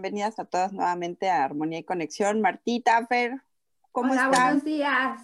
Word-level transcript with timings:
Bienvenidas 0.00 0.38
a 0.38 0.46
todas 0.46 0.72
nuevamente 0.72 1.28
a 1.28 1.44
Armonía 1.44 1.80
y 1.80 1.84
Conexión. 1.84 2.40
Martita, 2.40 3.06
Fer, 3.06 3.42
¿cómo 3.92 4.12
Hola, 4.12 4.24
están? 4.24 4.44
buenos 4.44 4.64
días. 4.64 5.20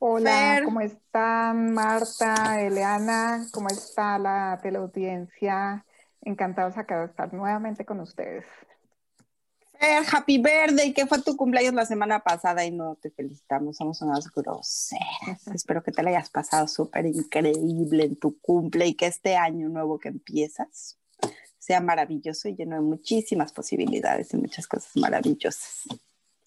Hola, 0.00 0.30
Fer. 0.30 0.64
¿cómo 0.64 0.80
están 0.80 1.72
Marta, 1.72 2.60
Eliana? 2.60 3.46
¿Cómo 3.52 3.68
está 3.68 4.18
la 4.18 4.58
teleaudiencia? 4.60 5.84
Encantados 6.22 6.76
acá 6.76 6.98
de 6.98 7.06
estar 7.06 7.32
nuevamente 7.32 7.84
con 7.84 8.00
ustedes. 8.00 8.44
Fer, 9.78 10.02
happy 10.12 10.38
birthday, 10.38 10.92
que 10.92 11.06
fue 11.06 11.22
tu 11.22 11.36
cumpleaños 11.36 11.74
la 11.74 11.86
semana 11.86 12.18
pasada 12.18 12.64
y 12.64 12.72
no 12.72 12.96
te 12.96 13.12
felicitamos, 13.12 13.76
somos 13.76 14.02
unas 14.02 14.28
groseras. 14.32 15.46
Espero 15.54 15.84
que 15.84 15.92
te 15.92 16.02
la 16.02 16.10
hayas 16.10 16.28
pasado 16.28 16.66
súper 16.66 17.06
increíble 17.06 18.02
en 18.02 18.16
tu 18.16 18.36
cumple 18.40 18.88
y 18.88 18.94
que 18.94 19.06
este 19.06 19.36
año 19.36 19.68
nuevo 19.68 20.00
que 20.00 20.08
empiezas 20.08 20.98
sea 21.68 21.82
maravilloso 21.82 22.48
y 22.48 22.56
lleno 22.56 22.76
de 22.76 22.80
muchísimas 22.80 23.52
posibilidades 23.52 24.32
y 24.32 24.38
muchas 24.38 24.66
cosas 24.66 24.90
maravillosas. 24.96 25.84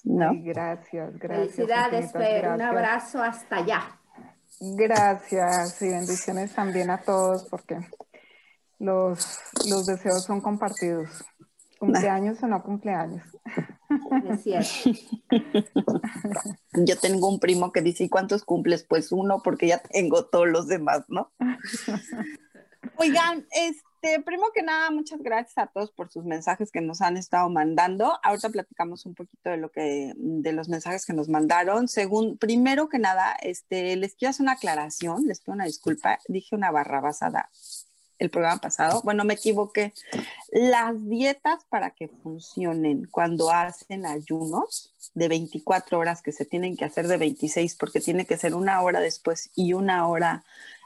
¿No? 0.03 0.31
Ay, 0.31 0.41
gracias, 0.41 1.19
gracias. 1.19 1.55
Felicidades, 1.55 2.11
Fer. 2.11 2.47
Un 2.47 2.61
abrazo 2.61 3.21
hasta 3.21 3.57
allá. 3.57 3.99
Gracias 4.59 5.79
y 5.83 5.89
bendiciones 5.89 6.55
también 6.55 6.89
a 6.89 6.97
todos 7.03 7.43
porque 7.49 7.77
los, 8.79 9.37
los 9.69 9.85
deseos 9.85 10.23
son 10.23 10.41
compartidos. 10.41 11.23
Cumpleaños 11.77 12.41
o 12.41 12.47
no 12.47 12.63
cumpleaños. 12.63 13.23
Es 14.27 14.41
cierto. 14.41 16.01
Yo 16.73 16.97
tengo 16.97 17.29
un 17.29 17.39
primo 17.39 17.71
que 17.71 17.81
dice, 17.81 18.05
¿y 18.05 18.09
cuántos 18.09 18.43
cumples? 18.43 18.83
Pues 18.83 19.11
uno, 19.11 19.41
porque 19.43 19.67
ya 19.67 19.83
tengo 19.83 20.25
todos 20.25 20.47
los 20.47 20.67
demás, 20.67 21.03
¿no? 21.09 21.31
Oigan, 22.97 23.45
este, 23.51 23.90
primero 24.01 24.51
que 24.53 24.61
nada, 24.61 24.89
muchas 24.91 25.21
gracias 25.21 25.57
a 25.57 25.67
todos 25.67 25.91
por 25.91 26.11
sus 26.11 26.25
mensajes 26.25 26.71
que 26.71 26.81
nos 26.81 27.01
han 27.01 27.17
estado 27.17 27.49
mandando. 27.49 28.19
Ahorita 28.23 28.49
platicamos 28.49 29.05
un 29.05 29.15
poquito 29.15 29.49
de 29.49 29.57
lo 29.57 29.71
que, 29.71 30.13
de 30.15 30.51
los 30.53 30.69
mensajes 30.69 31.05
que 31.05 31.13
nos 31.13 31.29
mandaron. 31.29 31.87
Según, 31.87 32.37
primero 32.37 32.89
que 32.89 32.99
nada, 32.99 33.35
este, 33.41 33.95
les 33.95 34.15
quiero 34.15 34.31
hacer 34.31 34.43
una 34.43 34.53
aclaración, 34.53 35.27
les 35.27 35.39
pido 35.41 35.53
una 35.53 35.65
disculpa, 35.65 36.19
dije 36.27 36.55
una 36.55 36.71
barra 36.71 36.99
basada 36.99 37.49
el 38.21 38.29
programa 38.29 38.61
pasado. 38.61 39.01
Bueno, 39.03 39.23
me 39.23 39.33
equivoqué. 39.33 39.93
Las 40.51 40.93
dietas 41.09 41.65
para 41.69 41.89
que 41.89 42.07
funcionen 42.07 43.07
cuando 43.09 43.49
hacen 43.49 44.05
ayunos 44.05 44.93
de 45.15 45.27
24 45.27 45.97
horas 45.97 46.21
que 46.21 46.31
se 46.31 46.45
tienen 46.45 46.77
que 46.77 46.85
hacer 46.85 47.07
de 47.07 47.17
26 47.17 47.75
porque 47.75 47.99
tiene 47.99 48.25
que 48.25 48.37
ser 48.37 48.53
una 48.53 48.79
hora 48.81 48.99
después 48.99 49.49
y 49.55 49.73
una 49.73 50.07
hora 50.07 50.43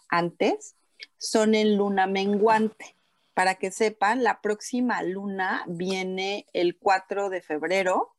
antes, 0.07 0.75
son 1.17 1.55
en 1.55 1.75
luna 1.75 2.07
menguante. 2.07 2.95
Para 3.35 3.55
que 3.55 3.69
sepan, 3.69 4.23
la 4.23 4.41
próxima 4.41 5.03
luna 5.03 5.65
viene 5.67 6.47
el 6.53 6.77
4 6.77 7.29
de 7.29 7.41
febrero. 7.41 8.15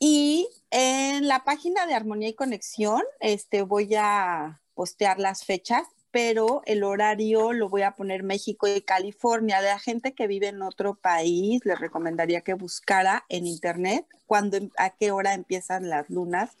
Y 0.00 0.48
en 0.70 1.28
la 1.28 1.44
página 1.44 1.86
de 1.86 1.94
Armonía 1.94 2.28
y 2.28 2.34
Conexión 2.34 3.02
este, 3.20 3.62
voy 3.62 3.94
a 3.94 4.60
postear 4.74 5.20
las 5.20 5.44
fechas, 5.44 5.86
pero 6.10 6.62
el 6.66 6.82
horario 6.82 7.52
lo 7.52 7.68
voy 7.68 7.82
a 7.82 7.92
poner 7.92 8.24
México 8.24 8.66
y 8.66 8.80
California. 8.82 9.62
De 9.62 9.68
la 9.68 9.78
gente 9.78 10.14
que 10.14 10.26
vive 10.26 10.48
en 10.48 10.62
otro 10.62 10.96
país, 10.96 11.64
les 11.64 11.78
recomendaría 11.78 12.40
que 12.40 12.54
buscara 12.54 13.24
en 13.28 13.46
internet 13.46 14.04
cuándo, 14.26 14.58
a 14.78 14.90
qué 14.90 15.12
hora 15.12 15.32
empiezan 15.32 15.88
las 15.88 16.10
lunas 16.10 16.56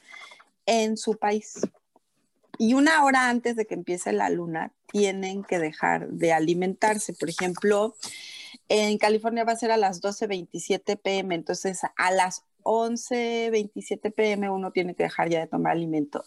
en 0.64 0.96
su 0.96 1.16
país. 1.16 1.60
Y 2.58 2.74
una 2.74 3.04
hora 3.04 3.28
antes 3.28 3.56
de 3.56 3.66
que 3.66 3.74
empiece 3.74 4.12
la 4.12 4.30
luna, 4.30 4.72
tienen 4.86 5.44
que 5.44 5.58
dejar 5.58 6.08
de 6.08 6.32
alimentarse. 6.32 7.12
Por 7.12 7.28
ejemplo, 7.28 7.94
en 8.68 8.98
California 8.98 9.44
va 9.44 9.52
a 9.52 9.56
ser 9.56 9.70
a 9.70 9.76
las 9.76 10.02
12.27 10.02 10.98
pm, 11.00 11.34
entonces 11.34 11.80
a 11.96 12.10
las 12.10 12.44
11.27 12.62 14.12
pm 14.12 14.50
uno 14.50 14.72
tiene 14.72 14.94
que 14.94 15.04
dejar 15.04 15.28
ya 15.28 15.40
de 15.40 15.46
tomar 15.46 15.72
alimento. 15.72 16.24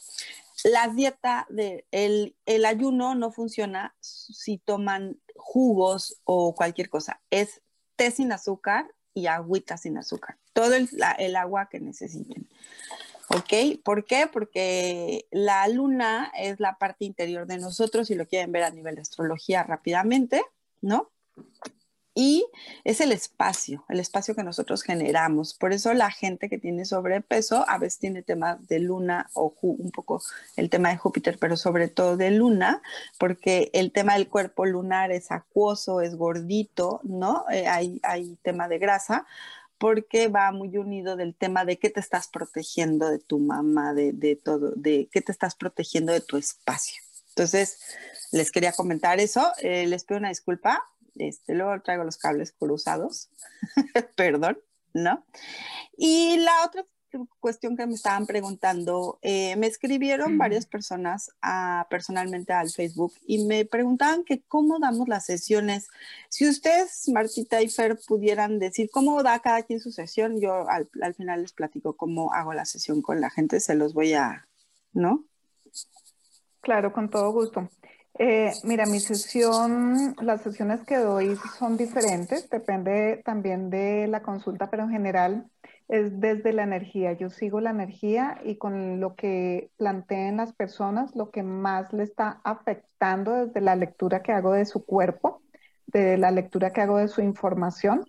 La 0.63 0.87
dieta, 0.89 1.47
de, 1.49 1.85
el, 1.91 2.35
ayuno 2.65 3.15
no 3.15 3.31
funciona 3.31 3.95
si 3.99 4.57
toman 4.57 5.19
jugos 5.35 6.19
o 6.25 6.53
cualquier 6.53 6.89
cosa. 6.89 7.21
Es 7.29 7.61
té 7.95 8.11
sin 8.11 8.31
azúcar 8.31 8.87
y 9.13 9.27
agüita 9.27 9.77
sin 9.77 9.97
azúcar. 9.97 10.37
Todo 10.53 10.75
el 10.75 11.35
agua 11.35 11.69
que 11.69 11.79
necesiten. 11.79 12.47
¿Ok? 13.29 13.81
¿Por 13.83 14.05
qué? 14.05 14.27
Porque 14.31 15.27
la 15.31 15.67
luna 15.67 16.31
es 16.37 16.59
la 16.59 16.77
parte 16.77 17.05
interior 17.05 17.45
de 17.45 17.57
nosotros, 17.57 18.07
si 18.07 18.15
lo 18.15 18.27
quieren 18.27 18.51
ver 18.51 18.63
a 18.63 18.71
nivel 18.71 18.95
de 18.95 19.01
astrología 19.01 19.63
rápidamente, 19.63 20.41
¿no? 20.81 21.11
Y 22.15 22.45
es 22.83 22.99
el 22.99 23.13
espacio, 23.13 23.85
el 23.87 23.99
espacio 23.99 24.35
que 24.35 24.43
nosotros 24.43 24.83
generamos. 24.83 25.53
Por 25.53 25.71
eso 25.71 25.93
la 25.93 26.11
gente 26.11 26.49
que 26.49 26.57
tiene 26.57 26.83
sobrepeso 26.83 27.63
a 27.69 27.77
veces 27.77 27.99
tiene 27.99 28.23
tema 28.23 28.55
de 28.67 28.79
luna 28.79 29.29
o 29.33 29.53
un 29.61 29.91
poco 29.91 30.21
el 30.57 30.69
tema 30.69 30.89
de 30.89 30.97
Júpiter, 30.97 31.37
pero 31.39 31.55
sobre 31.55 31.87
todo 31.87 32.17
de 32.17 32.31
luna, 32.31 32.81
porque 33.17 33.69
el 33.73 33.93
tema 33.93 34.15
del 34.15 34.27
cuerpo 34.27 34.65
lunar 34.65 35.13
es 35.13 35.31
acuoso, 35.31 36.01
es 36.01 36.15
gordito, 36.15 36.99
¿no? 37.03 37.45
Eh, 37.51 37.67
hay, 37.67 38.01
hay 38.03 38.37
tema 38.41 38.67
de 38.67 38.79
grasa 38.79 39.25
porque 39.79 40.27
va 40.27 40.51
muy 40.51 40.77
unido 40.77 41.15
del 41.15 41.35
tema 41.35 41.65
de 41.65 41.79
qué 41.79 41.89
te 41.89 41.99
estás 41.99 42.27
protegiendo 42.27 43.09
de 43.09 43.19
tu 43.19 43.39
mamá, 43.39 43.93
de, 43.93 44.11
de, 44.11 44.35
todo, 44.35 44.73
de 44.75 45.09
qué 45.11 45.21
te 45.21 45.31
estás 45.31 45.55
protegiendo 45.55 46.11
de 46.13 46.21
tu 46.21 46.37
espacio. 46.37 47.01
Entonces, 47.29 47.79
les 48.31 48.51
quería 48.51 48.73
comentar 48.73 49.19
eso. 49.19 49.51
Eh, 49.59 49.87
les 49.87 50.03
pido 50.03 50.19
una 50.19 50.29
disculpa. 50.29 50.83
Este, 51.15 51.53
luego 51.55 51.81
traigo 51.81 52.03
los 52.03 52.17
cables 52.17 52.51
cruzados. 52.51 53.29
Perdón, 54.15 54.59
¿no? 54.93 55.25
Y 55.97 56.37
la 56.37 56.65
otra 56.65 56.85
cuestión 57.39 57.75
que 57.75 57.85
me 57.85 57.93
estaban 57.93 58.25
preguntando, 58.25 59.19
eh, 59.21 59.55
me 59.55 59.67
escribieron 59.67 60.37
varias 60.37 60.65
personas 60.65 61.31
a, 61.41 61.87
personalmente 61.89 62.53
al 62.53 62.69
Facebook 62.69 63.13
y 63.25 63.45
me 63.45 63.65
preguntaban 63.65 64.23
que 64.23 64.41
cómo 64.47 64.79
damos 64.79 65.07
las 65.07 65.25
sesiones. 65.25 65.87
Si 66.29 66.47
ustedes, 66.47 67.09
Martita 67.09 67.61
y 67.61 67.69
Fer, 67.69 67.99
pudieran 68.07 68.59
decir 68.59 68.89
cómo 68.91 69.21
da 69.23 69.39
cada 69.39 69.63
quien 69.63 69.79
su 69.79 69.91
sesión, 69.91 70.39
yo 70.39 70.69
al, 70.69 70.89
al 71.01 71.13
final 71.15 71.41
les 71.41 71.53
platico 71.53 71.95
cómo 71.95 72.33
hago 72.33 72.53
la 72.53 72.65
sesión 72.65 73.01
con 73.01 73.21
la 73.21 73.29
gente, 73.29 73.59
se 73.59 73.75
los 73.75 73.93
voy 73.93 74.13
a, 74.13 74.47
¿no? 74.93 75.25
Claro, 76.61 76.91
con 76.91 77.09
todo 77.09 77.31
gusto. 77.31 77.69
Eh, 78.17 78.51
mira, 78.63 78.85
mi 78.85 78.99
sesión, 78.99 80.13
las 80.21 80.41
sesiones 80.41 80.81
que 80.85 80.97
doy 80.97 81.37
son 81.57 81.77
diferentes, 81.77 82.49
depende 82.49 83.21
también 83.23 83.69
de 83.69 84.07
la 84.07 84.21
consulta, 84.21 84.69
pero 84.69 84.83
en 84.83 84.89
general 84.89 85.49
es 85.89 86.19
desde 86.19 86.53
la 86.53 86.63
energía. 86.63 87.13
Yo 87.13 87.29
sigo 87.29 87.59
la 87.59 87.71
energía 87.71 88.39
y 88.45 88.55
con 88.57 88.99
lo 88.99 89.15
que 89.15 89.71
planteen 89.77 90.37
las 90.37 90.53
personas, 90.53 91.15
lo 91.15 91.31
que 91.31 91.43
más 91.43 91.91
le 91.91 92.03
está 92.03 92.39
afectando 92.43 93.45
desde 93.45 93.59
la 93.59 93.75
lectura 93.75 94.21
que 94.21 94.31
hago 94.31 94.53
de 94.53 94.65
su 94.65 94.85
cuerpo, 94.85 95.41
de 95.87 96.17
la 96.17 96.31
lectura 96.31 96.71
que 96.71 96.81
hago 96.81 96.99
de 96.99 97.07
su 97.07 97.21
información. 97.21 98.05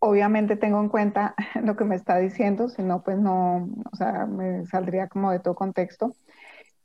Obviamente 0.00 0.56
tengo 0.56 0.80
en 0.80 0.88
cuenta 0.88 1.34
lo 1.62 1.76
que 1.76 1.84
me 1.84 1.94
está 1.94 2.18
diciendo, 2.18 2.68
si 2.68 2.82
no, 2.82 3.02
pues 3.02 3.18
no, 3.18 3.68
o 3.92 3.96
sea, 3.96 4.26
me 4.26 4.66
saldría 4.66 5.08
como 5.08 5.30
de 5.30 5.38
todo 5.38 5.54
contexto. 5.54 6.16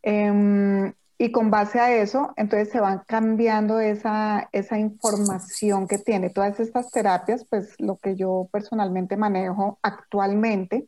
Eh, 0.03 0.94
y 1.21 1.31
con 1.31 1.51
base 1.51 1.79
a 1.79 1.94
eso, 1.94 2.33
entonces 2.35 2.71
se 2.71 2.79
van 2.79 3.03
cambiando 3.06 3.79
esa, 3.79 4.50
esa 4.53 4.79
información 4.79 5.88
que 5.88 6.00
tiene. 6.00 6.31
Todas 6.31 6.59
estas 6.59 6.89
terapias, 6.89 7.45
pues 7.47 7.75
lo 7.77 7.97
que 7.97 8.15
yo 8.15 8.50
personalmente 8.51 9.18
manejo 9.18 9.77
actualmente 9.83 10.88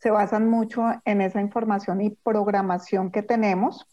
se 0.00 0.10
basan 0.10 0.50
mucho 0.50 0.82
en 1.04 1.20
esa 1.20 1.40
información 1.40 2.00
y 2.00 2.10
programación 2.10 3.12
que 3.12 3.22
tenemos, 3.22 3.86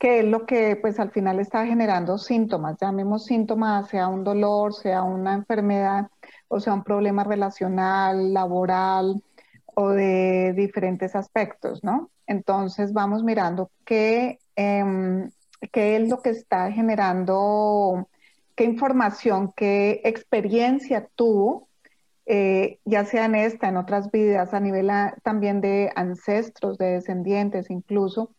que 0.00 0.18
es 0.18 0.24
lo 0.24 0.44
que 0.44 0.74
pues 0.74 0.98
al 0.98 1.12
final 1.12 1.38
está 1.38 1.64
generando 1.66 2.18
síntomas, 2.18 2.76
llamemos 2.80 3.24
síntomas, 3.24 3.88
sea 3.90 4.08
un 4.08 4.24
dolor, 4.24 4.74
sea 4.74 5.04
una 5.04 5.34
enfermedad 5.34 6.08
o 6.48 6.58
sea 6.58 6.74
un 6.74 6.82
problema 6.82 7.22
relacional, 7.22 8.34
laboral 8.34 9.22
o 9.66 9.90
de 9.90 10.52
diferentes 10.56 11.14
aspectos, 11.14 11.84
¿no? 11.84 12.10
Entonces 12.26 12.92
vamos 12.92 13.22
mirando 13.22 13.70
qué, 13.84 14.40
em, 14.56 15.30
qué 15.72 15.96
es 15.96 16.08
lo 16.08 16.20
que 16.22 16.30
está 16.30 16.70
generando, 16.72 18.08
qué 18.54 18.64
información, 18.64 19.52
qué 19.56 20.00
experiencia 20.04 21.08
tuvo 21.14 21.68
eh, 22.24 22.78
ya 22.84 23.04
sea 23.04 23.24
en 23.24 23.34
esta, 23.34 23.68
en 23.68 23.76
otras 23.76 24.10
vidas, 24.10 24.54
a 24.54 24.60
nivel 24.60 24.90
también 25.22 25.60
de 25.60 25.90
ancestros, 25.96 26.78
de 26.78 26.92
descendientes 26.92 27.68
incluso, 27.70 28.34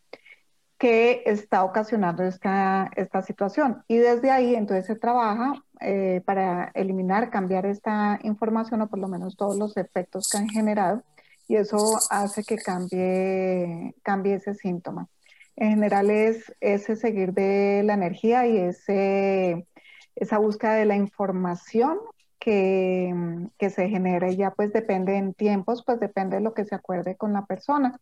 que 0.78 1.24
está 1.26 1.64
ocasionando 1.64 2.24
esta, 2.24 2.90
esta 2.96 3.22
situación. 3.22 3.84
Y 3.88 3.98
desde 3.98 4.32
ahí 4.32 4.56
entonces 4.56 4.86
se 4.86 4.96
trabaja 4.96 5.54
eh, 5.82 6.22
para 6.26 6.72
eliminar, 6.76 7.30
cambiar 7.30 7.66
esta 7.66 8.20
información 8.24 8.82
o 8.82 8.88
por 8.90 9.00
lo 9.00 9.08
menos 9.08 9.36
todos 9.36 9.58
los 9.58 9.76
efectos 9.78 10.30
que 10.30 10.38
han 10.38 10.50
generado 10.50 11.04
y 11.48 11.58
eso 11.58 11.98
hace 12.10 12.44
que 12.44 12.58
cambie, 12.58 13.94
cambie 14.02 14.36
ese 14.36 14.56
síntoma. 14.56 15.08
En 15.56 15.70
general 15.72 16.10
es 16.10 16.54
ese 16.62 16.96
seguir 16.96 17.34
de 17.34 17.84
la 17.84 17.94
energía 17.94 18.48
y 18.48 18.58
ese, 18.58 19.68
esa 20.16 20.38
búsqueda 20.38 20.74
de 20.76 20.86
la 20.86 20.96
información 20.96 22.00
que, 22.40 23.14
que, 23.58 23.70
se 23.70 23.88
genera 23.88 24.30
y 24.30 24.36
ya 24.38 24.52
pues 24.52 24.74
depende 24.74 25.16
en 25.16 25.34
tiempos, 25.34 25.84
pues 25.86 26.00
depende 26.00 26.38
de 26.38 26.42
lo 26.42 26.54
que 26.54 26.66
se 26.66 26.76
acuerde 26.76 27.16
con 27.16 27.34
la 27.34 27.46
persona. 27.46 28.00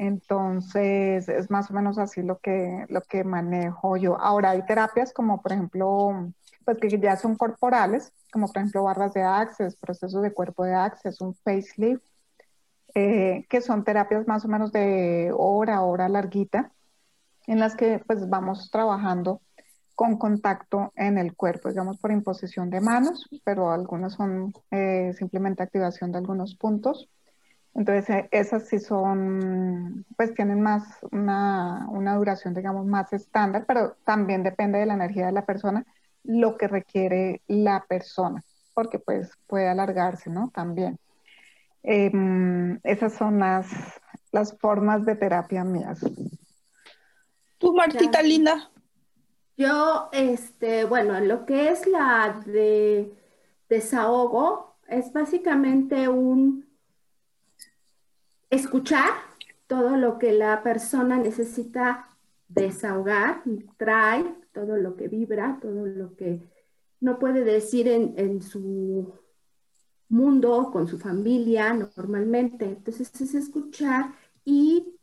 Entonces 0.00 1.28
es 1.28 1.50
más 1.50 1.70
o 1.70 1.74
menos 1.74 1.98
así 1.98 2.22
lo 2.22 2.38
que, 2.38 2.86
lo 2.88 3.02
que 3.02 3.22
manejo 3.22 3.98
yo. 3.98 4.18
Ahora 4.18 4.50
hay 4.50 4.64
terapias 4.64 5.12
como 5.12 5.42
por 5.42 5.52
ejemplo, 5.52 6.32
pues 6.64 6.78
que 6.78 6.88
ya 6.98 7.16
son 7.16 7.36
corporales, 7.36 8.12
como 8.32 8.46
por 8.46 8.58
ejemplo 8.58 8.84
barras 8.84 9.12
de 9.12 9.22
access, 9.22 9.76
procesos 9.76 10.22
de 10.22 10.32
cuerpo 10.32 10.64
de 10.64 10.74
access, 10.74 11.20
un 11.20 11.34
facelift, 11.34 12.02
eh, 12.94 13.46
que 13.48 13.60
son 13.60 13.84
terapias 13.84 14.26
más 14.26 14.44
o 14.44 14.48
menos 14.48 14.72
de 14.72 15.32
hora, 15.36 15.82
hora 15.82 16.08
larguita, 16.08 16.72
en 17.46 17.58
las 17.58 17.76
que 17.76 18.02
pues 18.06 18.28
vamos 18.28 18.70
trabajando 18.70 19.40
con 19.94 20.16
contacto 20.16 20.92
en 20.96 21.18
el 21.18 21.36
cuerpo, 21.36 21.68
digamos 21.68 21.98
por 21.98 22.10
imposición 22.10 22.70
de 22.70 22.80
manos, 22.80 23.28
pero 23.44 23.70
algunas 23.70 24.14
son 24.14 24.54
eh, 24.70 25.12
simplemente 25.18 25.62
activación 25.62 26.10
de 26.10 26.18
algunos 26.18 26.54
puntos. 26.54 27.08
Entonces, 27.74 28.08
eh, 28.10 28.28
esas 28.30 28.66
sí 28.66 28.78
son, 28.78 30.06
pues 30.16 30.34
tienen 30.34 30.60
más 30.60 30.84
una, 31.12 31.86
una, 31.90 32.14
duración, 32.16 32.54
digamos, 32.54 32.86
más 32.86 33.12
estándar, 33.12 33.64
pero 33.66 33.96
también 34.04 34.42
depende 34.42 34.78
de 34.78 34.86
la 34.86 34.94
energía 34.94 35.26
de 35.26 35.32
la 35.32 35.44
persona, 35.44 35.84
lo 36.24 36.56
que 36.56 36.66
requiere 36.68 37.42
la 37.46 37.84
persona, 37.88 38.42
porque 38.74 38.98
pues 38.98 39.30
puede 39.46 39.68
alargarse, 39.68 40.30
¿no? 40.30 40.50
También. 40.54 40.98
Em, 41.82 42.78
esas 42.84 43.14
son 43.14 43.38
las, 43.38 43.66
las 44.32 44.56
formas 44.58 45.04
de 45.04 45.16
terapia 45.16 45.64
mías. 45.64 46.00
Tú, 47.58 47.74
Martita 47.74 48.22
linda. 48.22 48.70
Yo, 49.56 50.08
este, 50.12 50.84
bueno, 50.84 51.20
lo 51.20 51.44
que 51.44 51.68
es 51.68 51.86
la 51.86 52.40
de 52.46 53.12
desahogo 53.68 54.76
es 54.88 55.12
básicamente 55.12 56.08
un 56.08 56.66
escuchar 58.48 59.10
todo 59.66 59.96
lo 59.96 60.18
que 60.18 60.32
la 60.32 60.62
persona 60.62 61.18
necesita 61.18 62.08
desahogar, 62.48 63.42
trae 63.76 64.24
todo 64.52 64.76
lo 64.76 64.96
que 64.96 65.08
vibra, 65.08 65.58
todo 65.62 65.86
lo 65.86 66.16
que 66.16 66.40
no 66.98 67.18
puede 67.18 67.44
decir 67.44 67.86
en, 67.86 68.14
en 68.16 68.42
su 68.42 69.14
mundo, 70.10 70.70
con 70.72 70.86
su 70.86 70.98
familia 70.98 71.72
normalmente. 71.72 72.66
Entonces 72.66 73.10
es 73.20 73.34
escuchar 73.34 74.12
y 74.44 74.94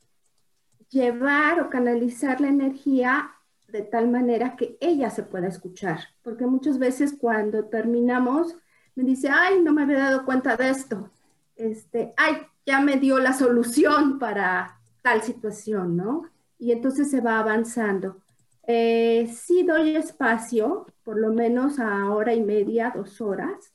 llevar 0.89 1.59
o 1.61 1.69
canalizar 1.69 2.39
la 2.39 2.49
energía 2.49 3.31
de 3.67 3.81
tal 3.81 4.09
manera 4.09 4.55
que 4.55 4.77
ella 4.79 5.09
se 5.09 5.23
pueda 5.23 5.47
escuchar, 5.47 5.99
porque 6.23 6.45
muchas 6.45 6.79
veces 6.79 7.15
cuando 7.19 7.65
terminamos 7.65 8.55
me 8.95 9.03
dice, 9.03 9.29
ay, 9.29 9.61
no 9.61 9.73
me 9.73 9.83
había 9.83 9.99
dado 9.99 10.25
cuenta 10.25 10.55
de 10.55 10.69
esto, 10.69 11.11
este, 11.55 12.13
ay, 12.17 12.37
ya 12.65 12.79
me 12.79 12.97
dio 12.97 13.19
la 13.19 13.33
solución 13.33 14.19
para 14.19 14.79
tal 15.03 15.21
situación, 15.21 15.97
¿no? 15.97 16.23
Y 16.57 16.71
entonces 16.71 17.11
se 17.11 17.21
va 17.21 17.39
avanzando. 17.39 18.17
Eh, 18.65 19.31
sí 19.33 19.63
doy 19.63 19.95
espacio, 19.95 20.87
por 21.03 21.17
lo 21.17 21.31
menos 21.31 21.79
a 21.79 22.09
hora 22.09 22.33
y 22.33 22.41
media, 22.41 22.91
dos 22.95 23.21
horas, 23.21 23.73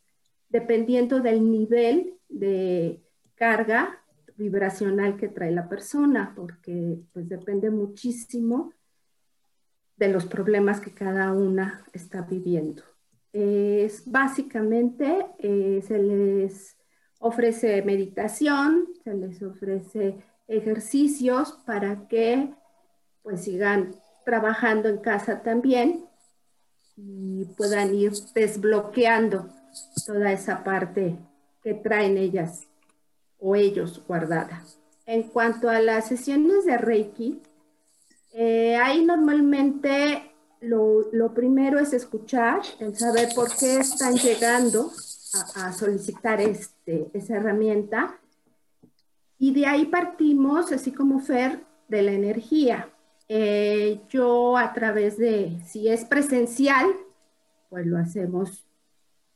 dependiendo 0.52 1.20
del 1.20 1.50
nivel 1.50 2.14
de 2.28 3.02
carga 3.34 3.98
vibracional 4.36 5.16
que 5.16 5.28
trae 5.28 5.50
la 5.50 5.68
persona, 5.68 6.34
porque 6.36 7.00
pues 7.12 7.28
depende 7.28 7.70
muchísimo 7.70 8.72
de 9.96 10.08
los 10.08 10.26
problemas 10.26 10.80
que 10.80 10.92
cada 10.92 11.32
una 11.32 11.84
está 11.92 12.20
viviendo. 12.22 12.82
Es 13.32 14.02
básicamente 14.04 15.26
eh, 15.38 15.82
se 15.86 15.98
les 15.98 16.76
ofrece 17.18 17.80
meditación, 17.82 18.88
se 19.02 19.14
les 19.14 19.42
ofrece 19.42 20.18
ejercicios 20.48 21.52
para 21.64 22.08
que 22.08 22.52
pues 23.22 23.44
sigan 23.44 23.96
trabajando 24.26 24.90
en 24.90 24.98
casa 24.98 25.42
también 25.42 26.04
y 26.96 27.46
puedan 27.56 27.94
ir 27.94 28.12
desbloqueando 28.34 29.48
toda 30.06 30.32
esa 30.32 30.64
parte 30.64 31.16
que 31.62 31.74
traen 31.74 32.18
ellas 32.18 32.66
o 33.38 33.56
ellos 33.56 34.02
guardada. 34.06 34.64
En 35.06 35.24
cuanto 35.24 35.68
a 35.68 35.80
las 35.80 36.06
sesiones 36.06 36.64
de 36.64 36.78
Reiki, 36.78 37.42
eh, 38.32 38.76
ahí 38.76 39.04
normalmente 39.04 40.32
lo, 40.60 41.34
primero 41.34 41.78
es 41.78 41.92
escuchar, 41.92 42.62
el 42.78 42.96
saber 42.96 43.30
por 43.34 43.54
qué 43.56 43.78
están 43.80 44.14
llegando 44.14 44.90
a, 45.56 45.72
solicitar 45.72 46.40
este, 46.40 47.08
esa 47.12 47.36
herramienta. 47.36 48.18
Y 49.38 49.52
de 49.52 49.66
ahí 49.66 49.86
partimos, 49.86 50.70
así 50.70 50.92
como 50.92 51.18
Fer, 51.18 51.64
de 51.88 52.02
la 52.02 52.12
energía. 52.12 52.88
Eh, 53.28 54.00
yo 54.08 54.56
a 54.56 54.72
través 54.72 55.18
de, 55.18 55.60
si 55.66 55.88
es 55.88 56.04
presencial, 56.04 56.86
pues 57.68 57.86
lo 57.86 57.98
hacemos 57.98 58.64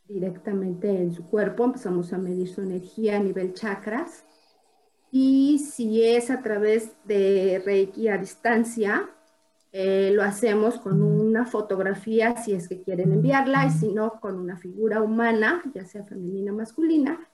directamente 0.09 0.89
en 0.91 1.13
su 1.13 1.27
cuerpo, 1.27 1.65
empezamos 1.65 2.13
a 2.13 2.19
medir 2.19 2.49
su 2.49 2.63
energía 2.63 3.17
a 3.17 3.21
nivel 3.21 3.55
chakras. 3.55 4.25
Y 5.11 5.59
si 5.59 6.05
es 6.05 6.31
a 6.31 6.43
través 6.43 6.93
de 7.05 7.63
Reiki 7.65 8.09
a 8.09 8.19
distancia, 8.19 9.09
eh, 9.73 10.11
lo 10.15 10.23
hacemos 10.23 10.79
con 10.79 11.03
una 11.03 11.45
fotografía 11.45 12.37
si 12.37 12.55
es 12.55 12.69
que 12.69 12.83
quieren 12.83 13.13
enviarla 13.13 13.67
y 13.67 13.71
si 13.71 13.93
no, 13.93 14.21
con 14.21 14.39
una 14.39 14.57
figura 14.57 15.03
humana, 15.03 15.63
ya 15.75 15.85
sea 15.85 16.05
femenina 16.05 16.53
o 16.53 16.57
masculina. 16.57 17.29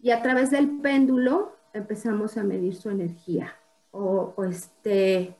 Y 0.00 0.10
a 0.10 0.22
través 0.22 0.50
del 0.50 0.80
péndulo 0.80 1.56
empezamos 1.72 2.36
a 2.36 2.42
medir 2.42 2.74
su 2.74 2.90
energía 2.90 3.54
o, 3.90 4.34
o 4.36 4.44
este, 4.44 5.36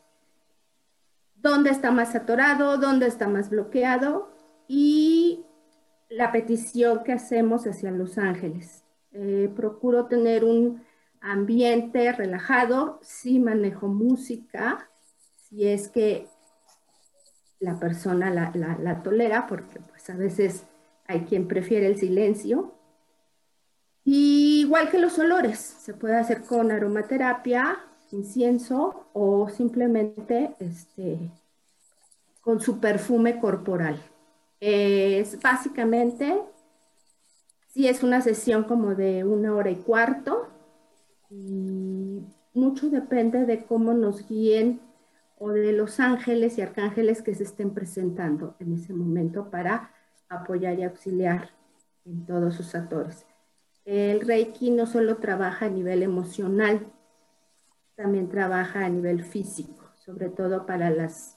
dónde 1.37 1.71
está 1.71 1.91
más 1.91 2.15
atorado, 2.15 2.79
dónde 2.79 3.07
está 3.07 3.29
más 3.29 3.51
bloqueado 3.51 4.31
y 4.67 5.45
la 6.09 6.33
petición 6.33 7.03
que 7.05 7.13
hacemos 7.13 7.67
hacia 7.67 7.91
los 7.91 8.19
ángeles. 8.19 8.85
Eh, 9.13 9.51
procuro 9.55 10.07
tener 10.07 10.45
un 10.45 10.83
ambiente 11.21 12.13
relajado, 12.13 12.99
sí 13.03 13.39
manejo 13.39 13.89
música, 13.89 14.91
si 15.37 15.69
es 15.69 15.89
que 15.89 16.27
la 17.61 17.79
persona 17.79 18.31
la, 18.31 19.03
tolera, 19.03 19.47
porque 19.47 19.81
pues 19.81 20.11
a 20.11 20.17
veces 20.17 20.65
hay 21.07 21.21
quien 21.21 21.49
prefiere 21.49 21.87
el 21.87 21.97
silencio. 21.97 22.75
igual 24.05 24.91
que 24.91 24.99
los 24.99 25.19
olores, 25.19 25.59
se 25.59 25.95
puede 25.95 26.17
hacer 26.17 26.43
con 26.43 26.71
aromaterapia, 26.71 27.79
incienso 28.11 29.07
o 29.13 29.49
simplemente 29.49 30.55
este, 30.59 31.31
con 32.43 32.61
su 32.61 32.81
perfume 32.81 33.41
corporal. 33.41 33.99
Es 34.67 35.39
básicamente, 35.43 36.41
si 37.69 37.87
es 37.87 38.03
una 38.03 38.23
sesión 38.23 38.65
como 38.65 38.95
de 38.95 39.23
una 39.23 39.55
hora 39.55 39.71
y 39.71 39.77
cuarto, 39.77 40.49
y 41.29 42.23
mucho 42.55 42.89
depende 42.89 43.45
de 43.45 43.67
cómo 43.67 43.93
nos 43.93 44.27
guíen 44.27 44.81
o 45.37 45.51
de 45.51 45.75
los 45.75 46.01
ángeles 46.01 46.57
y 46.57 46.63
arcángeles 46.63 47.21
que 47.21 47.35
se 47.35 47.43
estén 47.43 47.75
presentando 47.75 48.57
en 48.59 48.73
ese 48.73 48.95
momento 48.95 49.51
para 49.51 49.91
apoyar 50.31 50.79
y 50.79 50.85
auxiliar 50.85 51.51
en 52.07 52.25
todos 52.25 52.55
sus 52.55 52.75
actores. 52.75 53.27
El 53.85 54.23
Reiki 54.23 54.71
no 54.71 54.87
solo 54.87 55.19
trabaja 55.19 55.67
a 55.67 55.69
nivel 55.69 56.03
emocional, 56.03 56.87
también 57.97 58.31
trabaja 58.31 58.87
a 58.87 58.89
nivel 58.89 59.25
físico, 59.25 59.91
sobre 59.99 60.31
todo 60.31 60.65
para 60.65 60.89
los 60.89 61.37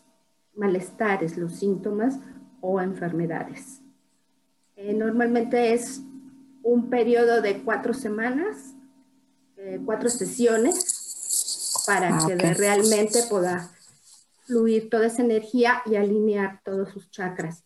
malestares, 0.55 1.37
los 1.37 1.51
síntomas 1.51 2.21
o 2.61 2.81
enfermedades. 2.81 3.81
Eh, 4.75 4.93
normalmente 4.93 5.73
es 5.73 6.01
un 6.63 6.89
periodo 6.89 7.41
de 7.41 7.63
cuatro 7.63 7.93
semanas, 7.93 8.73
eh, 9.57 9.79
cuatro 9.85 10.09
sesiones, 10.09 11.83
para 11.85 12.17
ah, 12.17 12.27
que 12.27 12.35
realmente 12.35 13.23
pueda 13.29 13.71
fluir 14.45 14.89
toda 14.89 15.07
esa 15.07 15.21
energía 15.21 15.81
y 15.85 15.95
alinear 15.95 16.61
todos 16.63 16.89
sus 16.89 17.09
chakras. 17.09 17.63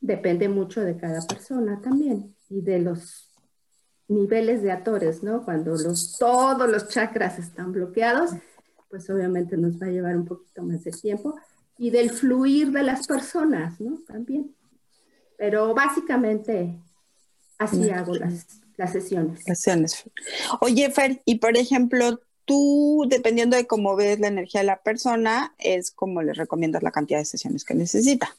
Depende 0.00 0.48
mucho 0.48 0.82
de 0.82 0.96
cada 0.96 1.26
persona 1.26 1.80
también 1.80 2.36
y 2.48 2.60
de 2.60 2.80
los 2.80 3.30
niveles 4.08 4.62
de 4.62 4.70
atores, 4.70 5.22
¿no? 5.22 5.44
Cuando 5.44 5.72
los, 5.76 6.18
todos 6.18 6.70
los 6.70 6.88
chakras 6.88 7.38
están 7.38 7.72
bloqueados, 7.72 8.30
pues 8.90 9.08
obviamente 9.10 9.56
nos 9.56 9.80
va 9.80 9.86
a 9.86 9.90
llevar 9.90 10.16
un 10.16 10.26
poquito 10.26 10.62
más 10.62 10.84
de 10.84 10.92
tiempo 10.92 11.34
y 11.78 11.90
del 11.90 12.10
fluir 12.10 12.70
de 12.70 12.82
las 12.82 13.06
personas, 13.06 13.80
¿no? 13.80 13.98
También. 14.06 14.54
Pero 15.36 15.74
básicamente 15.74 16.78
así 17.58 17.90
hago 17.90 18.14
las, 18.14 18.46
las 18.76 18.92
sesiones. 18.92 19.42
Sesiones. 19.44 20.04
Oye, 20.60 20.90
Fer, 20.90 21.22
y 21.24 21.36
por 21.36 21.56
ejemplo, 21.56 22.20
tú, 22.44 23.06
dependiendo 23.08 23.56
de 23.56 23.66
cómo 23.66 23.96
ves 23.96 24.20
la 24.20 24.28
energía 24.28 24.60
de 24.60 24.66
la 24.66 24.82
persona, 24.82 25.54
es 25.58 25.90
como 25.90 26.22
le 26.22 26.34
recomiendas 26.34 26.82
la 26.82 26.92
cantidad 26.92 27.18
de 27.18 27.24
sesiones 27.24 27.64
que 27.64 27.74
necesita. 27.74 28.34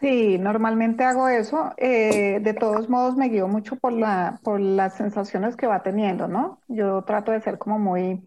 Sí, 0.00 0.36
normalmente 0.38 1.04
hago 1.04 1.28
eso. 1.28 1.72
Eh, 1.78 2.38
de 2.42 2.54
todos 2.54 2.88
modos, 2.88 3.16
me 3.16 3.28
guío 3.28 3.48
mucho 3.48 3.76
por, 3.76 3.92
la, 3.92 4.40
por 4.42 4.60
las 4.60 4.94
sensaciones 4.96 5.56
que 5.56 5.66
va 5.66 5.82
teniendo, 5.82 6.28
¿no? 6.28 6.60
Yo 6.68 7.02
trato 7.02 7.32
de 7.32 7.40
ser 7.40 7.58
como 7.58 7.78
muy, 7.78 8.20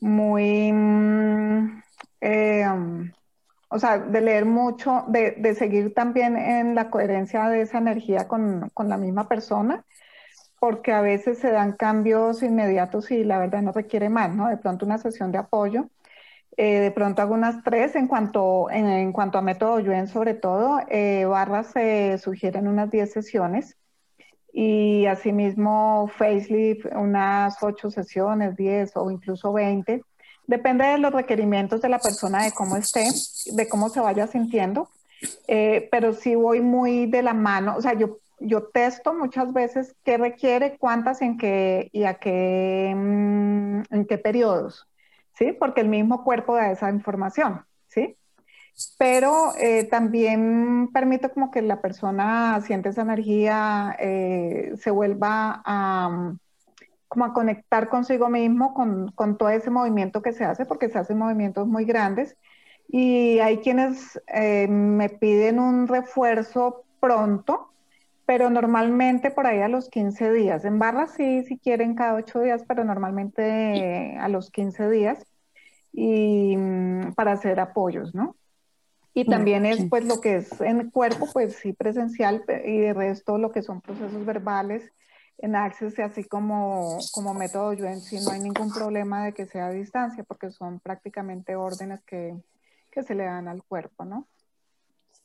muy, 0.00 0.70
mm, 0.72 1.82
eh, 2.20 2.64
o 3.68 3.78
sea, 3.78 3.98
de 3.98 4.20
leer 4.20 4.44
mucho, 4.46 5.04
de, 5.08 5.32
de, 5.32 5.54
seguir 5.54 5.94
también 5.94 6.36
en 6.36 6.74
la 6.74 6.90
coherencia 6.90 7.48
de 7.48 7.62
esa 7.62 7.78
energía 7.78 8.28
con, 8.28 8.70
con 8.74 8.88
la 8.88 8.96
misma 8.96 9.28
persona 9.28 9.84
porque 10.60 10.92
a 10.92 11.00
veces 11.00 11.38
se 11.38 11.50
dan 11.50 11.72
cambios 11.72 12.42
inmediatos 12.42 13.10
y 13.10 13.24
la 13.24 13.38
verdad 13.38 13.62
no 13.62 13.72
requiere 13.72 14.08
más, 14.08 14.34
¿no? 14.34 14.48
De 14.48 14.56
pronto 14.56 14.86
una 14.86 14.98
sesión 14.98 15.32
de 15.32 15.38
apoyo. 15.38 15.88
Eh, 16.56 16.80
de 16.80 16.90
pronto 16.90 17.22
algunas 17.22 17.62
tres 17.62 17.94
en 17.94 18.08
cuanto, 18.08 18.68
en, 18.70 19.12
cuanto 19.12 19.38
a 19.38 19.42
método 19.42 19.78
Yuen 19.80 20.08
sobre 20.08 20.34
todo, 20.34 20.80
eh, 20.88 21.24
barras 21.24 21.68
se 21.68 22.18
sugieren 22.18 22.66
unas 22.66 22.90
10 22.90 23.12
sesiones 23.12 23.76
y 24.52 25.06
asimismo 25.06 26.08
Facelift 26.08 26.86
unas 26.96 27.62
8 27.62 27.90
sesiones, 27.90 28.56
10 28.56 28.96
o 28.96 29.10
incluso 29.10 29.52
20. 29.52 30.02
Depende 30.48 30.84
de 30.84 30.98
los 30.98 31.12
requerimientos 31.12 31.80
de 31.80 31.88
la 31.88 32.00
persona, 32.00 32.42
de 32.42 32.50
cómo 32.50 32.76
esté, 32.76 33.04
de 33.52 33.68
cómo 33.68 33.88
se 33.88 34.00
vaya 34.00 34.26
sintiendo, 34.26 34.88
eh, 35.46 35.88
pero 35.92 36.12
sí 36.12 36.34
voy 36.34 36.60
muy 36.60 37.06
de 37.06 37.22
la 37.22 37.34
mano, 37.34 37.76
o 37.76 37.82
sea, 37.82 37.92
yo 37.94 38.18
yo 38.40 38.64
testo 38.64 39.14
muchas 39.14 39.52
veces 39.52 39.94
qué 40.04 40.16
requiere, 40.16 40.76
cuántas 40.78 41.22
en 41.22 41.38
qué 41.38 41.90
y 41.92 42.04
a 42.04 42.14
qué, 42.14 42.92
mm, 42.94 43.82
en 43.90 44.06
qué 44.08 44.18
periodos, 44.18 44.86
¿sí? 45.34 45.52
Porque 45.52 45.80
el 45.80 45.88
mismo 45.88 46.24
cuerpo 46.24 46.54
da 46.54 46.70
esa 46.70 46.90
información, 46.90 47.64
¿sí? 47.88 48.16
Pero 48.96 49.54
eh, 49.58 49.84
también 49.84 50.90
permite 50.92 51.30
como 51.30 51.50
que 51.50 51.62
la 51.62 51.80
persona 51.80 52.60
siente 52.64 52.90
esa 52.90 53.02
energía, 53.02 53.96
eh, 53.98 54.74
se 54.80 54.90
vuelva 54.90 55.62
a, 55.64 56.34
como 57.08 57.24
a 57.24 57.32
conectar 57.32 57.88
consigo 57.88 58.28
mismo 58.28 58.74
con, 58.74 59.10
con, 59.12 59.38
todo 59.38 59.48
ese 59.48 59.70
movimiento 59.70 60.22
que 60.22 60.32
se 60.32 60.44
hace, 60.44 60.66
porque 60.66 60.90
se 60.90 60.98
hacen 60.98 61.18
movimientos 61.18 61.66
muy 61.66 61.84
grandes. 61.84 62.36
Y 62.86 63.38
hay 63.40 63.58
quienes 63.58 64.20
eh, 64.28 64.68
me 64.68 65.08
piden 65.08 65.58
un 65.58 65.88
refuerzo 65.88 66.84
pronto, 67.00 67.72
pero 68.26 68.50
normalmente 68.50 69.30
por 69.30 69.46
ahí 69.46 69.60
a 69.60 69.68
los 69.68 69.88
15 69.88 70.32
días. 70.32 70.64
En 70.64 70.78
barras 70.78 71.12
sí, 71.12 71.44
si 71.44 71.58
quieren 71.58 71.94
cada 71.94 72.14
8 72.14 72.40
días, 72.40 72.64
pero 72.68 72.84
normalmente 72.84 74.16
a 74.18 74.28
los 74.28 74.50
15 74.50 74.90
días 74.90 75.26
y 75.92 76.56
mm, 76.56 77.14
para 77.14 77.32
hacer 77.32 77.58
apoyos, 77.58 78.14
¿no? 78.14 78.36
Y 79.14 79.24
también 79.24 79.66
es 79.66 79.84
pues 79.90 80.04
lo 80.04 80.20
que 80.20 80.36
es 80.36 80.60
en 80.60 80.90
cuerpo, 80.90 81.26
pues 81.32 81.56
sí 81.56 81.72
presencial 81.72 82.44
y 82.64 82.78
de 82.78 82.94
resto 82.94 83.36
lo 83.36 83.50
que 83.50 83.62
son 83.62 83.80
procesos 83.80 84.24
verbales 84.24 84.92
en 85.38 85.54
Access, 85.56 85.98
así 86.00 86.24
como, 86.24 86.98
como 87.12 87.34
método 87.34 87.72
yo 87.72 87.86
en 87.86 88.00
sí 88.00 88.18
no 88.20 88.30
hay 88.30 88.40
ningún 88.40 88.72
problema 88.72 89.24
de 89.24 89.34
que 89.34 89.46
sea 89.46 89.66
a 89.66 89.70
distancia 89.70 90.24
porque 90.24 90.50
son 90.50 90.80
prácticamente 90.80 91.56
órdenes 91.56 92.02
que, 92.04 92.36
que 92.90 93.02
se 93.02 93.14
le 93.14 93.24
dan 93.24 93.48
al 93.48 93.62
cuerpo, 93.62 94.04
¿no? 94.04 94.28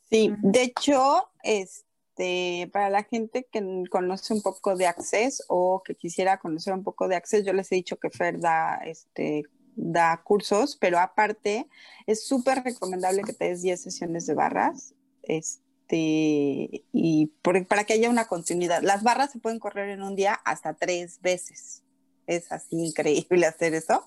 Sí, 0.08 0.32
de 0.42 0.62
hecho, 0.62 1.30
es, 1.42 1.84
este, 2.16 2.70
para 2.72 2.90
la 2.90 3.02
gente 3.02 3.48
que 3.50 3.84
conoce 3.90 4.32
un 4.34 4.42
poco 4.42 4.76
de 4.76 4.86
Access 4.86 5.44
o 5.48 5.82
que 5.84 5.96
quisiera 5.96 6.38
conocer 6.38 6.72
un 6.72 6.84
poco 6.84 7.08
de 7.08 7.16
Access, 7.16 7.44
yo 7.44 7.52
les 7.52 7.70
he 7.72 7.76
dicho 7.76 7.96
que 7.96 8.10
Fer 8.10 8.38
da, 8.38 8.76
este, 8.84 9.42
da 9.74 10.22
cursos, 10.22 10.76
pero 10.80 11.00
aparte 11.00 11.66
es 12.06 12.24
súper 12.24 12.62
recomendable 12.62 13.22
que 13.22 13.32
te 13.32 13.46
des 13.46 13.62
10 13.62 13.82
sesiones 13.82 14.26
de 14.26 14.34
barras. 14.34 14.94
Este, 15.24 15.64
y 15.90 17.32
para 17.68 17.84
que 17.84 17.94
haya 17.94 18.10
una 18.10 18.26
continuidad. 18.26 18.82
Las 18.82 19.02
barras 19.02 19.32
se 19.32 19.38
pueden 19.38 19.58
correr 19.58 19.90
en 19.90 20.02
un 20.02 20.16
día 20.16 20.34
hasta 20.44 20.74
tres 20.74 21.20
veces. 21.20 21.84
Es 22.26 22.50
así 22.52 22.76
increíble 22.76 23.46
hacer 23.46 23.74
eso. 23.74 24.06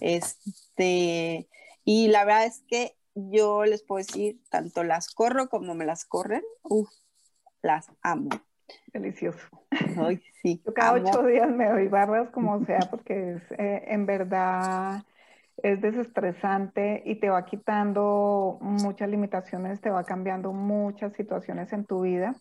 Este, 0.00 1.48
y 1.84 2.08
la 2.08 2.24
verdad 2.24 2.46
es 2.46 2.62
que 2.66 2.96
yo 3.14 3.64
les 3.64 3.82
puedo 3.82 4.04
decir, 4.04 4.40
tanto 4.50 4.84
las 4.84 5.08
corro 5.10 5.48
como 5.48 5.74
me 5.74 5.84
las 5.84 6.04
corren. 6.04 6.42
Uf, 6.62 6.88
las 7.62 7.90
amo. 8.02 8.30
Delicioso. 8.92 9.46
Ay, 9.98 10.22
sí. 10.42 10.62
Yo 10.64 10.72
cada 10.72 10.92
ocho 10.92 11.24
días 11.24 11.50
me 11.50 11.68
doy 11.68 11.88
barras 11.88 12.30
como 12.30 12.64
sea 12.66 12.80
porque 12.90 13.32
es, 13.32 13.42
eh, 13.58 13.84
en 13.88 14.06
verdad 14.06 15.04
es 15.62 15.80
desestresante 15.80 17.02
y 17.04 17.16
te 17.16 17.30
va 17.30 17.44
quitando 17.44 18.58
muchas 18.60 19.08
limitaciones, 19.08 19.80
te 19.80 19.90
va 19.90 20.04
cambiando 20.04 20.52
muchas 20.52 21.12
situaciones 21.14 21.72
en 21.72 21.84
tu 21.84 22.02
vida, 22.02 22.34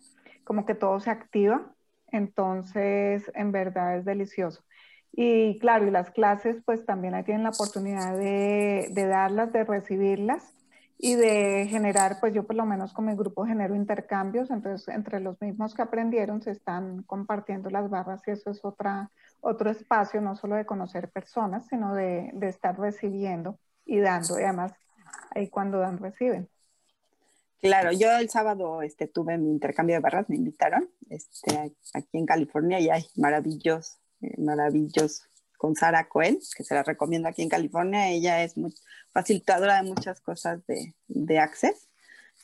como 0.44 0.66
que 0.66 0.76
todo 0.76 1.00
se 1.00 1.10
activa, 1.10 1.74
entonces 2.12 3.32
en 3.36 3.52
verdad 3.52 3.98
es 3.98 4.06
delicioso. 4.06 4.64
Y 5.12 5.58
claro, 5.60 5.88
y 5.88 5.92
las 5.92 6.12
clases 6.12 6.62
pues 6.66 6.86
también 6.86 7.16
ahí 7.16 7.24
tienen 7.24 7.44
la 7.44 7.50
oportunidad 7.50 8.18
de, 8.18 8.90
de 8.92 9.08
darlas, 9.08 9.52
de 9.52 9.64
recibirlas 9.64 10.54
y 11.02 11.16
de 11.16 11.66
generar, 11.68 12.18
pues 12.20 12.34
yo 12.34 12.44
por 12.44 12.58
lo 12.58 12.66
menos 12.66 12.94
con 12.94 13.06
mi 13.06 13.16
grupo 13.16 13.46
genero 13.46 13.74
intercambios, 13.74 14.52
entonces 14.52 14.94
entre 14.94 15.22
los 15.22 15.40
mismos 15.42 15.74
que 15.74 15.82
aprendieron 15.82 16.42
se 16.42 16.52
están 16.52 17.04
compartiendo 17.04 17.70
las 17.70 17.90
barras 17.90 18.22
y 18.28 18.32
eso 18.32 18.52
es 18.52 18.64
otra, 18.66 19.10
otro 19.42 19.70
espacio, 19.70 20.22
no 20.22 20.36
solo 20.36 20.56
de 20.56 20.66
conocer 20.66 21.10
personas, 21.10 21.68
sino 21.68 21.94
de, 21.94 22.32
de 22.34 22.48
estar 22.50 22.78
recibiendo 22.80 23.60
y 23.86 24.00
dando, 24.00 24.40
y 24.40 24.44
además 24.44 24.74
ahí 25.32 25.50
cuando 25.50 25.80
dan, 25.80 25.98
reciben. 25.98 26.50
Claro, 27.62 27.92
yo 27.92 28.12
el 28.12 28.30
sábado 28.30 28.82
este, 28.82 29.08
tuve 29.08 29.38
mi 29.38 29.50
intercambio 29.50 29.96
de 29.96 30.02
barras, 30.02 30.30
me 30.30 30.38
invitaron 30.38 30.90
este, 31.10 31.76
aquí 31.94 32.18
en 32.18 32.26
California 32.26 32.80
y 32.80 32.90
hay 32.90 33.06
maravilloso, 33.16 33.98
eh, 34.22 34.34
maravilloso 34.38 35.24
con 35.58 35.76
Sara 35.76 36.08
Cohen, 36.08 36.40
que 36.56 36.64
se 36.64 36.74
la 36.74 36.84
recomiendo 36.84 37.28
aquí 37.28 37.42
en 37.42 37.50
California. 37.50 38.08
Ella 38.08 38.44
es 38.44 38.58
muy 38.58 38.74
facilitadora 39.12 39.82
de 39.82 39.90
muchas 39.90 40.22
cosas 40.22 40.66
de, 40.68 40.96
de 41.08 41.40
Access, 41.40 41.90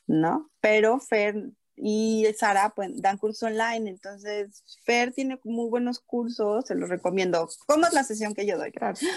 ¿no? 0.05 0.49
Pero 0.59 0.99
Fer 0.99 1.49
y 1.75 2.25
Sara 2.37 2.73
pues, 2.75 3.01
dan 3.01 3.17
curso 3.17 3.47
online, 3.47 3.89
entonces 3.89 4.63
Fer 4.83 5.13
tiene 5.13 5.39
muy 5.43 5.69
buenos 5.69 5.99
cursos, 5.99 6.65
se 6.65 6.75
los 6.75 6.89
recomiendo. 6.89 7.49
¿Cómo 7.67 7.85
es 7.85 7.93
la 7.93 8.03
sesión 8.03 8.33
que 8.33 8.45
yo 8.45 8.57
doy? 8.57 8.71
Gracias. 8.71 9.11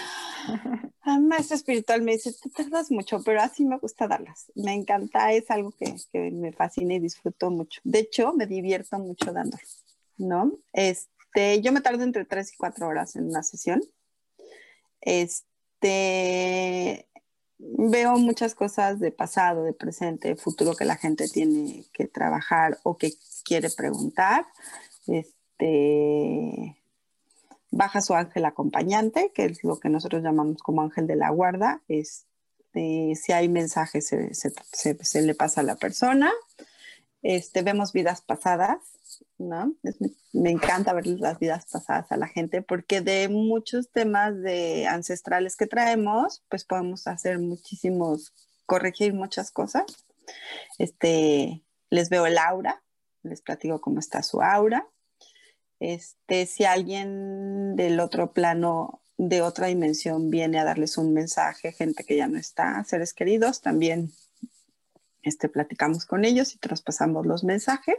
A 1.01 1.19
maestra 1.19 1.55
espiritual 1.55 2.01
me 2.01 2.11
dice, 2.13 2.33
te 2.33 2.49
tardas 2.49 2.91
mucho, 2.91 3.23
pero 3.23 3.41
así 3.41 3.65
me 3.65 3.77
gusta 3.77 4.07
darlas. 4.07 4.51
Me 4.55 4.73
encanta, 4.73 5.31
es 5.33 5.49
algo 5.49 5.71
que, 5.71 5.95
que 6.11 6.31
me 6.31 6.51
fascina 6.51 6.95
y 6.95 6.99
disfruto 6.99 7.49
mucho. 7.49 7.81
De 7.83 7.99
hecho, 7.99 8.33
me 8.33 8.45
divierto 8.45 8.99
mucho 8.99 9.31
dándolo, 9.31 9.63
¿no? 10.17 10.51
Este, 10.73 11.09
este, 11.29 11.61
yo 11.61 11.71
me 11.71 11.81
tardo 11.81 12.03
entre 12.03 12.25
3 12.25 12.53
y 12.53 12.57
4 12.57 12.87
horas 12.87 13.15
en 13.15 13.27
una 13.29 13.43
sesión. 13.43 13.81
Este, 15.01 15.87
veo 17.59 18.17
muchas 18.17 18.55
cosas 18.55 18.99
de 18.99 19.11
pasado, 19.11 19.63
de 19.63 19.73
presente, 19.73 20.29
de 20.29 20.35
futuro 20.35 20.75
que 20.75 20.85
la 20.85 20.95
gente 20.95 21.27
tiene 21.27 21.85
que 21.93 22.07
trabajar 22.07 22.79
o 22.83 22.97
que 22.97 23.13
quiere 23.43 23.69
preguntar. 23.69 24.45
Este, 25.07 26.77
baja 27.71 28.01
su 28.01 28.13
ángel 28.13 28.45
acompañante, 28.45 29.31
que 29.33 29.45
es 29.45 29.63
lo 29.63 29.79
que 29.79 29.89
nosotros 29.89 30.23
llamamos 30.23 30.61
como 30.63 30.81
ángel 30.81 31.05
de 31.07 31.15
la 31.15 31.29
guarda. 31.29 31.81
Este, 31.87 33.13
si 33.15 33.31
hay 33.33 33.49
mensajes, 33.49 34.07
se, 34.07 35.21
le 35.21 35.35
pasa 35.35 35.61
a 35.61 35.65
la 35.65 35.75
persona. 35.75 36.31
Este, 37.21 37.61
vemos 37.63 37.91
vidas 37.91 38.21
pasadas, 38.21 38.79
¿no? 39.37 39.75
me 40.31 40.51
encanta 40.51 40.93
ver 40.93 41.07
las 41.07 41.39
vidas 41.39 41.65
pasadas 41.71 42.11
a 42.11 42.17
la 42.17 42.27
gente 42.27 42.61
porque 42.61 43.01
de 43.01 43.27
muchos 43.29 43.91
temas 43.91 44.39
de 44.41 44.87
ancestrales 44.87 45.57
que 45.57 45.67
traemos, 45.67 46.43
pues 46.49 46.63
podemos 46.63 47.07
hacer 47.07 47.39
muchísimos, 47.39 48.33
corregir 48.65 49.13
muchas 49.13 49.51
cosas. 49.51 49.85
Este, 50.77 51.63
les 51.89 52.09
veo 52.09 52.25
el 52.25 52.37
aura, 52.37 52.81
les 53.23 53.41
platico 53.41 53.81
cómo 53.81 53.99
está 53.99 54.23
su 54.23 54.41
aura. 54.41 54.87
Este, 55.79 56.45
si 56.45 56.65
alguien 56.65 57.75
del 57.75 57.99
otro 57.99 58.33
plano, 58.33 59.01
de 59.17 59.41
otra 59.41 59.67
dimensión, 59.67 60.29
viene 60.29 60.59
a 60.59 60.65
darles 60.65 60.97
un 60.97 61.13
mensaje, 61.13 61.71
gente 61.73 62.03
que 62.03 62.15
ya 62.15 62.27
no 62.27 62.37
está, 62.37 62.83
seres 62.85 63.13
queridos, 63.13 63.61
también 63.61 64.11
este, 65.23 65.49
platicamos 65.49 66.05
con 66.05 66.25
ellos 66.25 66.53
y 66.55 66.57
traspasamos 66.57 67.25
los 67.25 67.43
mensajes. 67.43 67.97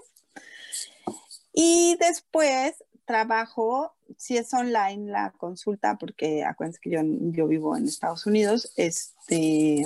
Y 1.52 1.96
después 1.98 2.74
trabajo, 3.04 3.92
si 4.16 4.36
es 4.36 4.54
online 4.54 5.10
la 5.10 5.32
consulta, 5.32 5.98
porque 5.98 6.44
acuérdense 6.44 6.78
que 6.80 6.90
yo, 6.90 7.00
yo 7.02 7.48
vivo 7.48 7.76
en 7.76 7.88
Estados 7.88 8.24
Unidos, 8.26 8.72
este, 8.76 9.84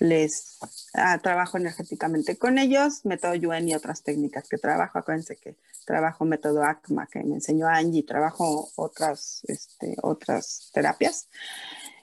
les 0.00 0.58
ah, 0.94 1.18
trabajo 1.18 1.58
energéticamente 1.58 2.38
con 2.38 2.58
ellos, 2.58 3.04
método 3.04 3.34
Yuen 3.34 3.68
y 3.68 3.74
otras 3.74 4.02
técnicas 4.02 4.48
que 4.48 4.58
trabajo. 4.58 4.98
Acuérdense 4.98 5.36
que 5.36 5.56
trabajo 5.84 6.24
método 6.24 6.64
ACMA 6.64 7.06
que 7.08 7.22
me 7.24 7.36
enseñó 7.36 7.66
Angie, 7.68 8.04
trabajo 8.04 8.70
otras, 8.76 9.42
este, 9.48 9.96
otras 10.02 10.70
terapias 10.72 11.28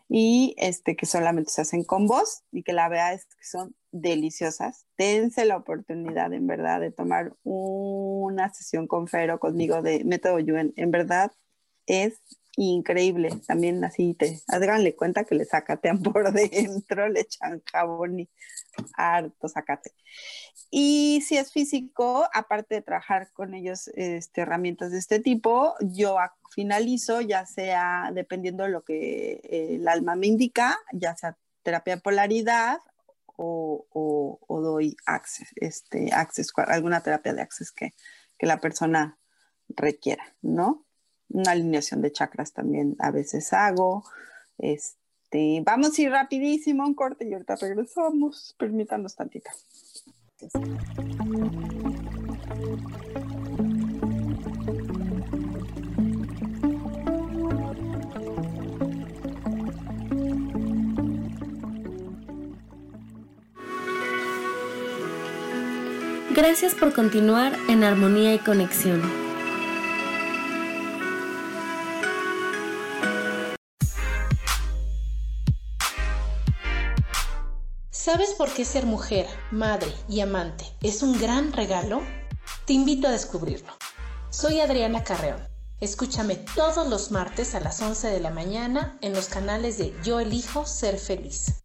y 0.08 0.56
este, 0.58 0.96
que 0.96 1.06
solamente 1.06 1.52
se 1.52 1.62
hacen 1.62 1.84
con 1.84 2.08
voz 2.08 2.44
y 2.52 2.64
que 2.64 2.74
la 2.74 2.90
verdad 2.90 3.14
es 3.14 3.26
que 3.26 3.44
son 3.44 3.76
deliciosas. 4.02 4.86
Dense 4.98 5.46
la 5.46 5.58
oportunidad 5.58 6.34
en 6.34 6.48
verdad 6.48 6.82
de 6.82 6.92
tomar 6.92 7.34
una 7.44 8.54
sesión 8.54 8.88
con 8.88 9.08
Fero 9.08 9.40
conmigo 9.40 9.82
de 9.82 10.04
método 10.04 10.40
Yuen. 10.40 10.74
En 10.76 10.92
verdad 10.92 11.32
es 11.86 12.20
increíble. 12.58 13.30
También 13.48 13.84
así 13.84 14.14
te 14.14 14.42
háganle 14.48 14.96
cuenta 14.96 15.24
que 15.24 15.36
le 15.36 15.46
sacatean 15.46 16.02
por 16.04 16.32
dentro, 16.34 17.08
le 17.10 17.22
echan 17.22 17.62
jabón 17.72 18.22
y 18.22 18.30
harto 18.96 19.48
sacate. 19.48 19.92
Y 20.72 21.22
si 21.26 21.38
es 21.38 21.54
físico, 21.54 22.28
aparte 22.34 22.76
de 22.76 22.82
trabajar 22.82 23.32
con 23.32 23.54
ellos 23.54 23.88
este, 23.96 24.42
herramientas 24.42 24.92
de 24.92 24.98
este 24.98 25.20
tipo, 25.20 25.74
yo 25.80 26.18
finalizo, 26.54 27.22
ya 27.22 27.46
sea 27.46 28.12
dependiendo 28.14 28.64
de 28.64 28.70
lo 28.70 28.84
que 28.84 29.40
el 29.76 29.88
alma 29.88 30.16
me 30.16 30.28
indica, 30.28 30.78
ya 30.92 31.16
sea 31.16 31.38
terapia 31.64 31.96
de 31.96 32.02
polaridad 32.02 32.80
o, 33.38 34.38
o, 34.48 34.62
doy 34.62 34.96
access, 35.06 35.50
este, 35.56 36.14
access, 36.14 36.52
alguna 36.56 37.02
terapia 37.02 37.34
de 37.34 37.42
access 37.42 37.72
que, 37.72 37.94
que 38.38 38.46
la 38.46 38.60
persona 38.60 39.18
requiera, 39.70 40.36
¿no? 40.42 40.86
una 41.30 41.52
alineación 41.52 42.02
de 42.02 42.12
chakras 42.12 42.54
también 42.54 42.96
a 43.00 43.12
veces 43.12 43.52
hago. 43.54 44.04
Este, 44.58 45.62
vamos 45.66 45.98
a 45.98 46.02
ir 46.02 46.12
rapidísimo, 46.12 46.86
un 46.86 46.94
corte 46.94 47.28
y 47.28 47.34
ahorita 47.34 47.56
regresamos. 47.56 48.56
Permítanos 48.58 49.16
tantita. 49.16 49.52
Gracias 50.40 50.64
por 66.80 66.94
continuar 66.94 67.58
en 67.70 67.86
armonía 67.86 68.34
y 68.34 68.40
conexión. 68.40 69.02
¿Sabes 77.90 78.32
por 78.38 78.54
qué 78.54 78.66
ser 78.66 78.86
mujer, 78.86 79.28
madre 79.52 79.88
y 80.10 80.20
amante 80.20 80.66
es 80.82 81.04
un 81.04 81.18
gran 81.18 81.54
regalo? 81.54 82.02
Te 82.66 82.74
invito 82.74 83.08
a 83.08 83.12
descubrirlo. 83.12 83.72
Soy 84.30 84.60
Adriana 84.60 85.06
Carreón. 85.06 85.40
Escúchame 85.80 86.36
todos 86.36 86.86
los 86.90 87.12
martes 87.12 87.56
a 87.56 87.62
las 87.62 87.82
11 87.82 88.10
de 88.10 88.20
la 88.20 88.32
mañana 88.32 88.98
en 89.02 89.14
los 89.14 89.30
canales 89.30 89.78
de 89.78 89.94
Yo 90.04 90.20
elijo 90.20 90.66
ser 90.66 90.98
feliz. 90.98 91.65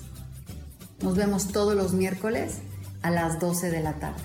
Nos 1.03 1.15
vemos 1.15 1.47
todos 1.47 1.75
los 1.75 1.93
miércoles 1.93 2.59
a 3.01 3.09
las 3.09 3.39
12 3.39 3.71
de 3.71 3.81
la 3.81 3.93
tarde. 3.93 4.21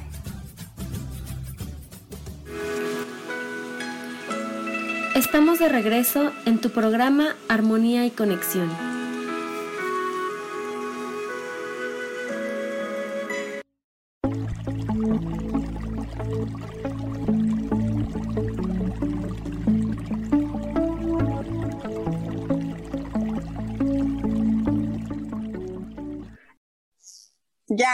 Estamos 5.14 5.58
de 5.58 5.68
regreso 5.68 6.32
en 6.44 6.60
tu 6.60 6.70
programa 6.70 7.36
Armonía 7.48 8.04
y 8.04 8.10
Conexión. 8.10 8.85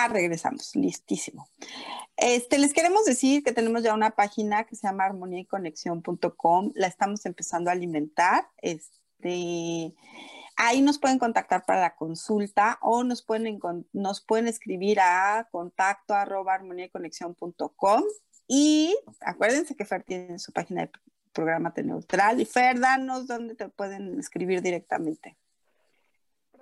Regresamos, 0.08 0.74
listísimo. 0.74 1.48
Este, 2.16 2.58
les 2.58 2.72
queremos 2.72 3.04
decir 3.04 3.42
que 3.42 3.52
tenemos 3.52 3.82
ya 3.82 3.94
una 3.94 4.10
página 4.10 4.64
que 4.64 4.76
se 4.76 4.86
llama 4.86 5.04
armoniayconexión.com. 5.04 6.72
La 6.74 6.86
estamos 6.86 7.26
empezando 7.26 7.70
a 7.70 7.72
alimentar. 7.72 8.48
Este, 8.58 9.94
ahí 10.56 10.82
nos 10.82 10.98
pueden 10.98 11.18
contactar 11.18 11.64
para 11.64 11.80
la 11.80 11.94
consulta 11.94 12.78
o 12.82 13.04
nos 13.04 13.22
pueden, 13.22 13.60
nos 13.92 14.20
pueden 14.20 14.48
escribir 14.48 15.00
a 15.00 15.48
contacto 15.50 16.14
arroba. 16.14 16.60
Y 18.48 18.96
acuérdense 19.20 19.74
que 19.74 19.84
Fer 19.84 20.02
tiene 20.02 20.38
su 20.38 20.52
página 20.52 20.82
de 20.82 20.90
programa 21.32 21.72
neutral. 21.82 22.40
Y 22.40 22.44
Fer, 22.44 22.78
danos 22.78 23.26
dónde 23.26 23.54
te 23.54 23.68
pueden 23.68 24.18
escribir 24.18 24.62
directamente 24.62 25.36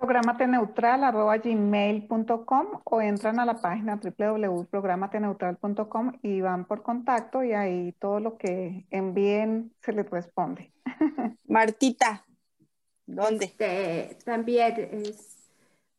programateneutral.gmail.com 0.01 2.81
o 2.83 3.01
entran 3.01 3.39
a 3.39 3.45
la 3.45 3.61
página 3.61 4.01
www.programateneutral.com 4.01 6.13
y 6.23 6.41
van 6.41 6.65
por 6.65 6.81
contacto 6.81 7.43
y 7.43 7.53
ahí 7.53 7.91
todo 7.99 8.19
lo 8.19 8.35
que 8.37 8.87
envíen 8.89 9.71
se 9.81 9.93
les 9.93 10.09
responde. 10.09 10.73
Martita, 11.47 12.25
¿dónde? 13.05 13.45
Este, 13.45 14.17
también 14.25 14.89
es 14.91 15.37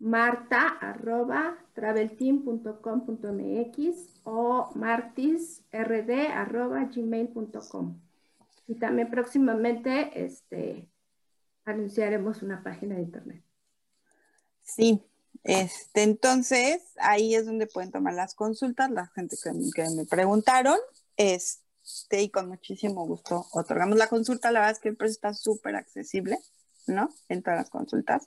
marta 0.01 0.67
arroba 0.81 1.57
travelteam.com.mx 1.75 4.21
o 4.25 4.71
martisrd 4.75 6.11
arroba 6.35 6.85
gmail.com. 6.85 8.01
Y 8.67 8.75
también 8.77 9.11
próximamente 9.11 10.25
este, 10.25 10.89
anunciaremos 11.65 12.43
una 12.43 12.63
página 12.63 12.97
de 12.97 13.03
internet. 13.03 13.45
Sí, 14.63 15.03
este, 15.45 16.03
entonces 16.03 16.83
ahí 16.99 17.35
es 17.35 17.47
donde 17.47 17.67
pueden 17.67 17.91
tomar 17.91 18.15
las 18.15 18.35
consultas, 18.35 18.91
la 18.91 19.09
gente 19.09 19.37
que, 19.43 19.51
me 19.91 20.07
preguntaron, 20.07 20.79
este, 21.17 22.23
y 22.23 22.31
con 22.31 22.49
muchísimo 22.49 23.07
gusto 23.07 23.47
otorgamos 23.53 23.99
la 23.99 24.09
consulta, 24.09 24.53
la 24.53 24.61
verdad 24.61 24.77
es 24.77 24.81
que 24.81 24.91
el 24.91 24.97
precio 24.97 25.15
está 25.15 25.35
súper 25.35 25.75
accesible, 25.75 26.39
¿no? 26.87 27.11
En 27.29 27.43
todas 27.43 27.59
las 27.59 27.71
consultas. 27.71 28.27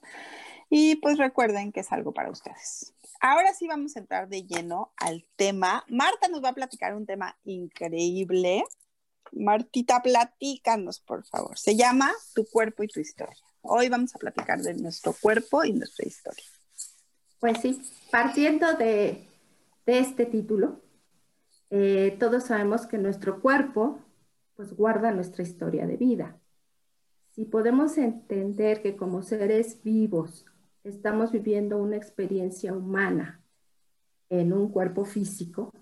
Y 0.69 0.97
pues 0.97 1.17
recuerden 1.17 1.71
que 1.71 1.81
es 1.81 1.91
algo 1.91 2.13
para 2.13 2.31
ustedes. 2.31 2.93
Ahora 3.21 3.53
sí 3.53 3.67
vamos 3.67 3.95
a 3.95 3.99
entrar 3.99 4.27
de 4.27 4.43
lleno 4.43 4.91
al 4.97 5.25
tema. 5.35 5.85
Marta 5.87 6.27
nos 6.27 6.43
va 6.43 6.49
a 6.49 6.53
platicar 6.53 6.95
un 6.95 7.05
tema 7.05 7.37
increíble. 7.45 8.63
Martita, 9.31 10.01
platícanos, 10.01 10.99
por 10.99 11.25
favor. 11.25 11.57
Se 11.57 11.75
llama 11.75 12.11
Tu 12.33 12.45
cuerpo 12.45 12.83
y 12.83 12.87
tu 12.87 12.99
historia. 12.99 13.44
Hoy 13.67 13.89
vamos 13.89 14.15
a 14.15 14.19
platicar 14.19 14.61
de 14.61 14.75
nuestro 14.75 15.13
cuerpo 15.19 15.63
y 15.63 15.73
nuestra 15.73 16.07
historia. 16.07 16.43
Pues 17.39 17.59
sí, 17.61 17.81
partiendo 18.11 18.73
de, 18.73 19.27
este 19.85 20.25
título, 20.25 20.81
eh, 21.69 22.15
todos 22.19 22.45
sabemos 22.45 22.85
que 22.85 22.97
nuestro 22.97 23.41
cuerpo 23.41 23.99
pues 24.55 24.73
guarda 24.75 25.11
nuestra 25.11 25.43
historia 25.43 25.85
de 25.85 25.97
vida. 25.97 26.39
Si 27.35 27.45
podemos 27.45 27.97
entender 27.97 28.81
que 28.81 28.95
como 28.95 29.21
seres 29.21 29.81
vivos 29.83 30.45
estamos 30.83 31.31
viviendo 31.31 31.77
una 31.77 31.97
experiencia 31.97 32.73
humana 32.73 33.41
en 34.29 34.53
un 34.53 34.69
cuerpo 34.69 35.05
físico 35.05 35.73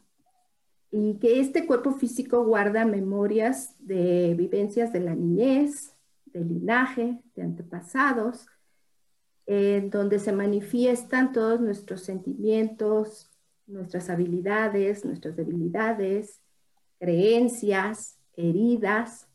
y 0.89 1.19
que 1.19 1.39
este 1.39 1.67
cuerpo 1.67 1.91
físico 1.91 2.43
guarda 2.45 2.85
memorias 2.85 3.75
de 3.79 4.33
vivencias 4.35 4.91
de 4.93 5.01
la 5.01 5.15
niñez, 5.15 5.92
del 6.33 6.49
linaje, 6.49 7.21
de 7.35 7.41
antepasados, 7.41 8.47
en 9.45 9.89
donde 9.89 10.19
se 10.19 10.31
manifiestan 10.31 11.31
todos 11.31 11.59
nuestros 11.61 12.03
sentimientos, 12.03 13.29
nuestras 13.67 14.09
habilidades, 14.09 15.05
nuestras 15.05 15.35
debilidades, 15.35 16.41
creencias, 16.99 18.17
heridas. 18.35 19.27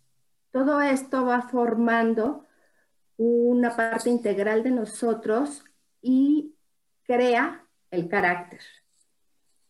Todo 0.50 0.80
esto 0.80 1.24
va 1.24 1.42
formando 1.42 2.46
una 3.16 3.76
parte 3.76 4.10
integral 4.10 4.62
de 4.62 4.70
nosotros 4.70 5.64
y 6.00 6.54
crea 7.04 7.66
el 7.90 8.08
carácter. 8.08 8.60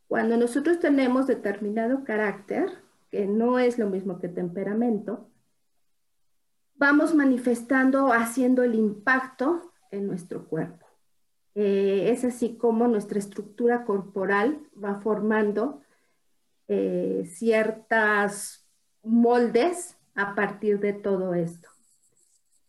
Cuando 0.07 0.37
nosotros 0.37 0.79
tenemos 0.79 1.27
determinado 1.27 2.05
carácter, 2.05 2.71
que 3.11 3.27
no 3.27 3.59
es 3.59 3.79
lo 3.79 3.89
mismo 3.89 4.19
que 4.19 4.29
temperamento, 4.29 5.31
vamos 6.79 7.15
manifestando, 7.15 8.13
haciendo 8.13 8.63
el 8.63 8.75
impacto 8.75 9.73
en 9.91 10.07
nuestro 10.07 10.47
cuerpo. 10.47 10.87
Eh, 11.55 12.11
es 12.11 12.25
así 12.25 12.57
como 12.57 12.89
nuestra 12.89 13.19
estructura 13.19 13.85
corporal 13.85 14.61
va 14.83 15.01
formando 15.01 15.83
eh, 16.69 17.29
ciertas 17.31 18.67
moldes 19.03 19.97
a 20.15 20.35
partir 20.35 20.81
de 20.81 20.93
todo 20.93 21.35
esto 21.35 21.69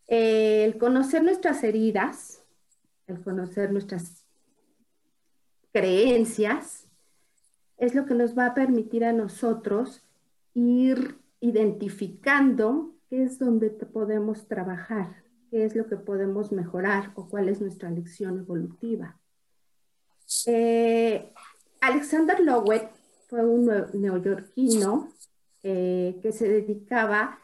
el 0.09 0.79
conocer 0.79 1.23
nuestras 1.23 1.63
heridas, 1.63 2.43
el 3.05 3.21
conocer 3.21 3.71
nuestras 3.71 4.25
creencias, 5.71 6.87
es 7.77 7.93
lo 7.93 8.05
que 8.05 8.15
nos 8.15 8.37
va 8.37 8.47
a 8.47 8.53
permitir 8.55 9.05
a 9.05 9.13
nosotros 9.13 10.03
ir 10.55 11.19
identificando 11.39 12.95
qué 13.09 13.23
es 13.23 13.39
donde 13.39 13.69
podemos 13.69 14.47
trabajar, 14.47 15.23
qué 15.49 15.65
es 15.65 15.75
lo 15.75 15.87
que 15.87 15.97
podemos 15.97 16.51
mejorar 16.51 17.11
o 17.15 17.27
cuál 17.27 17.49
es 17.49 17.59
nuestra 17.59 17.89
lección 17.89 18.39
evolutiva. 18.39 19.17
Eh, 20.45 21.33
Alexander 21.81 22.39
Lowett 22.39 22.91
fue 23.27 23.43
un 23.45 23.65
neoyorquino 23.93 25.11
eh, 25.63 26.19
que 26.21 26.31
se 26.31 26.47
dedicaba 26.47 27.39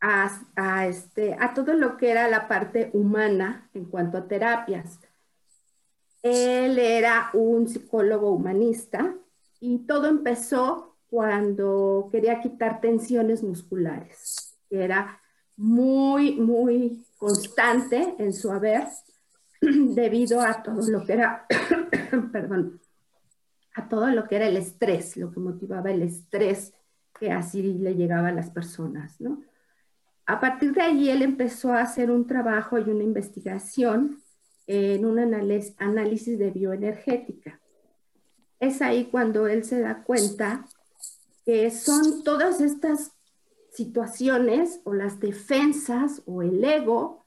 a, 0.00 0.86
este, 0.86 1.36
a 1.38 1.54
todo 1.54 1.74
lo 1.74 1.96
que 1.96 2.10
era 2.10 2.28
la 2.28 2.48
parte 2.48 2.90
humana 2.92 3.68
en 3.74 3.84
cuanto 3.86 4.18
a 4.18 4.28
terapias. 4.28 5.00
Él 6.22 6.78
era 6.78 7.30
un 7.32 7.68
psicólogo 7.68 8.30
humanista 8.30 9.14
y 9.60 9.78
todo 9.86 10.06
empezó 10.06 10.87
cuando 11.10 12.08
quería 12.12 12.40
quitar 12.40 12.80
tensiones 12.80 13.42
musculares, 13.42 14.56
que 14.68 14.84
era 14.84 15.20
muy, 15.56 16.36
muy 16.36 17.04
constante 17.16 18.14
en 18.18 18.32
su 18.32 18.50
haber 18.50 18.84
debido 19.60 20.40
a 20.40 20.62
todo 20.62 20.88
lo 20.88 21.04
que 21.04 21.12
era, 21.14 21.46
perdón, 22.32 22.80
a 23.74 23.88
todo 23.88 24.08
lo 24.08 24.26
que 24.26 24.36
era 24.36 24.46
el 24.48 24.56
estrés, 24.56 25.16
lo 25.16 25.30
que 25.30 25.40
motivaba 25.40 25.90
el 25.90 26.02
estrés 26.02 26.72
que 27.18 27.32
así 27.32 27.62
le 27.62 27.94
llegaba 27.94 28.28
a 28.28 28.32
las 28.32 28.50
personas, 28.50 29.20
¿no? 29.20 29.42
A 30.26 30.40
partir 30.40 30.72
de 30.72 30.82
allí, 30.82 31.08
él 31.08 31.22
empezó 31.22 31.72
a 31.72 31.80
hacer 31.80 32.10
un 32.10 32.26
trabajo 32.26 32.78
y 32.78 32.82
una 32.82 33.02
investigación 33.02 34.22
en 34.66 35.06
un 35.06 35.18
análisis 35.18 36.38
de 36.38 36.50
bioenergética. 36.50 37.58
Es 38.60 38.82
ahí 38.82 39.06
cuando 39.06 39.46
él 39.46 39.64
se 39.64 39.80
da 39.80 40.02
cuenta 40.04 40.66
que 41.48 41.70
son 41.70 42.24
todas 42.24 42.60
estas 42.60 43.16
situaciones 43.72 44.82
o 44.84 44.92
las 44.92 45.18
defensas 45.18 46.20
o 46.26 46.42
el 46.42 46.62
ego 46.62 47.24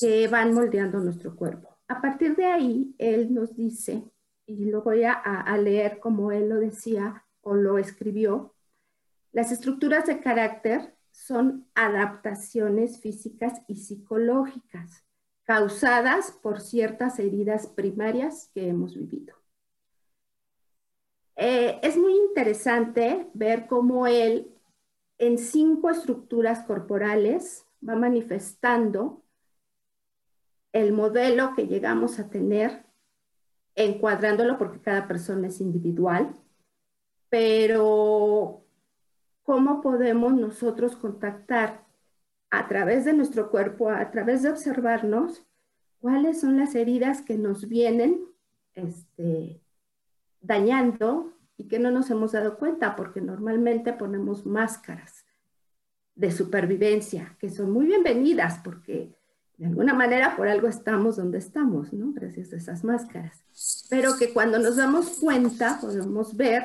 que 0.00 0.28
van 0.28 0.54
moldeando 0.54 0.98
nuestro 0.98 1.36
cuerpo. 1.36 1.76
A 1.88 2.00
partir 2.00 2.34
de 2.36 2.46
ahí, 2.46 2.94
él 2.96 3.34
nos 3.34 3.54
dice, 3.54 4.02
y 4.46 4.64
lo 4.64 4.80
voy 4.80 5.04
a, 5.04 5.12
a 5.12 5.58
leer 5.58 6.00
como 6.00 6.32
él 6.32 6.48
lo 6.48 6.56
decía 6.58 7.26
o 7.42 7.54
lo 7.54 7.76
escribió, 7.76 8.54
las 9.30 9.52
estructuras 9.52 10.06
de 10.06 10.20
carácter 10.20 10.94
son 11.10 11.66
adaptaciones 11.74 12.98
físicas 12.98 13.60
y 13.68 13.76
psicológicas 13.76 15.04
causadas 15.44 16.30
por 16.30 16.62
ciertas 16.62 17.18
heridas 17.18 17.66
primarias 17.66 18.50
que 18.54 18.68
hemos 18.68 18.94
vivido. 18.96 19.41
Eh, 21.36 21.78
es 21.82 21.96
muy 21.96 22.14
interesante 22.16 23.28
ver 23.34 23.66
cómo 23.66 24.06
él 24.06 24.52
en 25.18 25.38
cinco 25.38 25.90
estructuras 25.90 26.64
corporales 26.64 27.66
va 27.86 27.96
manifestando 27.96 29.22
el 30.72 30.92
modelo 30.92 31.54
que 31.54 31.66
llegamos 31.66 32.18
a 32.18 32.28
tener, 32.30 32.84
encuadrándolo 33.74 34.58
porque 34.58 34.80
cada 34.80 35.06
persona 35.06 35.48
es 35.48 35.60
individual, 35.60 36.34
pero 37.28 38.64
cómo 39.42 39.80
podemos 39.80 40.34
nosotros 40.34 40.96
contactar 40.96 41.84
a 42.50 42.68
través 42.68 43.04
de 43.04 43.14
nuestro 43.14 43.50
cuerpo, 43.50 43.90
a 43.90 44.10
través 44.10 44.42
de 44.42 44.50
observarnos, 44.50 45.44
cuáles 46.00 46.40
son 46.40 46.58
las 46.58 46.74
heridas 46.74 47.22
que 47.22 47.36
nos 47.36 47.68
vienen 47.68 48.26
este, 48.74 49.61
dañando 50.42 51.32
y 51.56 51.68
que 51.68 51.78
no 51.78 51.90
nos 51.90 52.10
hemos 52.10 52.32
dado 52.32 52.58
cuenta, 52.58 52.96
porque 52.96 53.20
normalmente 53.20 53.92
ponemos 53.92 54.44
máscaras 54.44 55.24
de 56.14 56.30
supervivencia, 56.30 57.36
que 57.38 57.48
son 57.48 57.70
muy 57.70 57.86
bienvenidas, 57.86 58.60
porque 58.62 59.16
de 59.56 59.66
alguna 59.66 59.94
manera 59.94 60.36
por 60.36 60.48
algo 60.48 60.68
estamos 60.68 61.16
donde 61.16 61.38
estamos, 61.38 61.92
¿no? 61.92 62.12
Gracias 62.12 62.52
a 62.52 62.56
esas 62.56 62.84
máscaras. 62.84 63.44
Pero 63.88 64.16
que 64.18 64.32
cuando 64.32 64.58
nos 64.58 64.76
damos 64.76 65.18
cuenta 65.20 65.78
podemos 65.80 66.36
ver 66.36 66.64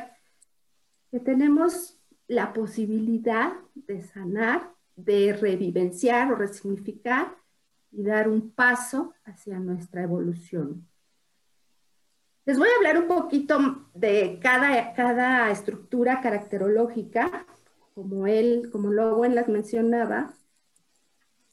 que 1.12 1.20
tenemos 1.20 2.00
la 2.28 2.54
posibilidad 2.54 3.54
de 3.76 4.02
sanar, 4.02 4.74
de 4.96 5.34
revivenciar 5.34 6.32
o 6.32 6.36
resignificar 6.36 7.38
y 7.92 8.04
dar 8.04 8.28
un 8.28 8.52
paso 8.52 9.13
hacia 9.26 9.60
nuestra 9.60 10.04
evolución. 10.04 10.87
Les 12.47 12.57
voy 12.57 12.69
a 12.69 12.77
hablar 12.77 12.97
un 12.97 13.10
poquito 13.10 13.60
de 13.93 14.39
cada, 14.41 14.93
cada 14.93 15.51
estructura 15.51 16.21
caracterológica, 16.21 17.45
como 17.93 18.25
él, 18.25 18.69
como 18.71 18.89
Lowen 18.89 19.36
las 19.36 19.49
mencionaba, 19.49 20.33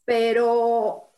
pero 0.04 1.10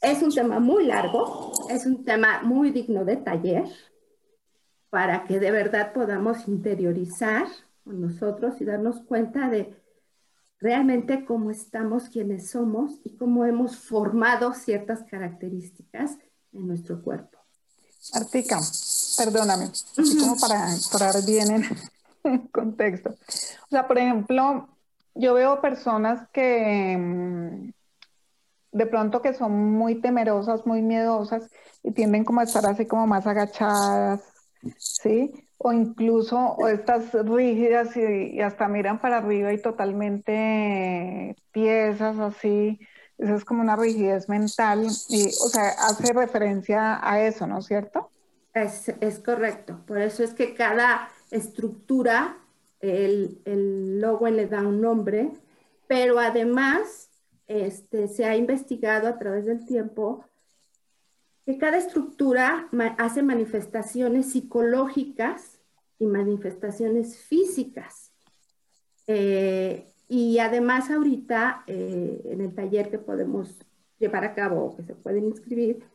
es 0.00 0.22
un 0.22 0.32
tema 0.32 0.58
muy 0.58 0.86
largo, 0.86 1.52
es 1.68 1.84
un 1.84 2.02
tema 2.02 2.40
muy 2.44 2.70
digno 2.70 3.04
de 3.04 3.18
taller, 3.18 3.66
para 4.88 5.24
que 5.24 5.38
de 5.38 5.50
verdad 5.50 5.92
podamos 5.92 6.48
interiorizar 6.48 7.48
con 7.84 8.00
nosotros 8.00 8.58
y 8.58 8.64
darnos 8.64 9.02
cuenta 9.02 9.50
de 9.50 9.76
realmente 10.58 11.26
cómo 11.26 11.50
estamos, 11.50 12.08
quiénes 12.08 12.48
somos 12.48 13.02
y 13.04 13.18
cómo 13.18 13.44
hemos 13.44 13.76
formado 13.76 14.54
ciertas 14.54 15.02
características 15.02 16.16
en 16.54 16.68
nuestro 16.68 17.02
cuerpo. 17.02 17.41
Artica, 18.14 18.60
perdóname, 19.16 19.66
así 19.66 20.18
como 20.18 20.36
para 20.36 20.72
entrar 20.72 21.14
bien 21.24 21.64
en 22.24 22.38
contexto. 22.48 23.10
O 23.10 23.70
sea, 23.70 23.86
por 23.86 23.98
ejemplo, 23.98 24.68
yo 25.14 25.34
veo 25.34 25.60
personas 25.60 26.28
que, 26.32 26.96
mm, 26.98 27.70
de 28.72 28.86
pronto 28.86 29.22
que 29.22 29.34
son 29.34 29.52
muy 29.72 29.96
temerosas, 29.96 30.66
muy 30.66 30.82
miedosas 30.82 31.50
y 31.82 31.92
tienden 31.92 32.24
como 32.24 32.40
a 32.40 32.44
estar 32.44 32.64
así 32.66 32.86
como 32.86 33.06
más 33.06 33.26
agachadas, 33.26 34.22
¿sí? 34.78 35.30
O 35.58 35.72
incluso 35.72 36.38
o 36.38 36.68
estas 36.68 37.12
rígidas 37.12 37.96
y, 37.96 38.40
hasta 38.40 38.68
miran 38.68 39.00
para 39.00 39.18
arriba 39.18 39.52
y 39.52 39.60
totalmente 39.60 41.36
piezas 41.52 42.18
así. 42.18 42.80
Eso 43.22 43.36
es 43.36 43.44
como 43.44 43.62
una 43.62 43.76
rigidez 43.76 44.28
mental 44.28 44.88
y, 45.08 45.26
o 45.26 45.48
sea, 45.48 45.68
hace 45.78 46.12
referencia 46.12 46.98
a 47.08 47.20
eso, 47.22 47.46
¿no 47.46 47.58
es 47.58 47.66
cierto? 47.66 48.10
Es, 48.52 48.88
es 49.00 49.18
correcto. 49.20 49.80
Por 49.86 50.00
eso 50.00 50.24
es 50.24 50.34
que 50.34 50.54
cada 50.54 51.08
estructura, 51.30 52.36
el, 52.80 53.40
el 53.44 54.00
logo 54.00 54.28
le 54.28 54.46
da 54.46 54.60
un 54.60 54.80
nombre, 54.80 55.30
pero 55.86 56.18
además 56.18 57.10
este, 57.46 58.08
se 58.08 58.24
ha 58.24 58.36
investigado 58.36 59.08
a 59.08 59.18
través 59.18 59.46
del 59.46 59.64
tiempo 59.66 60.24
que 61.44 61.58
cada 61.58 61.76
estructura 61.76 62.68
hace 62.98 63.22
manifestaciones 63.22 64.32
psicológicas 64.32 65.58
y 65.98 66.06
manifestaciones 66.06 67.18
físicas. 67.18 68.12
Eh, 69.06 69.91
y 70.12 70.38
además 70.40 70.90
ahorita 70.90 71.64
eh, 71.66 72.20
en 72.26 72.42
el 72.42 72.54
taller 72.54 72.90
que 72.90 72.98
podemos 72.98 73.48
llevar 73.98 74.26
a 74.26 74.34
cabo 74.34 74.62
o 74.62 74.76
que 74.76 74.82
se 74.82 74.94
pueden 74.94 75.24
inscribir, 75.24 75.86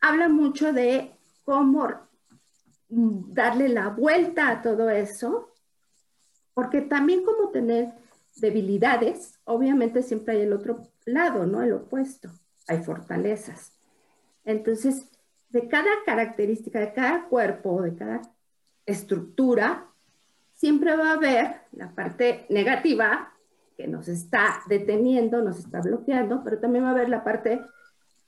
habla 0.00 0.28
mucho 0.28 0.72
de 0.72 1.10
cómo 1.44 1.88
darle 2.88 3.68
la 3.68 3.88
vuelta 3.88 4.48
a 4.48 4.62
todo 4.62 4.90
eso, 4.90 5.52
porque 6.54 6.82
también 6.82 7.24
como 7.24 7.50
tener 7.50 7.94
debilidades, 8.36 9.40
obviamente 9.42 10.04
siempre 10.04 10.36
hay 10.36 10.42
el 10.42 10.52
otro 10.52 10.82
lado, 11.04 11.46
¿no? 11.46 11.62
El 11.62 11.72
opuesto, 11.72 12.30
hay 12.68 12.80
fortalezas. 12.84 13.72
Entonces, 14.44 15.10
de 15.48 15.66
cada 15.66 15.90
característica, 16.04 16.78
de 16.78 16.92
cada 16.92 17.24
cuerpo, 17.24 17.82
de 17.82 17.96
cada 17.96 18.22
estructura, 18.84 19.90
siempre 20.56 20.96
va 20.96 21.10
a 21.10 21.14
haber 21.14 21.60
la 21.72 21.94
parte 21.94 22.46
negativa 22.48 23.32
que 23.76 23.86
nos 23.86 24.08
está 24.08 24.62
deteniendo, 24.68 25.42
nos 25.42 25.58
está 25.58 25.80
bloqueando, 25.82 26.42
pero 26.42 26.58
también 26.58 26.84
va 26.84 26.88
a 26.88 26.92
haber 26.92 27.10
la 27.10 27.22
parte 27.22 27.60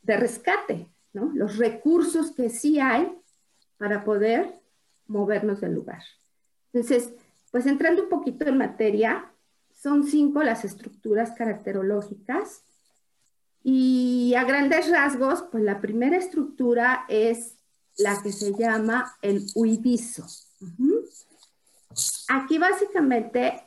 de 0.02 0.16
rescate, 0.16 0.92
¿no? 1.14 1.32
Los 1.34 1.56
recursos 1.56 2.32
que 2.32 2.50
sí 2.50 2.78
hay 2.78 3.10
para 3.78 4.04
poder 4.04 4.60
movernos 5.06 5.60
del 5.60 5.72
lugar. 5.72 6.02
Entonces, 6.72 7.12
pues 7.50 7.66
entrando 7.66 8.04
un 8.04 8.08
poquito 8.10 8.46
en 8.46 8.58
materia, 8.58 9.32
son 9.74 10.04
cinco 10.04 10.42
las 10.42 10.64
estructuras 10.64 11.32
caracterológicas 11.32 12.62
y 13.62 14.34
a 14.36 14.44
grandes 14.44 14.90
rasgos, 14.90 15.44
pues 15.50 15.64
la 15.64 15.80
primera 15.80 16.16
estructura 16.16 17.06
es 17.08 17.56
la 17.96 18.20
que 18.22 18.32
se 18.32 18.52
llama 18.52 19.16
el 19.22 19.46
huidizo. 19.54 20.26
Aquí 22.28 22.58
básicamente 22.58 23.62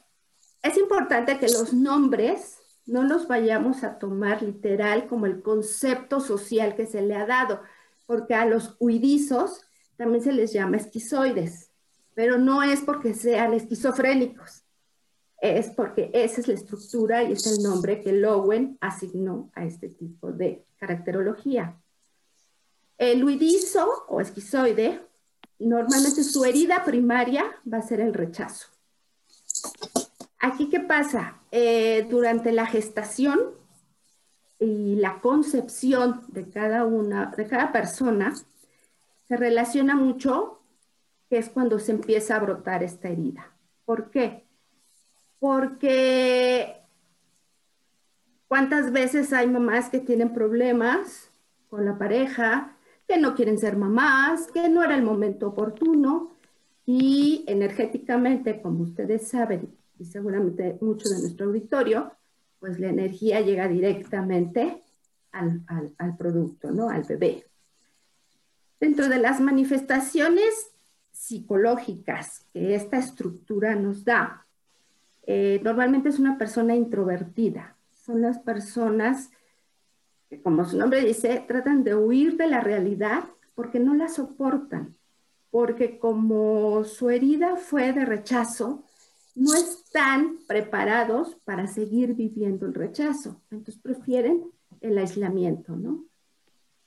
es 0.62 0.78
importante 0.78 1.40
que 1.40 1.48
los 1.48 1.74
nombres 1.74 2.58
no 2.86 3.04
los 3.04 3.28
vayamos 3.28 3.84
a 3.84 3.98
tomar 3.98 4.42
literal 4.42 5.08
como 5.08 5.26
el 5.26 5.42
concepto 5.42 6.20
social 6.20 6.76
que 6.76 6.86
se 6.86 7.02
le 7.02 7.16
ha 7.16 7.26
dado, 7.26 7.62
porque 8.06 8.36
a 8.36 8.46
los 8.46 8.76
huidizos 8.80 9.62
también 9.98 10.24
se 10.24 10.34
les 10.34 10.52
llama 10.52 10.78
esquizoides, 10.78 11.70
pero 12.14 12.38
no 12.38 12.64
es 12.64 12.82
porque 12.82 13.14
sean 13.14 13.54
esquizofrénicos, 13.54 14.64
es 15.40 15.70
porque 15.70 16.12
esa 16.14 16.42
es 16.42 16.48
la 16.48 16.54
estructura 16.54 17.24
y 17.24 17.34
es 17.34 17.48
el 17.48 17.64
nombre 17.64 18.02
que 18.02 18.14
Lowen 18.14 18.78
asignó 18.82 19.50
a 19.54 19.66
este 19.66 19.90
tipo 19.90 20.32
de 20.32 20.66
caracterología. 20.78 21.78
El 22.98 23.24
huidizo 23.24 24.06
o 24.10 24.22
esquizoide, 24.22 25.02
normalmente 25.62 26.24
su 26.24 26.46
herida 26.46 26.84
primaria 26.84 27.46
va 27.72 27.78
a 27.78 27.82
ser 27.82 28.02
el 28.02 28.14
rechazo. 28.14 28.68
Aquí, 30.40 30.70
¿qué 30.70 30.80
pasa? 30.80 31.40
Eh, 31.52 32.08
durante 32.10 32.52
la 32.52 32.66
gestación 32.66 33.40
y 34.60 34.96
la 34.96 35.22
concepción 35.22 36.24
de 36.28 36.50
cada 36.50 36.86
una, 36.86 37.28
de 37.38 37.48
cada 37.48 37.72
persona, 37.72 38.34
se 39.28 39.38
relaciona 39.38 39.96
mucho 39.96 40.62
que 41.30 41.38
es 41.38 41.50
cuando 41.50 41.80
se 41.80 41.92
empieza 41.92 42.36
a 42.36 42.40
brotar 42.40 42.84
esta 42.84 43.10
herida. 43.10 43.52
¿Por 43.86 44.10
qué? 44.12 44.46
porque 45.42 46.84
cuántas 48.48 48.92
veces 48.92 49.34
hay 49.34 49.48
mamás 49.48 49.90
que 49.90 50.00
tienen 50.00 50.36
problemas 50.36 51.32
con 51.68 51.84
la 51.84 51.98
pareja, 51.98 52.78
que 53.12 53.18
no 53.18 53.36
quieren 53.36 53.58
ser 53.58 53.76
mamás, 53.76 54.48
que 54.54 54.70
no 54.70 54.82
era 54.82 54.96
el 54.96 55.04
momento 55.04 55.50
oportuno 55.50 56.32
y 56.86 57.44
energéticamente, 57.46 58.62
como 58.62 58.84
ustedes 58.84 59.28
saben, 59.28 59.76
y 60.00 60.06
seguramente 60.06 60.78
mucho 60.80 61.10
de 61.10 61.20
nuestro 61.20 61.48
auditorio, 61.48 62.14
pues 62.62 62.80
la 62.80 62.88
energía 62.88 63.42
llega 63.42 63.68
directamente 63.68 64.82
al, 65.34 65.62
al 65.98 66.16
producto, 66.16 66.72
¿no? 66.72 66.90
Al 66.90 67.04
bebé. 67.04 67.46
Dentro 68.80 69.10
de 69.10 69.18
las 69.18 69.42
manifestaciones 69.42 70.72
psicológicas 71.12 72.46
que 72.54 72.76
esta 72.76 72.98
estructura 72.98 73.76
nos 73.76 74.06
da, 74.06 74.46
eh, 75.24 75.60
normalmente 75.66 76.08
es 76.08 76.18
una 76.18 76.38
persona 76.38 76.76
introvertida. 76.76 77.76
Son 78.06 78.22
las 78.22 78.40
personas 78.40 79.32
como 80.40 80.66
su 80.66 80.78
nombre 80.78 81.04
dice, 81.04 81.44
tratan 81.48 81.84
de 81.84 81.96
huir 81.96 82.38
de 82.38 82.48
la 82.48 82.62
realidad 82.62 83.26
porque 83.56 83.80
no 83.80 83.94
la 83.94 84.08
soportan, 84.08 84.96
porque 85.50 86.00
como 86.00 86.84
su 86.84 87.10
herida 87.10 87.58
fue 87.58 87.92
de 87.94 88.06
rechazo, 88.06 88.84
no 89.36 89.54
están 89.54 90.40
preparados 90.48 91.36
para 91.46 91.68
seguir 91.68 92.14
viviendo 92.14 92.66
el 92.66 92.74
rechazo. 92.74 93.42
Entonces 93.52 93.82
prefieren 93.82 94.44
el 94.82 94.98
aislamiento, 94.98 95.76
¿no? 95.76 96.06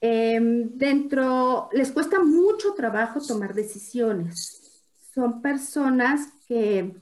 Em, 0.00 0.76
dentro, 0.76 1.70
les 1.72 1.90
cuesta 1.90 2.22
mucho 2.22 2.74
trabajo 2.74 3.20
tomar 3.20 3.54
decisiones. 3.54 4.83
Son 5.14 5.40
personas 5.40 6.28
que 6.46 6.94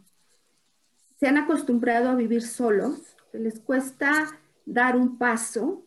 se 1.19 1.27
han 1.27 1.39
acostumbrado 1.39 2.11
a 2.11 2.15
vivir 2.15 2.43
solos, 2.43 3.17
les 3.33 3.59
cuesta 3.59 4.39
dar 4.67 4.97
un 4.97 5.19
paso, 5.19 5.85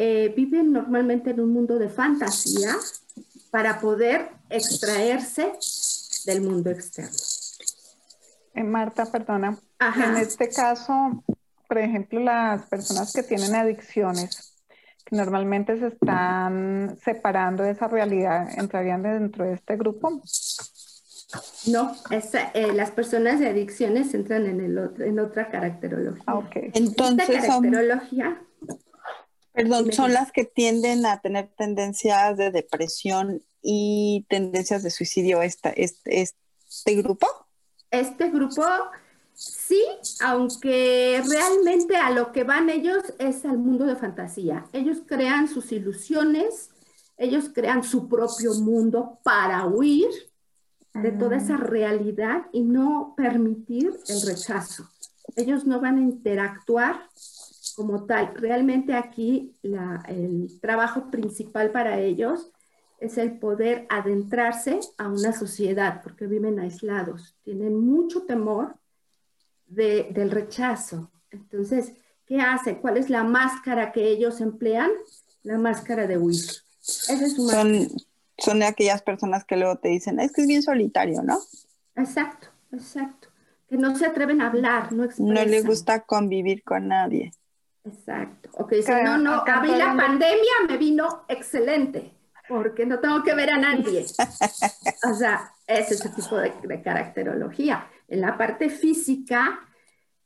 eh, 0.00 0.32
viven 0.36 0.70
normalmente 0.72 1.30
en 1.30 1.40
un 1.40 1.52
mundo 1.52 1.76
de 1.76 1.88
fantasía 1.88 2.76
para 3.50 3.80
poder 3.80 4.30
extraerse 4.48 5.50
del 6.24 6.40
mundo 6.40 6.70
externo. 6.70 7.16
Eh, 8.54 8.62
Marta, 8.62 9.06
perdona. 9.06 9.58
En 9.96 10.16
este 10.18 10.50
caso, 10.50 11.24
por 11.66 11.78
ejemplo, 11.78 12.20
las 12.20 12.62
personas 12.66 13.12
que 13.12 13.24
tienen 13.24 13.56
adicciones, 13.56 14.54
que 15.04 15.16
normalmente 15.16 15.76
se 15.80 15.88
están 15.88 16.96
separando 17.04 17.64
de 17.64 17.72
esa 17.72 17.88
realidad, 17.88 18.56
¿entrarían 18.56 19.02
dentro 19.02 19.46
de 19.46 19.54
este 19.54 19.76
grupo? 19.76 20.22
No, 21.66 21.92
eh, 22.54 22.72
las 22.72 22.92
personas 22.92 23.40
de 23.40 23.48
adicciones 23.48 24.14
entran 24.14 24.46
en, 24.46 24.60
el 24.60 25.02
en 25.02 25.18
otra 25.18 25.50
caracterología. 25.50 26.22
Ah, 26.28 26.40
Entonces, 26.54 27.28
Esta 27.30 27.48
caracterología. 27.48 28.40
Perdón, 29.58 29.92
son 29.92 30.12
las 30.12 30.30
que 30.30 30.44
tienden 30.44 31.04
a 31.04 31.20
tener 31.20 31.50
tendencias 31.56 32.36
de 32.36 32.52
depresión 32.52 33.42
y 33.60 34.24
tendencias 34.28 34.84
de 34.84 34.90
suicidio, 34.90 35.42
esta, 35.42 35.70
este, 35.70 36.22
este 36.22 36.94
grupo. 36.94 37.26
Este 37.90 38.30
grupo, 38.30 38.62
sí, 39.34 39.82
aunque 40.20 41.20
realmente 41.28 41.96
a 41.96 42.10
lo 42.10 42.30
que 42.30 42.44
van 42.44 42.70
ellos 42.70 43.02
es 43.18 43.44
al 43.44 43.58
mundo 43.58 43.84
de 43.84 43.96
fantasía. 43.96 44.66
Ellos 44.72 44.98
crean 45.04 45.48
sus 45.48 45.72
ilusiones, 45.72 46.70
ellos 47.16 47.50
crean 47.52 47.82
su 47.82 48.08
propio 48.08 48.54
mundo 48.54 49.18
para 49.24 49.66
huir 49.66 50.08
de 50.94 51.10
toda 51.10 51.36
esa 51.36 51.54
ah. 51.54 51.58
realidad 51.58 52.46
y 52.52 52.62
no 52.62 53.14
permitir 53.16 53.90
el 54.06 54.22
rechazo. 54.22 54.88
Ellos 55.34 55.66
no 55.66 55.80
van 55.80 55.98
a 55.98 56.02
interactuar 56.02 57.08
como 57.78 58.04
tal. 58.04 58.34
Realmente 58.34 58.92
aquí 58.92 59.56
el 59.62 60.60
trabajo 60.60 61.10
principal 61.10 61.70
para 61.70 62.00
ellos 62.00 62.50
es 63.00 63.16
el 63.16 63.38
poder 63.38 63.86
adentrarse 63.88 64.80
a 64.98 65.08
una 65.08 65.32
sociedad, 65.32 66.02
porque 66.02 66.26
viven 66.26 66.58
aislados, 66.58 67.36
tienen 67.44 67.78
mucho 67.78 68.24
temor 68.24 68.74
del 69.66 70.30
rechazo. 70.30 71.10
Entonces, 71.30 71.92
¿qué 72.26 72.40
hacen? 72.40 72.80
¿Cuál 72.80 72.96
es 72.96 73.08
la 73.08 73.22
máscara 73.22 73.92
que 73.92 74.08
ellos 74.08 74.40
emplean? 74.40 74.90
La 75.44 75.56
máscara 75.56 76.06
de 76.06 76.18
huir. 76.18 76.44
Esa 76.82 77.24
es 77.24 77.36
su 77.36 77.44
máscara 77.44 77.86
son 78.38 78.60
de 78.60 78.66
aquellas 78.66 79.02
personas 79.02 79.44
que 79.44 79.56
luego 79.56 79.76
te 79.76 79.88
dicen, 79.88 80.20
es 80.20 80.32
que 80.32 80.42
es 80.42 80.48
bien 80.48 80.62
solitario, 80.62 81.22
¿no? 81.22 81.38
Exacto, 81.96 82.48
exacto. 82.72 83.28
Que 83.68 83.76
no 83.76 83.96
se 83.96 84.06
atreven 84.06 84.40
a 84.40 84.46
hablar, 84.46 84.92
no 84.92 85.04
expresan. 85.04 85.34
No 85.34 85.44
les 85.44 85.66
gusta 85.66 86.00
convivir 86.02 86.62
con 86.62 86.88
nadie. 86.88 87.32
Exacto. 87.88 88.50
Ok, 88.54 88.74
si 88.84 88.90
no, 88.90 89.18
no, 89.18 89.42
a 89.46 89.62
mí 89.62 89.68
la 89.76 89.96
pandemia 89.96 90.52
me 90.68 90.76
vino 90.76 91.24
excelente, 91.28 92.12
porque 92.48 92.86
no 92.86 92.98
tengo 93.00 93.22
que 93.22 93.34
ver 93.34 93.50
a 93.50 93.58
nadie. 93.58 94.04
o 95.10 95.14
sea, 95.14 95.52
es 95.66 95.90
ese 95.90 96.08
tipo 96.10 96.36
de, 96.36 96.82
caracterología. 96.82 97.88
En 98.08 98.20
la 98.20 98.36
parte 98.36 98.70
física, 98.70 99.60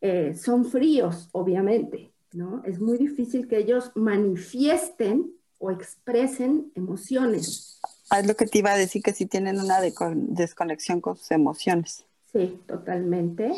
eh, 0.01 0.35
son 0.35 0.65
fríos, 0.65 1.29
obviamente, 1.33 2.13
¿no? 2.33 2.63
Es 2.65 2.81
muy 2.81 2.99
difícil 2.99 3.49
que 3.49 3.59
ellos 3.59 3.93
manifiesten 3.95 5.33
o 5.59 5.71
expresen 5.71 6.73
emociones. 6.75 7.81
Es 8.11 8.27
lo 8.27 8.35
que 8.35 8.47
te 8.47 8.59
iba 8.59 8.73
a 8.73 8.77
decir, 8.77 9.03
que 9.03 9.13
si 9.13 9.27
tienen 9.27 9.61
una 9.61 9.81
desconexión 9.81 11.01
con 11.01 11.17
sus 11.17 11.31
emociones. 11.31 12.05
Sí, 12.33 12.61
totalmente, 12.67 13.53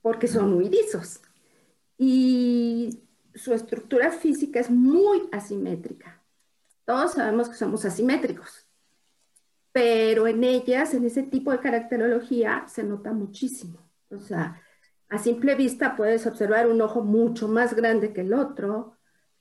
porque 0.00 0.28
son 0.28 0.54
huidizos. 0.54 1.20
Y 1.98 3.00
su 3.36 3.52
estructura 3.52 4.10
física 4.10 4.60
es 4.60 4.70
muy 4.70 5.28
asimétrica. 5.30 6.22
Todos 6.84 7.12
sabemos 7.12 7.48
que 7.48 7.56
somos 7.56 7.84
asimétricos, 7.84 8.66
pero 9.72 10.26
en 10.26 10.42
ellas, 10.42 10.94
en 10.94 11.04
ese 11.04 11.22
tipo 11.22 11.52
de 11.52 11.60
caracterología, 11.60 12.64
se 12.66 12.82
nota 12.82 13.12
muchísimo. 13.12 13.78
O 14.10 14.18
sea, 14.18 14.62
a 15.08 15.18
simple 15.18 15.54
vista 15.54 15.96
puedes 15.96 16.26
observar 16.26 16.66
un 16.66 16.80
ojo 16.80 17.02
mucho 17.02 17.48
más 17.48 17.74
grande 17.74 18.12
que 18.12 18.22
el 18.22 18.32
otro, 18.32 18.96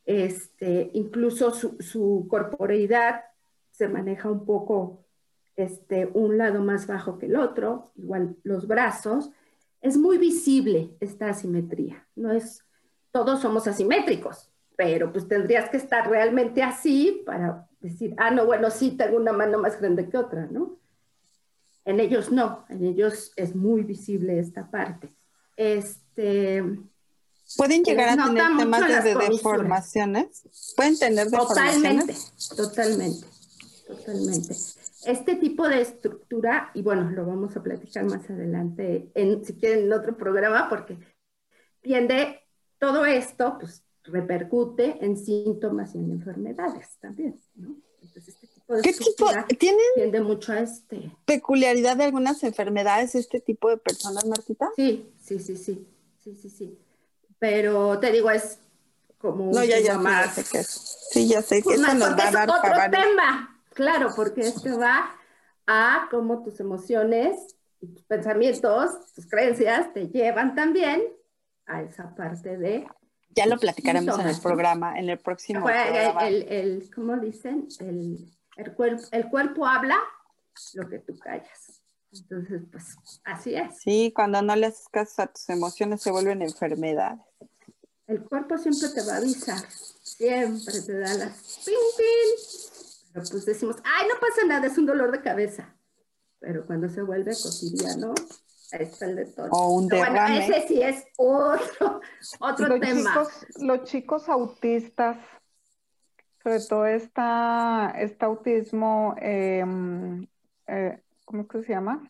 este, 0.05 0.91
incluso 0.93 1.51
su, 1.51 1.77
su 1.79 2.27
corporeidad 2.29 3.23
se 3.71 3.87
maneja 3.87 4.29
un 4.29 4.45
poco 4.45 5.05
este, 5.55 6.09
un 6.13 6.37
lado 6.37 6.61
más 6.61 6.85
bajo 6.87 7.17
que 7.17 7.27
el 7.27 7.35
otro, 7.35 7.91
igual 7.95 8.35
los 8.43 8.67
brazos. 8.67 9.31
Es 9.81 9.97
muy 9.97 10.17
visible 10.17 10.95
esta 10.99 11.29
asimetría, 11.29 12.07
no 12.15 12.31
es 12.31 12.64
todos 13.15 13.39
somos 13.39 13.65
asimétricos, 13.65 14.51
pero 14.75 15.13
pues 15.13 15.25
tendrías 15.25 15.69
que 15.69 15.77
estar 15.77 16.09
realmente 16.09 16.61
así 16.61 17.23
para 17.25 17.65
decir, 17.79 18.13
ah, 18.17 18.29
no, 18.29 18.45
bueno, 18.45 18.69
sí, 18.69 18.91
tengo 18.91 19.15
una 19.15 19.31
mano 19.31 19.57
más 19.57 19.79
grande 19.79 20.09
que 20.09 20.17
otra, 20.17 20.47
¿no? 20.51 20.77
En 21.85 22.01
ellos 22.01 22.29
no, 22.29 22.65
en 22.67 22.83
ellos 22.83 23.31
es 23.37 23.55
muy 23.55 23.83
visible 23.83 24.37
esta 24.37 24.69
parte. 24.69 25.15
Este, 25.55 26.61
¿Pueden 27.55 27.85
llegar 27.85 28.19
a 28.19 28.25
tener 28.25 28.57
temas 28.57 29.03
de 29.05 29.15
deformaciones? 29.15 30.73
¿Pueden 30.75 30.99
tener 30.99 31.29
deformaciones? 31.29 32.33
Totalmente, 32.49 33.25
totalmente, 33.25 33.27
totalmente. 33.87 34.55
Este 35.05 35.35
tipo 35.35 35.69
de 35.69 35.79
estructura, 35.79 36.69
y 36.73 36.81
bueno, 36.81 37.09
lo 37.11 37.25
vamos 37.25 37.55
a 37.55 37.63
platicar 37.63 38.03
más 38.03 38.29
adelante, 38.29 39.09
en, 39.15 39.45
si 39.45 39.53
quieren, 39.53 39.85
en 39.85 39.93
otro 39.93 40.17
programa, 40.17 40.67
porque 40.67 40.97
tiende 41.79 42.41
todo 42.85 43.05
esto 43.05 43.57
pues, 43.59 43.83
repercute 44.03 44.97
en 45.03 45.17
síntomas 45.17 45.95
y 45.95 45.99
en 45.99 46.11
enfermedades 46.11 46.97
también, 46.99 47.39
¿no? 47.55 47.75
Entonces, 48.01 48.35
este 48.35 48.47
tipo 48.47 48.75
de 48.75 48.81
¿Qué 48.83 48.93
tipo? 48.93 49.27
¿Tienen 49.95 50.23
mucho 50.23 50.53
a 50.53 50.59
este... 50.59 51.11
peculiaridad 51.25 51.97
de 51.97 52.03
algunas 52.03 52.43
enfermedades 52.43 53.15
este 53.15 53.39
tipo 53.39 53.69
de 53.69 53.77
personas, 53.77 54.25
Martita? 54.25 54.69
Sí, 54.75 55.11
sí, 55.19 55.39
sí, 55.39 55.57
sí, 55.57 55.87
sí, 56.23 56.35
sí, 56.35 56.49
sí. 56.49 56.77
Pero 57.39 57.99
te 57.99 58.11
digo, 58.11 58.29
es 58.29 58.59
como 59.17 59.51
no, 59.51 59.63
ya, 59.63 59.79
ya, 59.79 59.97
más. 59.97 60.35
Sé 60.35 60.43
que 60.43 60.63
Sí, 60.63 61.27
ya 61.27 61.41
sé 61.41 61.57
que 61.57 61.63
pues 61.63 61.79
eso 61.79 61.93
nos 61.95 62.11
va 62.11 62.27
a 62.27 62.31
dar 62.31 62.49
otro 62.49 62.71
tema, 62.91 63.59
claro, 63.73 64.09
porque 64.15 64.41
esto 64.41 64.77
va 64.77 65.15
a 65.65 66.07
cómo 66.11 66.43
tus 66.43 66.59
emociones 66.59 67.55
tus 67.93 68.03
pensamientos, 68.03 69.13
tus 69.13 69.25
creencias 69.27 69.93
te 69.93 70.07
llevan 70.07 70.55
también 70.55 71.03
a 71.67 71.81
esa 71.81 72.15
parte 72.15 72.57
de... 72.57 72.87
Ya 73.29 73.45
lo 73.47 73.57
platicaremos 73.57 74.17
en 74.19 74.27
el 74.27 74.39
programa, 74.39 74.97
en 74.97 75.09
el 75.09 75.19
próximo 75.19 75.65
programa. 75.65 76.27
El, 76.27 76.43
el, 76.43 76.91
¿Cómo 76.93 77.17
dicen? 77.17 77.67
El, 77.79 78.33
el, 78.55 78.73
cuerpo, 78.73 79.03
el 79.11 79.29
cuerpo 79.29 79.65
habla 79.65 79.97
lo 80.73 80.87
que 80.87 80.99
tú 80.99 81.17
callas. 81.19 81.81
Entonces, 82.13 82.61
pues 82.71 82.97
así 83.25 83.55
es. 83.55 83.77
Sí, 83.77 84.13
cuando 84.15 84.41
no 84.41 84.55
le 84.55 84.67
haces 84.67 84.87
caso 84.89 85.21
a 85.21 85.27
tus 85.27 85.49
emociones 85.49 86.01
se 86.01 86.11
vuelven 86.11 86.41
enfermedades. 86.41 87.19
El 88.07 88.23
cuerpo 88.23 88.57
siempre 88.57 88.87
te 88.89 89.03
va 89.05 89.15
a 89.15 89.17
avisar, 89.17 89.59
siempre 89.69 90.79
te 90.81 90.99
da 90.99 91.13
las 91.15 91.61
pin, 91.65 91.75
pin. 91.97 93.11
Pero 93.13 93.25
pues 93.29 93.45
decimos, 93.45 93.77
ay, 93.83 94.07
no 94.07 94.19
pasa 94.19 94.45
nada, 94.47 94.67
es 94.67 94.77
un 94.77 94.85
dolor 94.85 95.11
de 95.11 95.21
cabeza. 95.21 95.75
Pero 96.39 96.65
cuando 96.65 96.87
se 96.89 97.01
vuelve 97.01 97.31
cotidiano, 97.31 98.13
está 98.71 99.05
el 99.05 99.15
de 99.15 99.25
todo. 99.25 99.49
O 99.51 99.75
un 99.75 99.87
derrame. 99.87 100.45
ese 100.45 100.67
sí 100.67 100.81
es 100.81 101.05
otro, 101.17 102.01
otro 102.39 102.67
los 102.67 102.79
tema. 102.79 103.11
Chicos, 103.11 103.47
los 103.61 103.83
chicos 103.83 104.29
autistas, 104.29 105.17
sobre 106.43 106.59
todo 106.61 106.85
esta, 106.85 107.93
este 107.97 108.25
autismo, 108.25 109.15
em, 109.19 110.27
eh, 110.67 111.01
¿cómo 111.25 111.43
es 111.43 111.47
que 111.47 111.63
se 111.63 111.73
llama? 111.73 112.09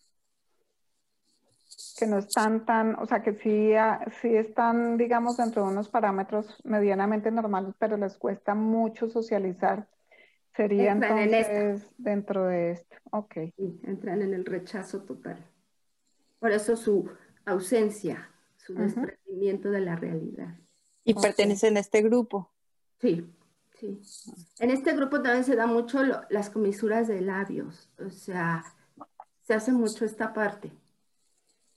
Que 1.97 2.07
no 2.07 2.17
están 2.17 2.65
tan, 2.65 2.95
o 2.95 3.05
sea, 3.05 3.21
que 3.23 3.33
sí, 3.35 3.73
ah, 3.75 4.05
sí 4.21 4.35
están, 4.35 4.97
digamos, 4.97 5.37
dentro 5.37 5.63
de 5.63 5.69
unos 5.69 5.89
parámetros 5.89 6.61
medianamente 6.63 7.31
normales, 7.31 7.73
pero 7.79 7.97
les 7.97 8.17
cuesta 8.17 8.55
mucho 8.55 9.07
socializar. 9.07 9.87
Sería 10.55 10.93
entonces 10.93 11.85
dentro 11.97 12.45
de 12.45 12.71
esto. 12.71 12.95
Ok. 13.11 13.33
Sí, 13.57 13.81
entran 13.83 14.21
en 14.21 14.33
el 14.33 14.45
rechazo 14.45 15.03
total. 15.03 15.37
Por 16.39 16.51
eso 16.51 16.75
su 16.75 17.09
ausencia, 17.45 18.29
su 18.57 18.73
desprendimiento 18.73 19.69
de 19.71 19.81
la 19.81 19.95
realidad. 19.95 20.55
Y 21.03 21.13
pertenecen 21.13 21.77
a 21.77 21.79
este 21.79 22.01
grupo. 22.01 22.51
Sí, 22.99 23.25
sí. 23.79 24.01
En 24.59 24.71
este 24.71 24.93
grupo 24.93 25.21
también 25.21 25.43
se 25.43 25.55
da 25.55 25.67
mucho 25.67 26.01
las 26.29 26.49
comisuras 26.49 27.07
de 27.07 27.21
labios, 27.21 27.89
o 27.99 28.09
sea, 28.09 28.63
se 29.43 29.53
hace 29.53 29.71
mucho 29.71 30.05
esta 30.05 30.33
parte. 30.33 30.71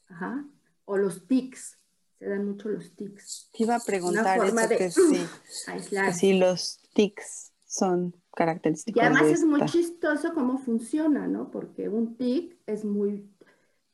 Ajá. 0.09 0.45
O 0.87 0.97
los 0.97 1.27
tics, 1.27 1.77
se 2.19 2.29
dan 2.29 2.47
mucho 2.47 2.71
los 2.71 2.95
tics. 2.97 3.51
Te 3.53 3.65
iba 3.65 3.77
a 3.77 3.81
preguntar 3.81 4.45
eso, 4.45 4.69
que 4.69 4.91
sí, 4.91 5.27
que 5.91 6.13
sí, 6.15 6.39
los 6.39 6.81
tics 6.95 7.53
son 7.67 8.15
característicos. 8.35 9.03
Y 9.03 9.05
además 9.05 9.27
es 9.27 9.45
muy 9.45 9.65
chistoso 9.67 10.33
cómo 10.33 10.59
funciona, 10.59 11.27
¿no? 11.27 11.51
Porque 11.51 11.89
un 11.89 12.17
tic 12.17 12.57
es 12.67 12.85
muy 12.85 13.29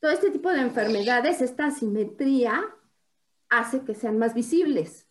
todo 0.05 0.13
este 0.13 0.29
tipo 0.29 0.51
de 0.51 0.61
enfermedades, 0.61 1.41
esta 1.41 1.65
asimetría 1.65 2.63
hace 3.49 3.81
que 3.81 3.95
sean 3.95 4.19
más 4.19 4.35
visibles. 4.35 5.07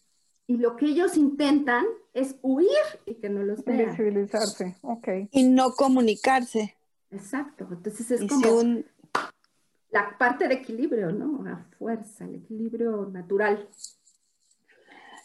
Y 0.47 0.59
lo 0.59 0.77
que 0.77 0.87
ellos 0.87 1.17
intentan 1.17 1.85
es 2.13 2.37
huir 2.43 2.69
y 3.05 3.17
que 3.17 3.29
no 3.29 3.43
los 3.43 3.65
vean. 3.65 3.91
Visibilizarse, 3.91 4.77
ok. 4.83 5.09
Y 5.33 5.49
no 5.49 5.73
comunicarse. 5.73 6.77
Exacto. 7.11 7.67
Entonces 7.73 8.09
es 8.13 8.21
como 8.31 8.85
la 9.91 10.17
parte 10.17 10.47
de 10.47 10.55
equilibrio, 10.55 11.11
¿no? 11.11 11.43
La 11.43 11.67
fuerza, 11.77 12.25
el 12.27 12.37
equilibrio 12.37 13.11
natural. 13.13 13.69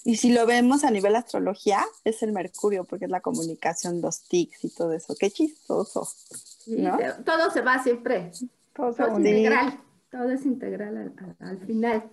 Y 0.03 0.15
si 0.15 0.33
lo 0.33 0.47
vemos 0.47 0.83
a 0.83 0.89
nivel 0.89 1.15
astrología, 1.15 1.85
es 2.03 2.23
el 2.23 2.31
Mercurio, 2.31 2.85
porque 2.85 3.05
es 3.05 3.11
la 3.11 3.21
comunicación, 3.21 4.01
los 4.01 4.23
tics 4.23 4.63
y 4.63 4.73
todo 4.73 4.93
eso. 4.93 5.13
Qué 5.19 5.29
chistoso. 5.29 6.09
todo 7.23 7.51
se 7.51 7.61
va 7.61 7.83
siempre 7.83 8.31
todo, 8.79 8.89
es 8.89 9.17
integral, 9.17 9.79
todo 10.09 10.29
es 10.29 10.45
integral 10.45 11.13
al, 11.39 11.57
final. 11.59 12.09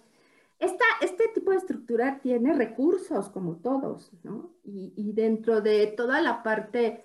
Esta, 0.59 0.85
este 1.00 1.29
tipo 1.29 1.50
de 1.50 1.59
estructura 1.59 2.18
tiene 2.20 2.52
recursos 2.55 3.29
como 3.29 3.57
todos, 3.57 4.11
¿no? 4.22 4.55
Y, 4.64 4.92
y, 4.96 5.12
dentro 5.12 5.61
de 5.61 5.87
toda 5.88 6.20
la 6.20 6.42
parte 6.42 7.05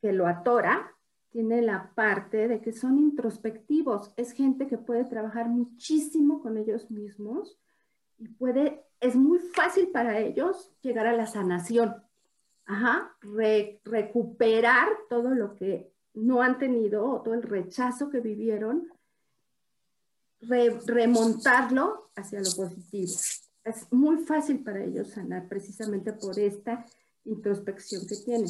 que 0.00 0.12
lo 0.12 0.26
atora, 0.26 0.94
tiene 1.30 1.62
la 1.62 1.92
parte 1.94 2.46
de 2.46 2.60
que 2.60 2.72
son 2.72 2.98
introspectivos. 2.98 4.12
Es 4.16 4.32
gente 4.32 4.68
que 4.68 4.78
puede 4.78 5.04
trabajar 5.04 5.48
muchísimo 5.48 6.40
con 6.40 6.56
ellos 6.58 6.90
mismos 6.92 7.58
y 8.18 8.28
puede, 8.28 8.84
es 9.00 9.16
muy 9.16 9.38
fácil 9.38 9.88
para 9.88 10.20
ellos 10.20 10.72
llegar 10.80 11.06
a 11.06 11.12
la 11.12 11.26
sanación. 11.26 11.96
Ajá, 12.66 13.16
recuperar 13.84 14.88
todo 15.08 15.34
lo 15.34 15.54
que 15.54 15.93
no 16.14 16.42
han 16.42 16.58
tenido 16.58 17.20
todo 17.22 17.34
el 17.34 17.42
rechazo 17.42 18.08
que 18.08 18.20
vivieron, 18.20 18.88
remontarlo 20.86 22.10
hacia 22.16 22.40
lo 22.40 22.50
positivo. 22.54 23.12
Es 23.64 23.92
muy 23.92 24.18
fácil 24.18 24.62
para 24.62 24.82
ellos 24.84 25.10
sanar 25.10 25.48
precisamente 25.48 26.12
por 26.12 26.38
esta 26.38 26.84
introspección 27.24 28.06
que 28.06 28.16
tienen. 28.16 28.48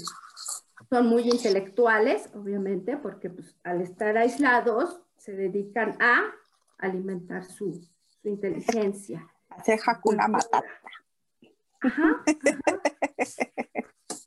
Son 0.90 1.06
muy 1.06 1.22
intelectuales, 1.22 2.28
obviamente, 2.34 2.96
porque 2.96 3.30
pues, 3.30 3.56
al 3.62 3.80
estar 3.80 4.16
aislados 4.18 5.00
se 5.16 5.32
dedican 5.32 5.96
a 6.00 6.32
alimentar 6.78 7.44
su, 7.44 7.80
inteligencia. 8.24 9.28
Hacer 9.50 9.78
Hakuna 9.86 10.28
Matata. 10.28 10.64
ajá. 11.80 12.24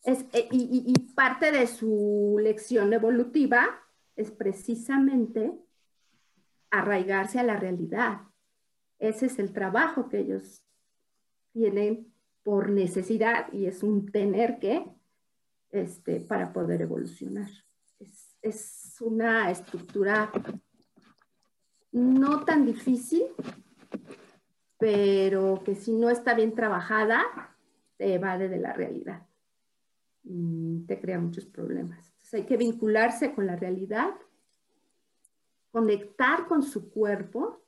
Eh, 0.07 0.47
y, 0.51 0.93
parte 1.15 1.51
de 1.51 1.67
su 1.67 2.37
lección 2.39 2.93
evolutiva 2.93 3.83
es 4.15 4.31
precisamente 4.31 5.51
arraigarse 6.69 7.39
a 7.39 7.43
la 7.43 7.57
realidad. 7.57 8.21
Ese 8.99 9.25
es 9.25 9.37
el 9.37 9.51
trabajo 9.51 10.07
que 10.07 10.19
ellos 10.19 10.63
tienen 11.51 12.13
por 12.43 12.69
necesidad 12.69 13.51
y 13.51 13.65
es 13.65 13.83
un 13.83 14.09
tener 14.09 14.59
que 14.59 14.85
este, 15.71 16.21
para 16.21 16.53
poder 16.53 16.81
evolucionar. 16.81 17.49
Es, 17.99 18.95
una 19.01 19.51
estructura 19.51 20.31
no 21.91 22.45
tan 22.45 22.65
difícil, 22.65 23.23
pero 24.79 25.61
que 25.63 25.75
si 25.75 25.91
no 25.91 26.09
está 26.09 26.33
bien 26.33 26.55
trabajada, 26.55 27.23
te 27.97 28.15
evade 28.15 28.49
de 28.49 28.57
la 28.57 28.73
realidad 28.73 29.26
te 30.87 30.99
crea 30.99 31.19
muchos 31.19 31.45
problemas. 31.45 32.09
Entonces 32.09 32.33
hay 32.33 32.45
que 32.45 32.57
vincularse 32.57 33.33
con 33.33 33.45
la 33.45 33.55
realidad, 33.55 34.13
conectar 35.71 36.47
con 36.47 36.63
su 36.63 36.89
cuerpo, 36.89 37.63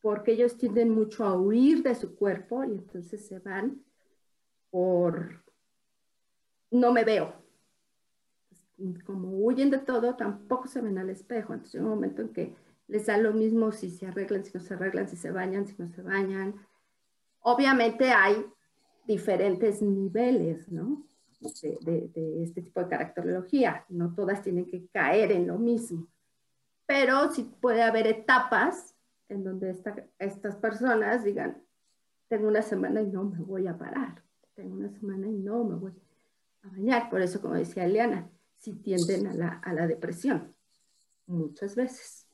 porque 0.00 0.32
ellos 0.32 0.56
tienden 0.56 0.90
mucho 0.90 1.24
a 1.24 1.36
huir 1.36 1.82
de 1.82 1.94
su 1.94 2.14
cuerpo 2.14 2.64
y 2.64 2.72
entonces 2.72 3.26
se 3.26 3.40
van 3.40 3.82
por 4.70 5.44
no 6.70 6.92
me 6.92 7.04
veo. 7.04 7.34
Como 9.04 9.30
huyen 9.30 9.70
de 9.70 9.78
todo, 9.78 10.16
tampoco 10.16 10.68
se 10.68 10.80
ven 10.80 10.98
al 10.98 11.10
espejo. 11.10 11.54
Entonces 11.54 11.76
hay 11.76 11.80
un 11.80 11.90
momento 11.90 12.22
en 12.22 12.28
que 12.28 12.54
les 12.88 13.06
da 13.06 13.16
lo 13.18 13.32
mismo 13.32 13.72
si 13.72 13.90
se 13.90 14.06
arreglan, 14.06 14.44
si 14.44 14.52
no 14.54 14.60
se 14.60 14.74
arreglan, 14.74 15.08
si 15.08 15.16
se 15.16 15.30
bañan, 15.30 15.66
si 15.66 15.74
no 15.78 15.88
se 15.88 16.02
bañan. 16.02 16.54
Obviamente 17.40 18.10
hay 18.10 18.44
diferentes 19.06 19.82
niveles, 19.82 20.70
¿no? 20.70 21.06
De, 21.80 22.42
este 22.42 22.62
tipo 22.62 22.80
de 22.80 22.88
caracterología. 22.88 23.84
No 23.88 24.14
todas 24.14 24.42
tienen 24.42 24.66
que 24.66 24.86
caer 24.88 25.32
en 25.32 25.46
lo 25.46 25.58
mismo. 25.58 26.06
Pero 26.86 27.32
sí 27.32 27.50
puede 27.60 27.82
haber 27.82 28.06
etapas 28.06 28.94
en 29.28 29.42
donde 29.42 29.76
estas 30.18 30.56
personas 30.56 31.24
digan, 31.24 31.62
tengo 32.28 32.48
una 32.48 32.62
semana 32.62 33.02
y 33.02 33.08
no 33.08 33.24
me 33.24 33.38
voy 33.38 33.66
a 33.66 33.76
parar. 33.76 34.22
Tengo 34.54 34.76
una 34.76 34.90
semana 34.90 35.26
y 35.26 35.36
no 35.38 35.64
me 35.64 35.74
voy 35.74 35.92
a 36.62 36.68
bañar. 36.68 37.10
Por 37.10 37.20
eso, 37.20 37.40
como 37.40 37.54
decía 37.54 37.84
Eliana, 37.84 38.28
si 38.56 38.72
tienden 38.74 39.26
a 39.26 39.34
la, 39.34 39.48
a 39.48 39.72
la 39.72 39.86
depresión, 39.86 40.54
muchas 41.26 41.74
veces 41.74 42.26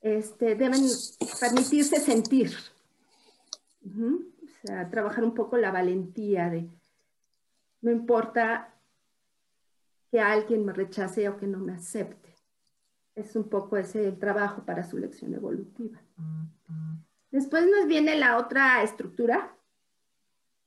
este, 0.00 0.54
deben 0.54 0.82
permitirse 1.40 2.00
sentir. 2.00 2.52
O 3.84 4.66
sea, 4.66 4.88
trabajar 4.90 5.24
un 5.24 5.34
poco 5.34 5.56
la 5.56 5.70
valentía 5.70 6.50
de, 6.50 6.68
no 7.80 7.90
importa 7.90 8.74
que 10.10 10.20
alguien 10.20 10.64
me 10.64 10.72
rechace 10.72 11.28
o 11.28 11.36
que 11.36 11.46
no 11.46 11.58
me 11.58 11.74
acepte. 11.74 12.34
Es 13.14 13.36
un 13.36 13.48
poco 13.48 13.76
ese 13.76 14.06
el 14.06 14.18
trabajo 14.18 14.64
para 14.64 14.84
su 14.84 14.98
lección 14.98 15.34
evolutiva. 15.34 16.00
Después 17.30 17.66
nos 17.66 17.86
viene 17.86 18.16
la 18.16 18.38
otra 18.38 18.82
estructura, 18.82 19.56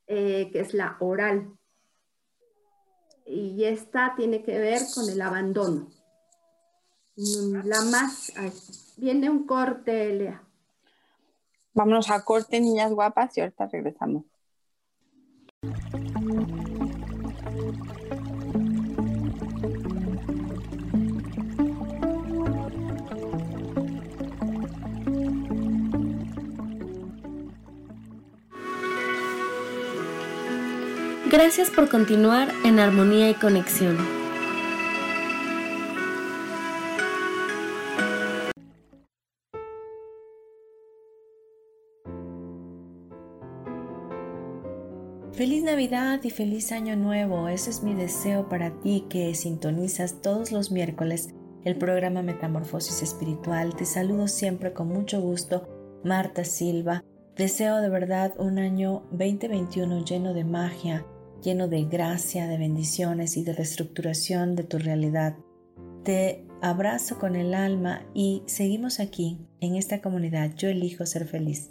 eh, 0.08 0.50
que 0.52 0.60
es 0.60 0.74
la 0.74 0.98
oral. 1.00 1.58
Y 3.26 3.64
esta 3.64 4.14
tiene 4.16 4.44
que 4.44 4.58
ver 4.60 4.82
con 4.94 5.10
el 5.10 5.22
abandono. 5.22 5.90
La 7.16 7.82
más, 7.84 8.32
Viene 8.98 9.30
un 9.30 9.46
corte, 9.46 10.14
Lea. 10.14 10.44
Vámonos 11.74 12.10
a 12.10 12.24
corte, 12.24 12.60
niñas 12.60 12.92
guapas, 12.92 13.38
y 13.38 13.42
ahorita 13.42 13.68
regresamos. 13.68 14.26
Gracias 31.32 31.70
por 31.70 31.88
continuar 31.88 32.50
en 32.66 32.78
armonía 32.78 33.30
y 33.30 33.34
conexión. 33.36 33.98
Feliz 45.32 45.64
Navidad 45.64 46.20
y 46.22 46.32
feliz 46.32 46.74
Año 46.74 46.98
Nuevo. 46.98 47.48
Ese 47.48 47.70
es 47.70 47.82
mi 47.82 47.94
deseo 47.94 48.50
para 48.50 48.82
ti 48.82 49.06
que 49.10 49.34
sintonizas 49.34 50.22
todos 50.22 50.52
los 50.52 50.70
miércoles 50.70 51.30
el 51.64 51.78
programa 51.78 52.22
Metamorfosis 52.24 53.02
Espiritual. 53.02 53.74
Te 53.78 53.86
saludo 53.86 54.28
siempre 54.28 54.74
con 54.74 54.90
mucho 54.90 55.22
gusto, 55.22 56.02
Marta 56.04 56.44
Silva. 56.44 57.06
Deseo 57.38 57.78
de 57.78 57.88
verdad 57.88 58.34
un 58.38 58.60
año 58.60 59.04
2021 59.12 60.04
lleno 60.04 60.34
de 60.34 60.44
magia, 60.44 61.06
lleno 61.42 61.68
de 61.68 61.86
gracia, 61.86 62.48
de 62.48 62.58
bendiciones 62.58 63.38
y 63.38 63.44
de 63.44 63.54
reestructuración 63.54 64.56
de 64.56 64.64
tu 64.64 64.78
realidad. 64.78 65.36
Te 66.04 66.46
abrazo 66.62 67.20
con 67.20 67.36
el 67.36 67.54
alma 67.54 68.06
y 68.14 68.44
seguimos 68.46 69.00
aquí, 69.00 69.40
en 69.60 69.76
esta 69.76 70.02
comunidad. 70.02 70.52
Yo 70.56 70.70
elijo 70.70 71.06
ser 71.06 71.28
feliz. 71.28 71.71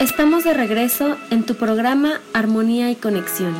Estamos 0.00 0.44
de 0.44 0.54
regreso 0.54 1.18
en 1.30 1.44
tu 1.44 1.56
programa 1.56 2.22
Armonía 2.32 2.90
y 2.90 2.96
Conexión. 2.96 3.54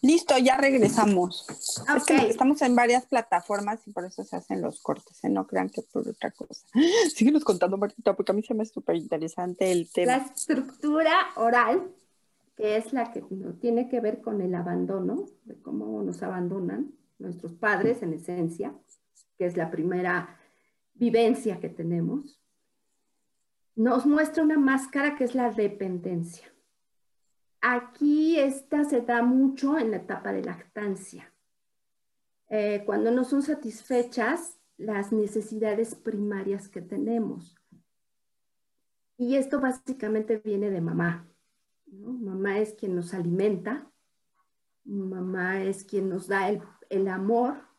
Listo, 0.00 0.38
ya 0.38 0.56
regresamos. 0.58 1.44
Estamos 1.96 2.62
en 2.62 2.74
varias 2.74 3.06
plataformas 3.06 3.80
y 3.86 3.92
por 3.92 4.04
eso 4.04 4.24
se 4.24 4.36
hacen 4.36 4.60
los 4.60 4.80
cortes, 4.80 5.22
¿eh? 5.24 5.28
no 5.28 5.46
crean 5.46 5.68
que 5.68 5.82
por 5.82 6.08
otra 6.08 6.30
cosa. 6.30 6.66
Síguenos 7.14 7.44
contando, 7.44 7.76
Martita, 7.76 8.14
porque 8.14 8.32
a 8.32 8.34
mí 8.34 8.42
se 8.42 8.54
me 8.54 8.62
es 8.62 8.70
súper 8.70 8.96
interesante 8.96 9.70
el 9.70 9.90
tema. 9.90 10.16
La 10.16 10.24
estructura 10.24 11.12
oral, 11.36 11.90
que 12.56 12.76
es 12.76 12.92
la 12.92 13.12
que 13.12 13.22
tiene 13.60 13.88
que 13.88 14.00
ver 14.00 14.20
con 14.20 14.40
el 14.40 14.54
abandono, 14.54 15.26
de 15.44 15.60
cómo 15.60 16.02
nos 16.02 16.22
abandonan 16.22 16.92
nuestros 17.18 17.52
padres 17.54 18.02
en 18.02 18.12
esencia, 18.12 18.74
que 19.38 19.46
es 19.46 19.56
la 19.56 19.70
primera 19.70 20.38
vivencia 20.94 21.60
que 21.60 21.68
tenemos, 21.68 22.40
nos 23.74 24.06
muestra 24.06 24.42
una 24.42 24.58
máscara 24.58 25.16
que 25.16 25.24
es 25.24 25.34
la 25.34 25.50
dependencia. 25.50 26.46
Aquí 27.60 28.38
esta 28.38 28.84
se 28.84 29.00
da 29.00 29.22
mucho 29.22 29.78
en 29.78 29.92
la 29.92 29.98
etapa 29.98 30.32
de 30.32 30.42
lactancia. 30.42 31.31
Eh, 32.54 32.82
cuando 32.84 33.10
no 33.10 33.24
son 33.24 33.40
satisfechas 33.40 34.58
las 34.76 35.10
necesidades 35.10 35.94
primarias 35.94 36.68
que 36.68 36.82
tenemos. 36.82 37.56
Y 39.16 39.36
esto 39.36 39.58
básicamente 39.58 40.36
viene 40.36 40.68
de 40.68 40.82
mamá. 40.82 41.26
Mamá 41.86 42.58
es 42.58 42.74
quien 42.74 42.94
nos 42.94 43.14
alimenta, 43.14 43.90
mamá 44.84 45.62
es 45.62 45.82
quien 45.84 46.10
nos 46.10 46.28
da 46.28 46.50
el, 46.50 46.60
el 46.90 47.08
amor 47.08 47.71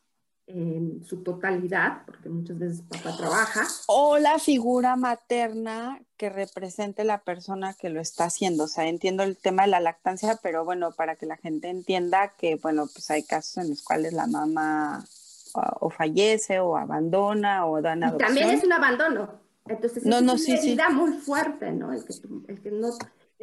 en 0.45 1.03
su 1.05 1.23
totalidad, 1.23 2.03
porque 2.05 2.29
muchas 2.29 2.59
veces 2.59 2.81
papá 2.81 3.15
trabaja. 3.15 3.67
O 3.87 4.17
la 4.17 4.39
figura 4.39 4.95
materna 4.95 6.01
que 6.17 6.29
represente 6.29 7.03
la 7.03 7.19
persona 7.19 7.73
que 7.73 7.89
lo 7.89 8.01
está 8.01 8.25
haciendo. 8.25 8.65
O 8.65 8.67
sea, 8.67 8.87
entiendo 8.87 9.23
el 9.23 9.37
tema 9.37 9.63
de 9.63 9.69
la 9.69 9.79
lactancia, 9.79 10.39
pero 10.43 10.65
bueno, 10.65 10.91
para 10.91 11.15
que 11.15 11.25
la 11.25 11.37
gente 11.37 11.69
entienda 11.69 12.33
que, 12.37 12.55
bueno, 12.55 12.87
pues 12.93 13.09
hay 13.09 13.23
casos 13.23 13.57
en 13.63 13.69
los 13.69 13.81
cuales 13.81 14.13
la 14.13 14.27
mamá 14.27 15.05
o, 15.53 15.89
fallece 15.89 16.59
o 16.59 16.75
abandona 16.75 17.65
o 17.65 17.81
dan 17.81 18.03
adopción. 18.03 18.27
también 18.27 18.49
es 18.49 18.63
un 18.63 18.73
abandono. 18.73 19.29
Entonces, 19.65 20.05
no, 20.05 20.17
es 20.17 20.23
no, 20.23 20.33
una 20.33 20.41
sí, 20.41 20.51
herida 20.51 20.89
muy 20.89 21.13
fuerte, 21.13 21.71
¿no? 21.71 21.93
El 21.93 22.03
que, 22.03 22.13
el 22.49 22.61
que 22.61 22.71
no 22.71 22.89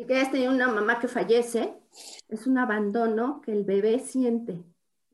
el 0.00 0.06
que 0.06 0.14
hayas 0.16 0.30
tenido 0.30 0.50
una 0.50 0.68
mamá 0.68 0.98
que 0.98 1.08
fallece 1.08 1.74
es 2.30 2.46
un 2.46 2.56
abandono 2.56 3.42
que 3.42 3.52
el 3.52 3.64
bebé 3.64 3.98
siente. 3.98 4.62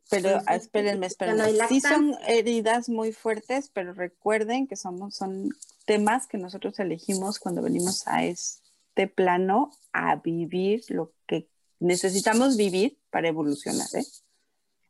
Pero 0.09 0.41
espérenme, 0.49 1.07
espérenme. 1.07 1.53
sí 1.69 1.81
son 1.81 2.17
heridas 2.27 2.89
muy 2.89 3.13
fuertes, 3.13 3.71
pero 3.73 3.93
recuerden 3.93 4.67
que 4.67 4.77
somos, 4.77 5.17
son 5.17 5.51
temas 5.85 6.27
que 6.27 6.39
nosotros 6.39 6.79
elegimos 6.79 7.39
cuando 7.39 7.63
venimos 7.63 8.07
a 8.07 8.25
este 8.25 9.09
plano 9.09 9.73
a 9.93 10.17
vivir 10.17 10.85
lo 10.89 11.13
que 11.27 11.49
necesitamos 11.81 12.57
vivir 12.57 12.99
para 13.11 13.29
evolucionar. 13.29 13.89
¿eh? 13.95 14.05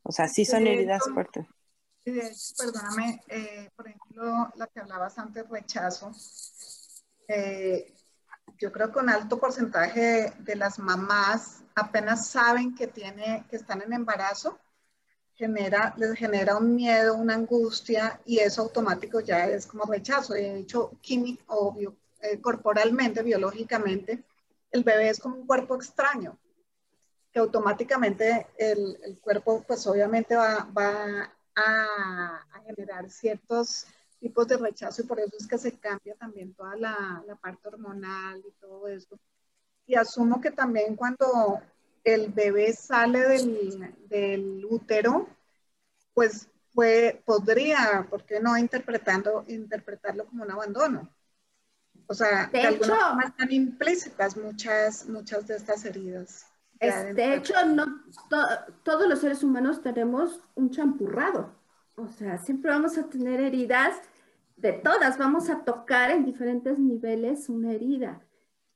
O 0.02 0.12
sea, 0.12 0.28
sí 0.28 0.44
son 0.44 0.66
heridas 0.66 1.02
fuertes. 1.12 1.46
Perdóname, 2.58 3.20
eh, 3.28 3.70
por 3.74 3.88
ejemplo, 3.88 4.52
la 4.54 4.66
que 4.68 4.80
hablabas 4.80 5.18
antes, 5.18 5.48
rechazo. 5.48 6.12
Eh, 7.26 7.92
yo 8.58 8.70
creo 8.70 8.92
que 8.92 9.00
un 9.00 9.10
alto 9.10 9.40
porcentaje 9.40 10.32
de 10.38 10.56
las 10.56 10.78
mamás 10.78 11.64
apenas 11.74 12.28
saben 12.28 12.74
que, 12.74 12.86
tiene, 12.86 13.44
que 13.50 13.56
están 13.56 13.82
en 13.82 13.92
embarazo, 13.92 14.58
genera, 15.36 15.94
les 15.98 16.14
genera 16.18 16.56
un 16.56 16.74
miedo, 16.74 17.14
una 17.14 17.34
angustia 17.34 18.20
y 18.24 18.38
eso 18.38 18.62
automático 18.62 19.20
ya 19.20 19.46
es 19.46 19.66
como 19.66 19.84
rechazo. 19.84 20.34
De 20.34 20.58
hecho, 20.58 20.92
químico 21.00 21.44
o 21.48 21.76
eh, 22.20 22.40
corporalmente, 22.40 23.22
biológicamente, 23.22 24.24
el 24.70 24.82
bebé 24.82 25.10
es 25.10 25.20
como 25.20 25.36
un 25.36 25.46
cuerpo 25.46 25.76
extraño, 25.76 26.38
que 27.32 27.38
automáticamente 27.38 28.46
el, 28.58 28.98
el 29.04 29.18
cuerpo 29.20 29.62
pues 29.66 29.86
obviamente 29.86 30.34
va, 30.36 30.68
va 30.76 31.30
a, 31.54 32.46
a 32.52 32.60
generar 32.64 33.10
ciertos 33.10 33.86
tipos 34.18 34.48
de 34.48 34.56
rechazo 34.56 35.02
y 35.02 35.06
por 35.06 35.20
eso 35.20 35.36
es 35.38 35.46
que 35.46 35.58
se 35.58 35.78
cambia 35.78 36.14
también 36.14 36.54
toda 36.54 36.76
la, 36.76 37.22
la 37.26 37.36
parte 37.36 37.68
hormonal 37.68 38.42
y 38.46 38.50
todo 38.52 38.88
eso. 38.88 39.18
Y 39.86 39.94
asumo 39.94 40.40
que 40.40 40.50
también 40.50 40.96
cuando 40.96 41.60
el 42.06 42.32
bebé 42.32 42.72
sale 42.72 43.20
del, 43.20 43.94
del 44.08 44.64
útero, 44.70 45.28
pues 46.14 46.48
fue, 46.72 47.20
podría, 47.26 48.06
¿por 48.08 48.24
qué 48.24 48.38
no 48.38 48.56
interpretando, 48.56 49.44
interpretarlo 49.48 50.24
como 50.26 50.44
un 50.44 50.50
abandono? 50.52 51.10
O 52.06 52.14
sea, 52.14 52.46
de, 52.46 52.68
hecho, 52.68 52.94
están 53.26 53.50
implícitas 53.50 54.36
muchas, 54.36 55.08
muchas 55.08 55.48
de 55.48 55.56
estas 55.56 55.84
heridas. 55.84 56.46
de 56.80 57.34
hecho, 57.34 57.54
no, 57.66 58.04
todos 58.84 59.08
los 59.08 59.18
seres 59.18 59.42
humanos 59.42 59.82
tenemos 59.82 60.40
un 60.54 60.70
champurrado. 60.70 61.56
O 61.96 62.06
sea, 62.06 62.38
siempre 62.38 62.70
vamos 62.70 62.96
a 62.98 63.08
tener 63.08 63.40
heridas, 63.40 63.96
de 64.56 64.72
todas 64.72 65.18
vamos 65.18 65.50
a 65.50 65.64
tocar 65.64 66.12
en 66.12 66.24
diferentes 66.24 66.78
niveles 66.78 67.48
una 67.48 67.72
herida. 67.72 68.20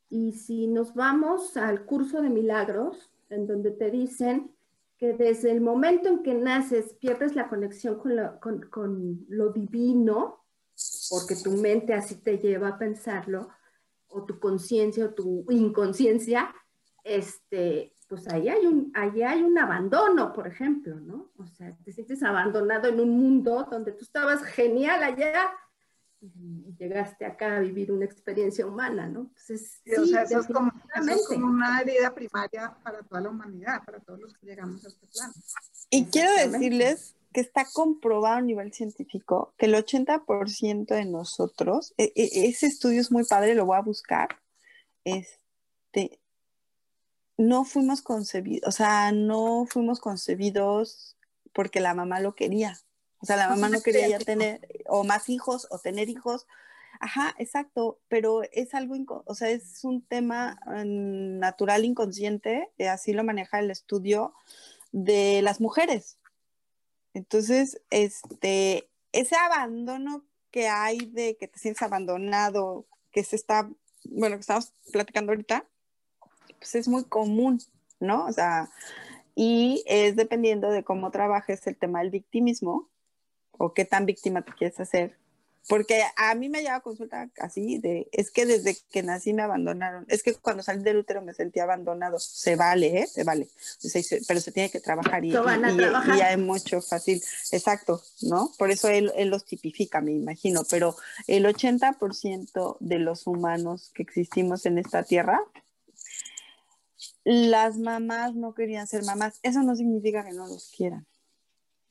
Y 0.09 0.33
si 0.33 0.67
nos 0.67 0.95
vamos 0.95 1.57
al 1.57 1.85
curso 1.85 2.23
de 2.23 2.31
milagros, 2.31 3.11
en 3.31 3.47
donde 3.47 3.71
te 3.71 3.91
dicen 3.91 4.55
que 4.99 5.15
desde 5.15 5.51
el 5.51 5.63
momento 5.63 6.09
en 6.11 6.23
que 6.23 6.35
naces 6.35 6.93
pierdes 6.95 7.35
la 7.35 7.49
conexión 7.49 7.99
con 7.99 8.17
lo, 8.17 8.39
con 8.39 9.25
lo 9.29 9.51
divino, 9.51 10.45
porque 11.09 11.37
tu 11.37 11.53
mente 11.53 11.95
así 11.95 12.17
te 12.17 12.39
lleva 12.39 12.69
a 12.69 12.79
pensarlo, 12.79 13.49
o 14.09 14.25
tu 14.25 14.39
conciencia 14.39 15.07
o 15.07 15.15
tu 15.15 15.47
inconsciencia, 15.49 16.55
este, 17.05 17.95
pues 18.09 18.29
ahí 18.29 18.49
hay, 18.49 18.67
un, 18.67 18.91
ahí 18.95 19.23
hay 19.23 19.43
un 19.43 19.57
abandono, 19.57 20.33
por 20.33 20.47
ejemplo, 20.47 20.97
¿no? 20.97 21.31
O 21.39 21.47
sea, 21.47 21.75
te 21.85 21.93
sientes 21.93 22.23
abandonado 22.23 22.89
en 22.89 23.01
un 23.01 23.11
mundo 23.11 23.67
donde 23.71 23.93
tú 23.93 24.05
estabas 24.05 24.43
genial 24.43 25.03
allá 25.03 25.51
y 26.23 26.75
llegaste 26.79 27.25
acá 27.25 27.57
a 27.57 27.61
vivir 27.61 27.91
una 27.91 28.05
experiencia 28.05 28.67
humana, 28.67 29.09
¿no? 29.09 29.21
Entonces, 29.21 29.81
sí, 29.85 29.93
o 29.95 30.07
sea, 30.07 30.23
eso 30.23 30.41
es, 30.41 30.47
como, 30.47 30.71
una 31.47 31.81
herida 31.81 32.15
primaria 32.15 32.77
para 32.83 33.03
toda 33.03 33.23
la 33.23 33.31
humanidad, 33.31 33.85
para 33.85 34.01
todos 34.01 34.21
los 34.21 34.35
que 34.35 34.47
llegamos 34.47 34.85
a 34.85 34.89
este 34.89 35.07
plano. 35.07 35.33
Y 35.89 36.07
quiero 36.07 36.33
decirles 36.35 37.15
que 37.33 37.41
está 37.41 37.65
comprobado 37.73 38.37
a 38.37 38.43
nivel 38.43 38.73
científico 38.73 39.55
que 39.57 39.67
el 39.67 39.75
80% 39.75 40.87
de 40.87 41.05
nosotros, 41.07 41.95
e, 41.97 42.13
e, 42.15 42.49
ese 42.49 42.67
estudio 42.67 43.01
es 43.01 43.11
muy 43.11 43.25
padre, 43.25 43.55
lo 43.55 43.67
voy 43.67 43.79
a 43.79 43.83
buscar, 43.83 44.29
este, 45.05 46.21
no 47.39 47.65
fuimos 47.65 48.03
concebidos, 48.03 48.69
o 48.69 48.73
sea, 48.73 49.13
no 49.13 49.65
fuimos 49.67 50.01
concebidos 50.01 51.17
porque 51.55 51.81
la 51.81 51.95
mamá 51.95 52.21
lo 52.21 52.35
quería. 52.35 52.79
O 53.21 53.27
sea, 53.27 53.37
la 53.37 53.49
mamá 53.49 53.69
no 53.69 53.83
quería 53.83 54.09
ya 54.09 54.19
tener 54.19 54.67
o 54.87 55.05
más 55.05 55.29
hijos 55.29 55.67
o 55.71 55.79
tener 55.79 56.09
hijos. 56.09 56.47
Ajá, 57.01 57.35
exacto, 57.39 57.99
pero 58.09 58.43
es 58.53 58.75
algo, 58.75 59.23
o 59.25 59.35
sea, 59.35 59.49
es 59.51 59.85
un 59.85 60.03
tema 60.03 60.61
mm, 60.67 61.39
natural 61.39 61.85
inconsciente, 61.85 62.71
así 62.91 63.13
lo 63.13 63.25
maneja 63.25 63.61
el 63.61 63.71
estudio 63.71 64.35
de 64.93 65.41
las 65.43 65.61
mujeres. 65.61 66.19
Entonces, 67.15 67.81
este, 67.91 68.91
ese 69.13 69.37
abandono 69.37 70.25
que 70.51 70.69
hay 70.69 70.99
de 71.07 71.37
que 71.37 71.49
te 71.49 71.59
sientes 71.59 71.83
abandonado, 71.83 72.87
que 73.13 73.25
se 73.25 73.37
está, 73.37 73.71
bueno, 74.05 74.37
que 74.37 74.41
estamos 74.41 74.73
platicando 74.93 75.33
ahorita, 75.33 75.67
pues 76.59 76.75
es 76.75 76.87
muy 76.87 77.05
común, 77.05 77.61
¿no? 77.99 78.27
O 78.27 78.33
sea, 78.33 78.71
y 79.35 79.83
es 79.87 80.17
dependiendo 80.17 80.71
de 80.71 80.85
cómo 80.85 81.11
trabajes 81.11 81.67
el 81.67 81.79
tema 81.79 82.01
del 82.01 82.11
victimismo 82.11 82.90
o 83.61 83.75
qué 83.75 83.85
tan 83.85 84.07
víctima 84.07 84.43
te 84.43 84.53
quieres 84.53 84.81
hacer. 84.81 85.19
Porque 85.69 86.03
a 86.17 86.35
mí 86.35 86.49
me 86.49 86.63
lleva 86.63 86.81
consulta 86.81 87.29
así 87.39 87.79
de, 87.79 88.09
es 88.13 88.31
que 88.31 88.47
desde 88.47 88.79
que 88.91 89.03
nací 89.03 89.35
me 89.35 89.43
abandonaron, 89.43 90.07
es 90.09 90.23
que 90.23 90.33
cuando 90.35 90.63
salí 90.63 90.83
del 90.83 90.97
útero 90.97 91.21
me 91.21 91.35
sentí 91.35 91.61
abandonado, 91.61 92.19
se 92.19 92.57
vale, 92.57 93.03
¿eh? 93.03 93.07
Se 93.07 93.23
vale, 93.23 93.47
pero 94.27 94.41
se 94.41 94.53
tiene 94.53 94.71
que 94.71 94.81
trabajar 94.81 95.23
y, 95.23 95.29
y, 95.29 95.33
y, 95.33 96.21
hay 96.23 96.39
mucho 96.39 96.81
fácil, 96.81 97.23
exacto, 97.53 98.03
¿no? 98.23 98.51
Por 98.59 98.71
eso 98.71 98.89
él, 98.89 99.13
él 99.15 99.29
los 99.29 99.45
tipifica, 99.45 100.01
me 100.01 100.13
imagino, 100.13 100.63
pero 100.69 100.97
el 101.27 101.45
80% 101.45 102.79
de 102.81 102.99
los 102.99 103.27
humanos 103.27 103.93
que 103.95 104.03
existimos 104.03 104.65
en 104.65 104.79
esta 104.79 105.03
tierra 105.03 105.41
las 107.25 107.77
mamás 107.77 108.35
no 108.35 108.55
querían 108.55 108.87
ser 108.87 109.05
mamás. 109.05 109.39
Eso 109.43 109.63
no 109.63 109.77
significa 109.77 110.25
que 110.25 110.33
no 110.33 110.47
los 110.47 110.73
quieran. 110.75 111.07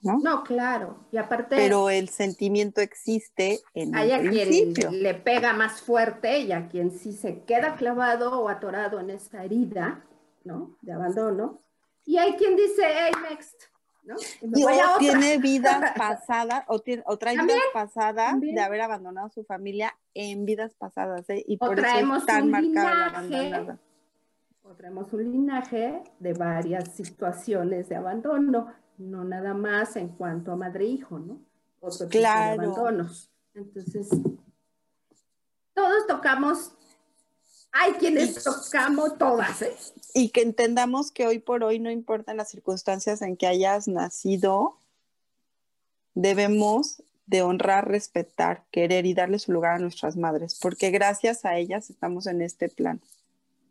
¿No? 0.02 0.20
No, 0.20 0.44
claro. 0.44 1.06
Y 1.12 1.18
aparte. 1.18 1.56
Pero 1.56 1.90
el 1.90 2.10
sentimiento 2.10 2.82
existe 2.82 3.60
en 3.74 3.96
Hay 3.96 4.12
a 4.12 4.20
quien 4.22 4.74
le 4.92 5.14
pega 5.14 5.54
más 5.54 5.82
fuerte 5.82 6.40
y 6.40 6.52
a 6.52 6.70
quien 6.70 6.92
sí 6.92 7.12
se 7.12 7.44
queda 7.44 7.76
clavado 7.76 8.42
o 8.42 8.50
atorado 8.50 9.00
en 9.00 9.10
esa 9.10 9.44
herida, 9.44 10.06
¿no? 10.44 10.78
De 10.82 10.94
abandono. 10.94 11.62
Y 12.06 12.18
hay 12.18 12.34
quien 12.34 12.56
dice, 12.56 12.84
hey, 12.86 13.12
next. 13.30 13.64
¿no? 14.04 14.16
Y, 14.42 14.64
o 14.64 14.98
tiene 14.98 15.38
vidas 15.38 15.92
pasadas, 15.98 16.64
o, 16.68 16.80
tiene, 16.80 17.04
o 17.06 17.18
trae 17.18 17.36
vidas 17.38 17.58
pasadas 17.74 18.40
de 18.40 18.60
haber 18.60 18.82
abandonado 18.82 19.28
a 19.28 19.30
su 19.30 19.44
familia 19.44 19.96
en 20.14 20.46
vidas 20.46 20.74
pasadas, 20.76 21.30
¿eh? 21.30 21.44
Y 21.46 21.58
por 21.58 21.78
eso 21.78 22.16
es 22.16 22.26
tan 22.26 22.50
marcada 22.50 22.96
la 22.96 23.06
abandonada 23.06 23.80
traemos 24.76 25.12
un 25.14 25.32
linaje 25.32 26.04
de 26.20 26.34
varias 26.34 26.90
situaciones 26.94 27.90
de 27.90 27.96
abandono, 27.96 28.68
no 29.00 29.24
nada 29.24 29.54
más 29.54 29.96
en 29.96 30.10
cuanto 30.10 30.52
a 30.52 30.56
madre-hijo, 30.56 31.20
¿no? 31.20 31.42
Otro 31.80 32.08
claro. 32.08 32.62
tipo 32.62 32.74
de 32.74 32.80
abandonos. 32.80 33.30
Entonces, 33.56 34.10
todos 35.74 36.08
tocamos, 36.08 36.72
hay 37.72 37.94
quienes 37.94 38.44
tocamos 38.44 39.18
todas, 39.18 39.62
¿eh? 39.62 39.76
Y 40.14 40.30
que 40.30 40.42
entendamos 40.42 41.12
que 41.12 41.26
hoy 41.26 41.40
por 41.40 41.64
hoy 41.64 41.80
no 41.80 41.90
importan 41.90 42.38
las 42.38 42.50
circunstancias 42.50 43.22
en 43.22 43.38
que 43.38 43.48
hayas 43.48 43.88
nacido, 43.88 44.78
debemos 46.14 47.02
de 47.26 47.42
honrar, 47.42 47.88
respetar, 47.88 48.66
querer 48.72 49.06
y 49.06 49.14
darle 49.14 49.40
su 49.40 49.52
lugar 49.52 49.76
a 49.76 49.80
nuestras 49.80 50.18
madres, 50.18 50.60
porque 50.62 50.92
gracias 50.92 51.46
a 51.46 51.58
ellas 51.58 51.90
estamos 51.90 52.28
en 52.28 52.42
este 52.42 52.70
plan 52.70 53.02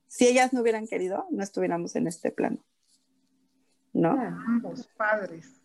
si 0.08 0.26
ellas 0.26 0.52
no 0.52 0.62
hubieran 0.62 0.88
querido, 0.88 1.26
no 1.30 1.42
estuviéramos 1.42 1.94
en 1.94 2.06
este 2.06 2.32
plano. 2.32 2.58
¿No? 3.98 4.10
Ambos 4.46 4.88
padres. 4.96 5.60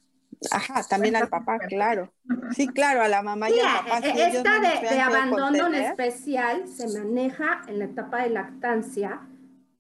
Ajá, 0.52 0.84
también 0.84 1.16
al 1.16 1.30
papá, 1.30 1.60
claro. 1.60 2.12
Sí, 2.56 2.68
claro, 2.68 3.02
a 3.02 3.08
la 3.08 3.22
mamá 3.22 3.50
y 3.50 3.60
al 3.60 3.86
papá. 3.86 4.02
Si 4.02 4.20
esta 4.20 4.60
de, 4.60 5.00
abandono 5.00 5.68
en 5.68 5.76
especial 5.76 6.68
se 6.68 6.88
maneja 7.00 7.62
en 7.68 7.80
la 7.80 7.86
etapa 7.86 8.24
de 8.24 8.30
lactancia, 8.32 9.22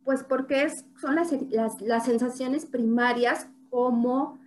pues 0.04 0.24
porque 0.24 0.64
es, 0.64 0.86
son 0.99 1.16
las, 1.16 1.32
las, 1.82 2.06
sensaciones 2.06 2.66
primarias 2.66 3.47
como 3.70 4.39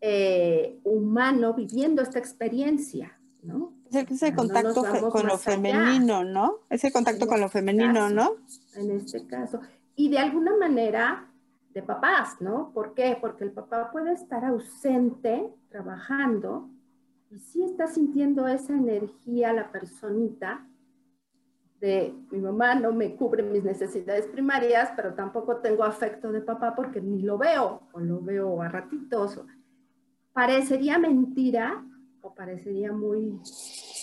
eh, 0.00 0.80
humano 0.84 1.54
viviendo 1.54 2.02
esta 2.02 2.18
experiencia, 2.18 3.18
¿no? 3.42 3.74
Es 3.92 4.10
ese 4.10 4.34
contacto 4.34 4.84
con 5.10 5.26
lo 5.26 5.36
femenino, 5.36 6.24
¿no? 6.24 6.60
Ese 6.70 6.92
contacto 6.92 7.26
con 7.26 7.40
lo 7.40 7.48
femenino, 7.48 8.08
¿no? 8.08 8.36
En 8.74 8.92
este 8.92 9.26
caso. 9.26 9.60
Y 9.96 10.08
de 10.08 10.18
alguna 10.18 10.56
manera 10.56 11.29
de 11.72 11.82
papás, 11.82 12.40
¿no? 12.40 12.72
¿Por 12.72 12.94
qué? 12.94 13.16
Porque 13.20 13.44
el 13.44 13.52
papá 13.52 13.90
puede 13.90 14.12
estar 14.12 14.44
ausente 14.44 15.52
trabajando 15.68 16.68
y 17.30 17.38
sí 17.38 17.62
está 17.62 17.86
sintiendo 17.86 18.48
esa 18.48 18.72
energía 18.72 19.52
la 19.52 19.70
personita 19.70 20.66
de 21.80 22.14
mi 22.30 22.40
mamá 22.40 22.74
no 22.74 22.92
me 22.92 23.16
cubre 23.16 23.42
mis 23.42 23.64
necesidades 23.64 24.26
primarias, 24.26 24.90
pero 24.94 25.14
tampoco 25.14 25.56
tengo 25.56 25.82
afecto 25.82 26.30
de 26.30 26.42
papá 26.42 26.74
porque 26.74 27.00
ni 27.00 27.22
lo 27.22 27.38
veo 27.38 27.82
o 27.92 28.00
lo 28.00 28.20
veo 28.20 28.60
a 28.60 28.68
ratitos. 28.68 29.40
Parecería 30.32 30.98
mentira 30.98 31.82
o 32.20 32.34
parecería 32.34 32.92
muy 32.92 33.40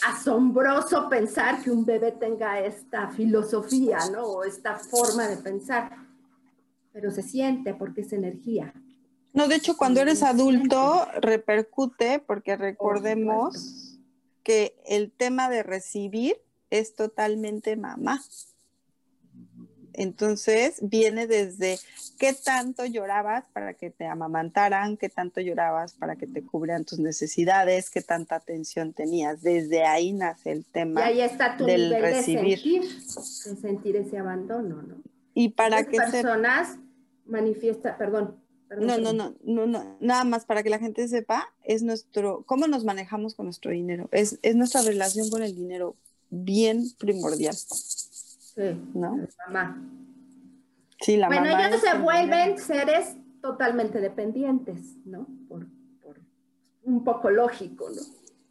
asombroso 0.08 1.08
pensar 1.08 1.62
que 1.62 1.70
un 1.70 1.86
bebé 1.86 2.14
tenga 2.14 2.60
esta 2.60 3.10
filosofía, 3.10 4.00
¿no? 4.12 4.24
O 4.24 4.44
esta 4.44 4.76
forma 4.76 5.28
de 5.28 5.38
pensar 5.38 6.07
pero 6.98 7.12
se 7.12 7.22
siente 7.22 7.76
porque 7.76 8.02
es 8.02 8.12
energía. 8.12 8.74
No, 9.32 9.48
de 9.48 9.58
hecho, 9.58 9.78
cuando 9.78 10.02
eres 10.02 10.24
adulto 10.24 11.08
repercute 11.22 12.18
porque 12.18 12.58
recordemos 12.58 14.00
que 14.42 14.74
el 14.84 15.12
tema 15.12 15.48
de 15.48 15.62
recibir 15.62 16.38
es 16.72 16.96
totalmente 16.96 17.76
mamá. 17.76 18.20
Entonces 19.94 20.78
viene 20.82 21.28
desde 21.28 21.78
qué 22.18 22.34
tanto 22.34 22.84
llorabas 22.84 23.46
para 23.54 23.76
que 23.76 23.92
te 23.92 24.08
amamantaran, 24.08 24.98
qué 24.98 25.10
tanto 25.10 25.40
llorabas 25.40 25.94
para 25.94 26.16
que 26.16 26.26
te 26.26 26.42
cubrieran 26.42 26.84
tus 26.84 26.98
necesidades, 26.98 27.92
qué 27.92 28.02
tanta 28.02 28.38
atención 28.38 28.94
tenías. 28.94 29.44
Desde 29.44 29.84
ahí 29.84 30.14
nace 30.14 30.52
el 30.52 30.66
tema 30.66 31.02
y 31.02 31.04
ahí 31.04 31.22
está 31.22 31.58
tu 31.58 31.66
del 31.66 31.92
recibir. 32.02 32.58
De 32.58 32.82
sentir, 32.82 32.82
de 32.82 33.62
sentir 33.62 33.96
ese 33.98 34.18
abandono, 34.18 34.82
¿no? 34.82 34.96
Y 35.36 35.50
para 35.50 35.84
que 35.84 35.98
personas 35.98 36.80
manifiesta, 37.28 37.98
perdón. 37.98 38.36
no, 38.80 38.98
no, 38.98 39.14
no, 39.14 39.36
no, 39.44 39.68
no, 39.68 39.98
nada 40.00 40.24
más 40.24 40.46
para 40.46 40.64
que 40.64 40.70
la 40.70 40.80
gente 40.80 41.08
sepa, 41.08 41.54
es 41.64 41.84
nuestro, 41.84 42.44
cómo 42.46 42.68
nos 42.68 42.84
manejamos 42.84 43.36
con 43.36 43.46
nuestro 43.46 43.72
dinero, 43.72 44.10
es, 44.12 44.40
es 44.42 44.56
nuestra 44.56 44.82
relación 44.82 45.30
con 45.30 45.44
el 45.44 45.56
dinero 45.56 45.96
bien 46.30 46.84
primordial. 46.98 47.56
Sí, 47.56 48.82
¿no? 48.94 49.20
mamá. 49.48 49.82
Sí, 51.02 51.16
la 51.16 51.28
bueno, 51.28 51.46
ellos 51.46 51.80
se 51.80 51.98
vuelven 52.00 52.58
seres 52.58 53.16
totalmente 53.42 54.02
dependientes, 54.02 54.96
¿no? 55.06 55.28
Por, 55.48 55.68
por, 56.02 56.20
un 56.84 57.04
poco 57.04 57.30
lógico, 57.30 57.90
¿no? 57.90 58.02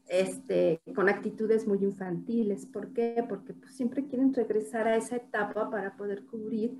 Este, 0.09 0.81
con 0.95 1.09
actitudes 1.09 1.67
muy 1.67 1.79
infantiles. 1.83 2.67
¿Por 2.67 2.93
qué? 2.93 3.25
Porque 3.29 3.53
pues, 3.53 3.75
siempre 3.75 4.07
quieren 4.07 4.33
regresar 4.33 4.87
a 4.87 4.97
esa 4.97 5.17
etapa 5.17 5.69
para 5.71 5.97
poder 5.97 6.25
cubrir 6.25 6.79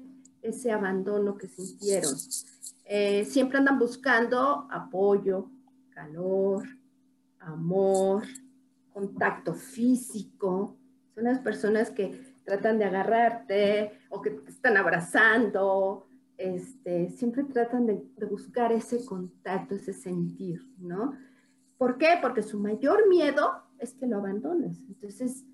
ese 0.49 0.73
abandono 0.73 1.37
que 1.37 1.49
sintieron. 1.49 2.15
Eh, 2.85 3.25
siempre 3.25 3.59
andan 3.59 3.79
buscando 3.79 4.69
apoyo, 4.71 5.51
calor, 5.91 6.65
amor, 7.41 8.25
contacto 8.93 9.55
físico. 9.55 10.77
Son 11.15 11.25
las 11.25 11.41
personas 11.41 11.91
que 11.91 12.37
tratan 12.45 12.79
de 12.79 12.85
agarrarte 12.85 13.93
o 14.09 14.23
que 14.23 14.31
te 14.31 14.51
están 14.51 14.77
abrazando. 14.77 16.07
Este, 16.37 17.11
siempre 17.11 17.45
tratan 17.45 17.87
de, 17.87 18.05
de 18.17 18.27
buscar 18.27 18.73
ese 18.73 19.05
contacto, 19.05 19.75
ese 19.75 19.93
sentir, 19.93 20.63
¿no? 20.79 21.17
¿Por 21.79 21.99
qué? 21.99 22.19
Porque 22.23 22.43
su 22.43 22.59
mayor 22.59 23.09
miedo 23.09 23.63
es 23.79 23.95
que 23.95 24.07
lo 24.07 24.19
abandones. 24.19 24.79
Entonces, 24.89 25.45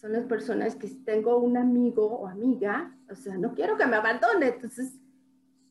son 0.00 0.12
las 0.12 0.24
personas 0.24 0.76
que 0.76 0.88
si 0.88 0.96
tengo 0.96 1.36
un 1.38 1.58
amigo 1.58 2.06
o 2.06 2.26
amiga, 2.26 2.96
o 3.10 3.14
sea, 3.14 3.36
no 3.36 3.54
quiero 3.54 3.76
que 3.76 3.86
me 3.86 3.96
abandone, 3.96 4.48
entonces 4.48 4.98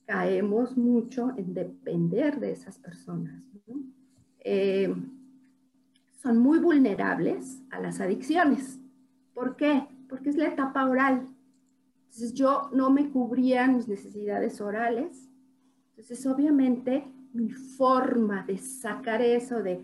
caemos 0.06 0.78
mucho 0.78 1.32
en 1.36 1.56
depender 1.56 2.40
de 2.40 2.52
esas 2.52 2.78
personas. 2.78 3.42
Eh, 4.42 4.96
son 6.22 6.38
muy 6.38 6.60
vulnerables 6.60 7.60
a 7.72 7.80
las 7.80 8.02
adicciones. 8.02 8.80
¿Por 9.34 9.56
qué? 9.56 9.88
Porque 10.08 10.30
es 10.30 10.38
la 10.38 10.50
etapa 10.50 10.88
oral. 10.88 11.28
Entonces 12.06 12.34
yo 12.34 12.70
no 12.72 12.92
me 12.92 13.10
cubría 13.10 13.68
mis 13.68 13.88
necesidades 13.88 14.62
orales. 14.62 15.28
Entonces 15.90 16.24
obviamente 16.28 17.04
mi 17.34 17.50
forma 17.50 18.44
de 18.44 18.60
sacar 18.60 19.24
eso, 19.24 19.64
de 19.64 19.84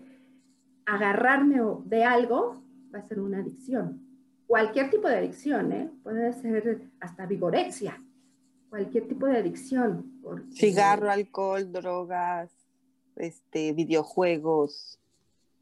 agarrarme 0.84 1.60
de 1.84 2.04
algo, 2.04 2.62
va 2.94 3.00
a 3.00 3.08
ser 3.08 3.18
una 3.18 3.38
adicción 3.38 4.06
cualquier 4.46 4.90
tipo 4.90 5.08
de 5.08 5.16
adicción, 5.16 5.72
¿eh? 5.72 5.90
puede 6.02 6.32
ser 6.32 6.88
hasta 7.00 7.26
vigorexia, 7.26 8.02
cualquier 8.68 9.08
tipo 9.08 9.26
de 9.26 9.38
adicción. 9.38 10.20
Cigarro, 10.52 11.10
alcohol, 11.10 11.72
drogas, 11.72 12.50
este, 13.16 13.72
videojuegos. 13.72 14.98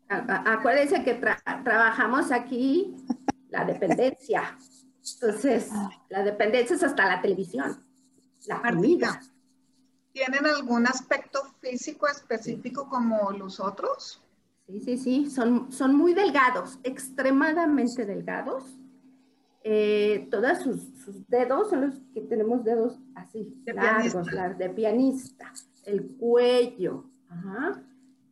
acuérdense 0.09 1.03
que 1.03 1.15
trabajamos 1.15 2.31
aquí 2.31 2.95
la 3.51 3.65
dependencia. 3.65 4.59
Entonces, 5.15 5.71
la 6.09 6.23
dependencia 6.23 6.77
es 6.77 6.83
hasta 6.83 7.07
la 7.07 7.21
televisión, 7.21 7.85
la 8.47 8.63
comida. 8.63 9.21
¿Tienen 10.13 10.47
algún 10.47 10.87
aspecto 10.87 11.41
físico 11.61 12.07
específico 12.07 12.89
como 12.89 13.33
los 13.33 13.61
otros? 13.61 14.24
Sí, 14.67 14.81
sí, 14.81 14.97
sí, 14.97 15.31
son, 15.31 15.71
son 15.71 15.95
muy 15.95 16.15
delgados, 16.15 16.79
extremadamente 16.85 18.07
delgados. 18.07 18.65
Eh, 19.63 20.29
todos 20.31 20.59
sus, 20.59 21.29
dedos 21.29 21.71
son 21.71 21.83
los 21.83 22.01
que 22.13 22.23
tenemos 22.23 22.65
dedos 22.65 22.99
así, 23.15 23.63
largos, 23.67 24.27
de 24.59 24.71
pianista. 24.71 25.53
El 25.85 26.17
cuello, 26.17 27.05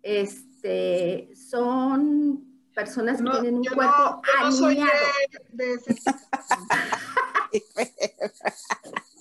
Este, 0.03 1.31
son 1.35 2.45
personas 2.75 3.19
que 3.19 3.31
tienen 3.31 3.57
un 3.57 3.65
cuerpo 3.65 4.23
alineado. 4.41 4.91
No 5.53 5.65
sé, 5.81 5.95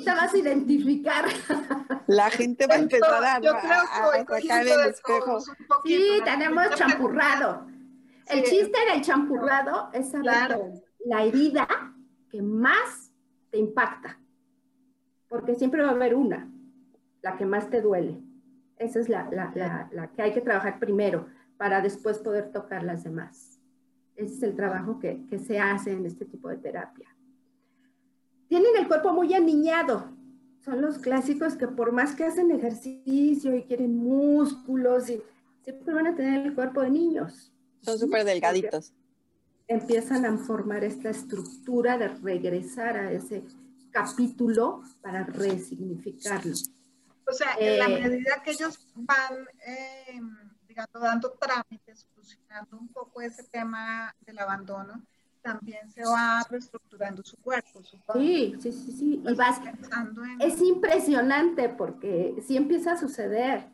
tú 0.00 0.04
te 0.04 0.10
vas 0.10 0.34
a 0.34 0.38
identificar. 0.38 1.24
La 2.06 2.30
gente 2.30 2.66
va 2.66 2.74
a 2.74 2.78
empezar 2.78 3.24
a, 3.24 3.40
yo 3.40 3.52
creo 3.52 4.26
que 4.26 4.60
el 4.60 4.90
espejo. 4.90 5.40
sí, 5.84 6.20
tenemos 6.24 6.70
champurrado. 6.74 7.66
El 8.26 8.44
chiste 8.44 8.78
del 8.92 9.02
champurrado 9.02 9.90
es 9.92 10.10
saber 10.10 10.58
la 11.04 11.24
herida 11.24 11.68
que 12.30 12.42
más 12.42 13.12
te 13.50 13.58
impacta. 13.58 14.18
Porque 15.28 15.54
siempre 15.54 15.82
va 15.82 15.90
a 15.90 15.92
haber 15.92 16.14
una, 16.14 16.50
la 17.22 17.36
que 17.36 17.46
más 17.46 17.70
te 17.70 17.80
duele. 17.80 18.20
Esa 18.76 18.98
es 18.98 19.08
la, 19.08 19.28
la 19.30 20.10
que 20.12 20.22
hay 20.22 20.32
que 20.32 20.40
trabajar 20.40 20.78
primero 20.78 21.26
para 21.56 21.80
después 21.80 22.18
poder 22.18 22.50
tocar 22.50 22.82
las 22.82 23.04
demás. 23.04 23.60
Ese 24.16 24.34
es 24.34 24.42
el 24.42 24.56
trabajo 24.56 24.98
que, 24.98 25.26
que 25.28 25.38
se 25.38 25.60
hace 25.60 25.92
en 25.92 26.06
este 26.06 26.24
tipo 26.24 26.48
de 26.48 26.56
terapia 26.56 27.09
tienen 28.50 28.76
el 28.76 28.88
cuerpo 28.88 29.12
muy 29.12 29.32
aniñado. 29.32 30.10
Son 30.64 30.82
los 30.82 30.98
clásicos 30.98 31.54
que 31.54 31.68
por 31.68 31.92
más 31.92 32.16
que 32.16 32.24
hacen 32.24 32.50
ejercicio 32.50 33.54
y 33.54 33.62
quieren 33.62 33.96
músculos, 33.96 35.08
y, 35.08 35.22
siempre 35.62 35.94
van 35.94 36.08
a 36.08 36.16
tener 36.16 36.46
el 36.48 36.54
cuerpo 36.54 36.82
de 36.82 36.90
niños. 36.90 37.52
Son 37.80 37.96
súper 37.96 38.24
delgaditos. 38.24 38.92
Empiezan 39.68 40.26
a 40.26 40.36
formar 40.36 40.82
esta 40.82 41.10
estructura 41.10 41.96
de 41.96 42.08
regresar 42.08 42.96
a 42.96 43.12
ese 43.12 43.44
capítulo 43.92 44.82
para 45.00 45.22
resignificarlo. 45.22 46.52
O 47.28 47.32
sea, 47.32 47.54
en 47.56 47.78
la 47.78 47.84
eh, 47.84 48.08
medida 48.08 48.42
que 48.42 48.50
ellos 48.50 48.84
van, 48.96 49.46
eh, 49.64 50.20
digamos, 50.66 51.00
dando 51.00 51.30
trámites, 51.34 52.04
solucionando 52.12 52.78
un 52.78 52.88
poco 52.88 53.22
ese 53.22 53.44
tema 53.44 54.12
del 54.26 54.40
abandono, 54.40 55.04
también 55.42 55.90
se 55.90 56.02
va 56.04 56.42
reestructurando 56.48 57.22
su 57.22 57.36
cuerpo. 57.38 57.82
Sí, 58.14 58.54
sí, 58.60 58.72
sí, 58.72 58.92
sí. 58.92 59.22
Y 59.26 59.34
vas 59.34 59.60
pensando 59.60 60.24
en... 60.24 60.40
Es 60.40 60.60
impresionante 60.60 61.68
porque 61.68 62.36
sí 62.46 62.56
empieza 62.56 62.92
a 62.92 62.96
suceder. 62.96 63.68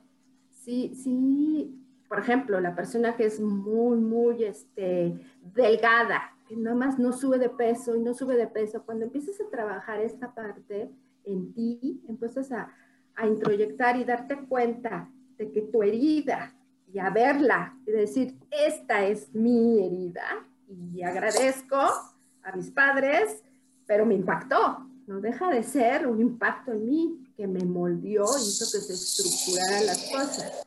Sí, 0.51 0.95
sí. 0.95 1.83
Por 2.09 2.21
ejemplo, 2.21 2.61
la 2.61 2.75
persona 2.75 3.17
que 3.17 3.27
es 3.27 3.41
muy, 3.41 3.99
muy 3.99 4.45
este, 4.45 5.19
delgada, 5.55 6.37
que 6.49 6.57
nada 6.57 6.77
más 6.77 6.99
no 6.99 7.13
sube 7.13 7.39
de 7.39 7.51
peso 7.51 7.97
y 7.97 8.01
no 8.01 8.15
sube 8.15 8.37
de 8.37 8.47
peso, 8.47 8.85
cuando 8.85 9.05
empiezas 9.05 9.41
a 9.41 9.51
trabajar 9.51 10.01
esta 10.01 10.33
parte 10.33 10.91
en 11.25 11.53
ti, 11.53 12.03
empiezas 12.09 12.53
a, 12.53 12.73
a 13.17 13.27
introyectar 13.27 13.97
y 13.97 14.05
darte 14.05 14.37
cuenta 14.47 15.11
de 15.37 15.51
que 15.51 15.63
tu 15.63 15.83
herida 15.83 16.55
y 16.93 17.01
a 17.01 17.11
verla 17.11 17.77
y 17.85 17.91
decir, 17.91 18.39
esta 18.51 19.05
es 19.05 19.35
mi 19.35 19.85
herida 19.85 20.47
y 20.69 21.03
agradezco 21.03 21.77
a 21.77 22.57
mis 22.57 22.71
padres, 22.71 23.43
pero 23.87 24.07
me 24.07 24.15
impactó, 24.15 24.87
no 25.07 25.21
deja 25.21 25.51
de 25.51 25.63
ser 25.63 26.07
un 26.07 26.21
impacto 26.21 26.73
en 26.73 26.87
mí 26.87 27.27
que 27.37 27.47
me 27.47 27.65
moldeó, 27.65 28.25
hizo 28.39 28.65
que 28.65 28.85
se 28.85 28.95
estructuraran 28.95 29.87
las 29.87 30.11
cosas. 30.11 30.67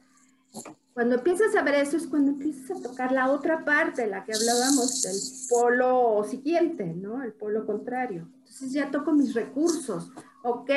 Cuando 0.94 1.16
empiezas 1.16 1.56
a 1.56 1.62
ver 1.62 1.76
eso 1.76 1.98
es 1.98 2.08
cuando 2.08 2.32
empiezas 2.32 2.72
a 2.72 2.82
tocar 2.82 3.12
la 3.12 3.32
otra 3.32 3.64
parte, 3.64 4.08
la 4.08 4.24
que 4.26 4.34
hablábamos 4.34 5.02
del 5.02 5.16
polo 5.50 6.26
siguiente, 6.30 6.86
¿no? 6.94 7.24
El 7.24 7.32
polo 7.34 7.66
contrario. 7.66 8.28
Entonces 8.40 8.74
ya 8.74 8.92
toco 8.92 9.14
mis 9.14 9.34
recursos. 9.34 10.12
Ok, 10.44 10.72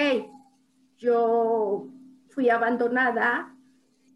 yo 0.98 1.88
fui 2.28 2.50
abandonada, 2.50 3.56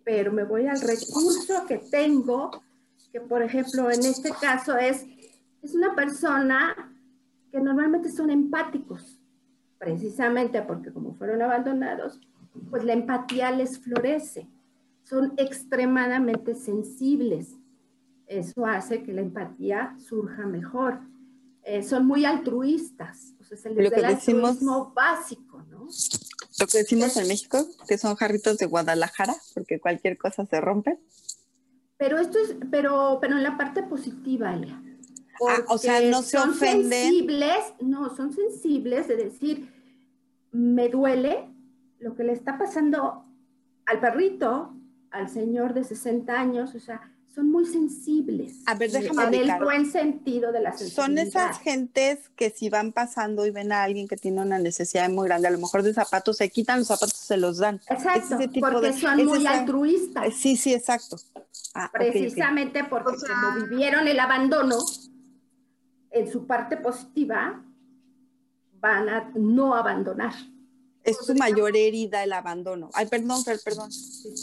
pero 0.04 0.32
me 0.32 0.44
voy 0.44 0.66
al 0.66 0.80
recurso 0.80 1.66
que 1.66 1.78
tengo, 1.78 2.50
que 3.16 3.20
por 3.22 3.42
ejemplo 3.42 3.90
en 3.90 4.04
este 4.04 4.30
caso 4.30 4.76
es, 4.76 5.06
es 5.62 5.74
una 5.74 5.94
persona 5.94 6.94
que 7.50 7.58
normalmente 7.60 8.10
son 8.10 8.28
empáticos, 8.28 9.22
precisamente 9.78 10.60
porque 10.60 10.92
como 10.92 11.14
fueron 11.14 11.40
abandonados, 11.40 12.20
pues 12.68 12.84
la 12.84 12.92
empatía 12.92 13.50
les 13.52 13.78
florece 13.78 14.50
son 15.02 15.32
extremadamente 15.38 16.54
sensibles. 16.54 17.54
Eso 18.26 18.66
hace 18.66 19.02
que 19.02 19.14
la 19.14 19.22
empatía 19.22 19.96
surja 19.98 20.44
mejor. 20.44 20.98
Eh, 21.62 21.82
son 21.82 22.06
muy 22.06 22.26
altruistas, 22.26 23.32
o 23.40 23.44
sea, 23.44 23.56
es 23.56 23.66
el, 23.66 24.04
altruismo 24.04 24.92
básico, 24.94 25.62
¿no? 25.70 25.86
Lo 26.60 26.66
que 26.66 26.78
decimos 26.78 27.16
en 27.16 27.28
México, 27.28 27.66
que 27.88 27.96
son 27.96 28.14
jarritos 28.14 28.58
de 28.58 28.66
Guadalajara, 28.66 29.34
porque 29.54 29.80
cualquier 29.80 30.18
cosa 30.18 30.44
se 30.44 30.60
rompe. 30.60 30.98
Pero 31.98 32.18
esto 32.18 32.38
es, 32.38 32.56
pero, 32.70 33.18
pero 33.20 33.36
en 33.36 33.42
la 33.42 33.56
parte 33.56 33.82
positiva, 33.82 34.54
Elia. 34.54 34.82
Ah, 35.48 35.58
o 35.68 35.78
sea, 35.78 36.00
no 36.00 36.22
se 36.22 36.38
son 36.38 36.50
ofenden. 36.50 36.90
sensibles, 36.90 37.74
no, 37.80 38.14
son 38.14 38.32
sensibles 38.32 39.08
de 39.08 39.16
decir, 39.16 39.72
me 40.52 40.88
duele 40.88 41.48
lo 41.98 42.14
que 42.14 42.24
le 42.24 42.32
está 42.32 42.58
pasando 42.58 43.24
al 43.84 44.00
perrito, 44.00 44.74
al 45.10 45.28
señor 45.28 45.74
de 45.74 45.84
60 45.84 46.38
años, 46.38 46.74
o 46.74 46.80
sea, 46.80 47.12
son 47.36 47.52
muy 47.52 47.66
sensibles. 47.66 48.62
A 48.64 48.74
ver, 48.74 48.90
déjame 48.90 49.36
En 49.36 49.50
el 49.50 49.62
buen 49.62 49.92
sentido 49.92 50.52
de 50.52 50.62
la 50.62 50.72
sensibilidad. 50.72 51.04
Son 51.04 51.18
esas 51.18 51.60
gentes 51.60 52.30
que 52.34 52.48
si 52.48 52.70
van 52.70 52.92
pasando 52.92 53.44
y 53.44 53.50
ven 53.50 53.72
a 53.72 53.82
alguien 53.82 54.08
que 54.08 54.16
tiene 54.16 54.40
una 54.40 54.58
necesidad 54.58 55.10
muy 55.10 55.28
grande, 55.28 55.46
a 55.46 55.50
lo 55.50 55.58
mejor 55.58 55.82
de 55.82 55.92
zapatos, 55.92 56.38
se 56.38 56.48
quitan 56.48 56.78
los 56.78 56.88
zapatos, 56.88 57.12
se 57.12 57.36
los 57.36 57.58
dan. 57.58 57.78
Exacto, 57.90 58.38
porque 58.58 58.94
son 58.94 59.22
muy 59.26 59.46
altruistas. 59.46 60.34
Sí, 60.34 60.56
sí, 60.56 60.72
exacto. 60.72 61.18
Ah, 61.74 61.90
Precisamente 61.92 62.84
porque 62.84 63.16
como 63.28 63.66
vivieron 63.66 64.08
el 64.08 64.18
abandono, 64.18 64.78
en 66.10 66.32
su 66.32 66.46
parte 66.46 66.78
positiva, 66.78 67.62
van 68.80 69.10
a 69.10 69.30
no 69.34 69.74
abandonar 69.74 70.32
es 71.06 71.18
su 71.18 71.34
mayor 71.36 71.76
herida 71.76 72.24
el 72.24 72.32
abandono. 72.32 72.90
Ay, 72.92 73.06
perdón, 73.06 73.42
perdón. 73.64 73.90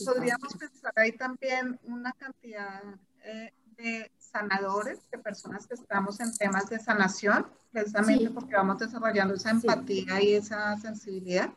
Podríamos 0.06 0.56
pensar 0.58 0.94
ahí 0.96 1.12
también 1.12 1.80
una 1.84 2.14
cantidad 2.14 2.82
eh, 3.24 3.54
de 3.78 4.12
sanadores, 4.18 5.00
de 5.12 5.18
personas 5.18 5.68
que 5.68 5.74
estamos 5.74 6.20
en 6.22 6.36
temas 6.36 6.70
de 6.70 6.80
sanación, 6.80 7.46
precisamente 7.72 8.30
porque 8.30 8.56
vamos 8.56 8.80
desarrollando 8.80 9.34
esa 9.34 9.52
empatía 9.52 10.22
y 10.22 10.34
esa 10.34 10.78
sensibilidad. 10.78 11.50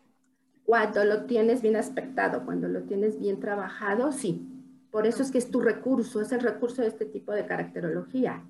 Cuando 0.65 1.05
lo 1.05 1.27
tienes 1.27 1.63
bien 1.63 1.77
aspectado, 1.77 2.45
cuando 2.45 2.67
lo 2.67 2.83
tienes 2.83 3.19
bien 3.21 3.39
trabajado, 3.39 4.11
sí. 4.11 4.53
Por 4.91 5.07
eso 5.07 5.23
es 5.23 5.31
que 5.31 5.39
es 5.39 5.51
tu 5.51 5.61
recurso, 5.61 6.21
es 6.21 6.33
el 6.33 6.41
recurso 6.41 6.83
de 6.83 6.89
este 6.89 7.05
tipo 7.05 7.31
de 7.31 7.47
caracterología. 7.47 8.43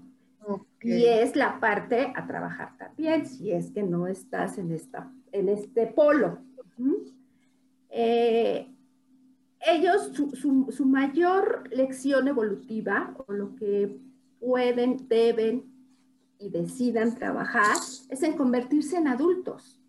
Y 0.87 1.07
es 1.07 1.35
la 1.35 1.59
parte 1.59 2.13
a 2.15 2.27
trabajar 2.27 2.77
también, 2.79 3.27
si 3.27 3.51
es 3.51 3.71
que 3.71 3.83
no 3.83 4.07
estás 4.07 4.57
en, 4.59 4.71
esta, 4.71 5.13
en 5.33 5.49
este 5.49 5.87
polo. 5.89 6.39
Eh, 7.91 8.69
ellos, 9.61 10.13
su, 10.35 10.85
mayor 10.85 11.69
lección 11.73 12.29
evolutiva, 12.29 13.17
o 13.27 13.33
lo 13.33 13.57
que 13.57 13.99
pueden, 14.39 15.09
deben 15.09 15.65
y 16.39 16.51
decidan 16.51 17.15
trabajar, 17.17 17.77
es 18.09 18.23
en 18.23 18.37
convertirse 18.37 18.97
en 18.97 19.09
adultos, 19.09 19.81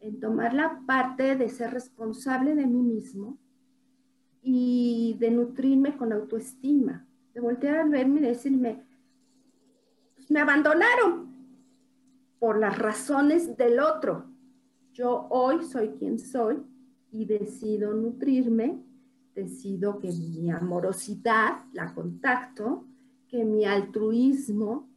en 0.00 0.18
tomar 0.18 0.54
la 0.54 0.80
parte 0.86 1.36
de 1.36 1.48
ser 1.50 1.72
responsable 1.72 2.56
de 2.56 2.66
mí 2.66 2.82
mismo 2.82 3.38
y 4.42 5.16
de 5.20 5.30
nutrirme 5.30 5.96
con 5.96 6.12
autoestima, 6.12 7.06
de 7.32 7.40
voltear 7.40 7.76
a 7.76 7.84
verme 7.84 8.20
y 8.20 8.24
decirme, 8.24 8.82
me 10.28 10.40
abandonaron 10.40 11.32
por 12.38 12.58
las 12.58 12.78
razones 12.78 13.56
del 13.56 13.80
otro, 13.80 14.26
yo 14.92 15.26
hoy 15.30 15.64
soy 15.64 15.90
quien 15.90 16.18
soy 16.18 16.62
y 17.10 17.24
decido 17.24 17.94
nutrirme, 17.94 18.82
decido 19.34 19.98
que 19.98 20.12
mi 20.12 20.50
amorosidad 20.50 21.64
la 21.72 21.94
contacto, 21.94 22.86
que 23.28 23.44
mi 23.44 23.64
altruismo 23.64 24.88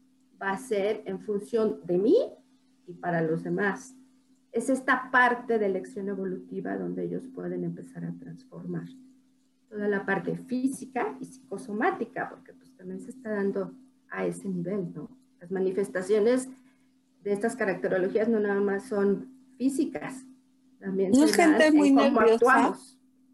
va 0.42 0.52
a 0.52 0.58
ser 0.58 1.04
en 1.06 1.20
función 1.22 1.80
de 1.86 1.98
mí 1.98 2.18
y 2.88 2.94
para 2.94 3.22
los 3.22 3.44
demás. 3.44 3.96
Es 4.52 4.70
esta 4.70 5.10
parte 5.12 5.60
de 5.60 5.66
elección 5.66 6.10
evolutiva 6.10 6.78
donde 6.78 7.04
ellos 7.06 7.28
pueden 7.34 7.64
empezar 7.64 8.06
a 8.06 8.14
transformar 8.14 8.88
toda 9.70 9.88
la 9.88 10.06
parte 10.06 10.36
física 10.36 11.18
y 11.20 11.26
psicosomática, 11.26 12.30
porque 12.30 12.54
pues 12.54 12.74
también 12.76 13.02
se 13.02 13.12
está 13.12 13.32
dando 13.32 13.74
a 14.10 14.26
ese 14.26 14.48
nivel, 14.48 14.94
¿no? 14.94 15.10
Las 15.40 15.52
manifestaciones 15.52 16.50
de 17.24 17.34
estas 17.34 17.56
caracterologías 17.56 18.28
no 18.28 18.40
nada 18.40 18.62
más 18.62 18.88
son 18.88 19.30
físicas. 19.58 20.24
También 20.80 21.12
no 21.12 21.24
es 21.24 21.36
gente 21.36 21.72
muy 21.72 21.92
nerviosa. 21.92 22.78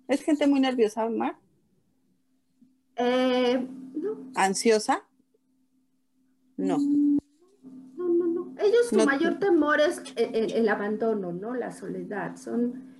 ¿Es 0.07 0.21
gente 0.23 0.47
muy 0.47 0.59
nerviosa, 0.59 1.09
Mar? 1.09 1.37
Eh, 2.95 3.67
no. 3.95 4.31
¿Ansiosa? 4.35 5.03
No. 6.57 6.77
Mm, 6.77 7.17
no, 7.95 8.07
no, 8.09 8.27
no. 8.27 8.55
Ellos 8.59 8.89
su 8.89 8.95
mayor 9.05 9.39
temor 9.39 9.79
es 9.81 10.01
el, 10.15 10.69
abandono, 10.69 11.31
¿no? 11.31 11.53
La 11.53 11.71
soledad. 11.71 12.35
Son 12.37 12.90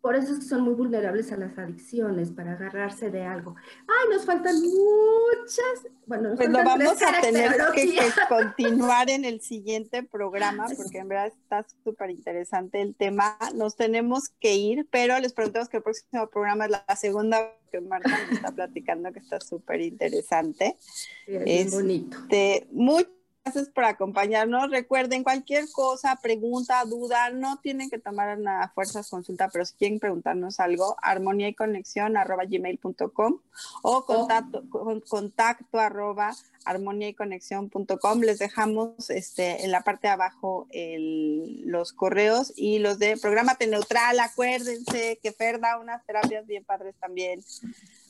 por 0.00 0.16
eso 0.16 0.32
es 0.32 0.38
que 0.38 0.44
son 0.46 0.62
muy 0.62 0.74
vulnerables 0.74 1.30
a 1.32 1.36
las 1.36 1.58
adicciones, 1.58 2.30
para 2.30 2.52
agarrarse 2.52 3.10
de 3.10 3.22
algo. 3.22 3.54
Ay, 3.80 4.08
nos 4.10 4.24
faltan 4.24 4.56
muchas. 4.56 5.92
Bueno, 6.06 6.30
nos 6.30 6.38
pues 6.38 6.48
lo 6.48 6.64
vamos 6.64 7.02
a 7.02 7.20
tener 7.20 7.52
que, 7.74 7.98
continuar 8.28 9.10
en 9.10 9.24
el 9.24 9.40
siguiente 9.40 10.02
programa, 10.02 10.66
porque 10.74 10.98
en 10.98 11.08
verdad 11.08 11.26
está 11.26 11.66
súper 11.84 12.10
interesante 12.10 12.80
el 12.80 12.94
tema. 12.94 13.36
Nos 13.54 13.76
tenemos 13.76 14.30
que 14.40 14.54
ir, 14.54 14.88
pero 14.90 15.18
les 15.18 15.34
preguntamos 15.34 15.68
que 15.68 15.76
el 15.78 15.82
próximo 15.82 16.28
programa 16.28 16.64
es 16.64 16.70
la 16.70 16.96
segunda 16.96 17.54
que 17.70 17.80
Marta 17.80 18.08
nos 18.08 18.32
está 18.32 18.52
platicando, 18.52 19.12
que 19.12 19.18
está 19.18 19.38
súper 19.40 19.82
interesante. 19.82 20.76
Sí, 20.80 21.36
es 21.44 21.72
bonito. 21.72 22.16
Muchas 22.72 23.19
Gracias 23.42 23.70
por 23.70 23.84
acompañarnos. 23.84 24.70
Recuerden, 24.70 25.24
cualquier 25.24 25.64
cosa, 25.72 26.18
pregunta, 26.22 26.84
duda, 26.84 27.30
no 27.30 27.58
tienen 27.58 27.88
que 27.88 27.98
tomar 27.98 28.38
una 28.38 28.68
fuerzas 28.74 29.08
consulta, 29.08 29.48
pero 29.48 29.64
si 29.64 29.74
quieren 29.74 29.98
preguntarnos 29.98 30.60
algo, 30.60 30.96
armonía 31.00 31.48
y 31.48 31.54
conexión 31.54 32.18
arroba 32.18 32.44
gmail.com 32.44 33.38
o 33.82 34.04
contacto, 34.04 34.62
contacto 35.08 35.78
arroba 35.78 36.36
armonía 36.64 37.08
y 37.08 37.14
conexión.com. 37.14 38.20
Les 38.20 38.38
dejamos 38.38 39.10
este, 39.10 39.64
en 39.64 39.70
la 39.70 39.82
parte 39.82 40.08
de 40.08 40.12
abajo 40.12 40.68
los 40.72 41.92
correos 41.92 42.52
y 42.56 42.78
los 42.78 42.98
de 42.98 43.16
Prográmate 43.16 43.66
Neutral. 43.66 44.20
Acuérdense 44.20 45.18
que 45.22 45.32
Fer 45.32 45.60
da 45.60 45.78
unas 45.78 46.04
terapias 46.06 46.46
bien 46.46 46.64
padres 46.64 46.94
también 47.00 47.42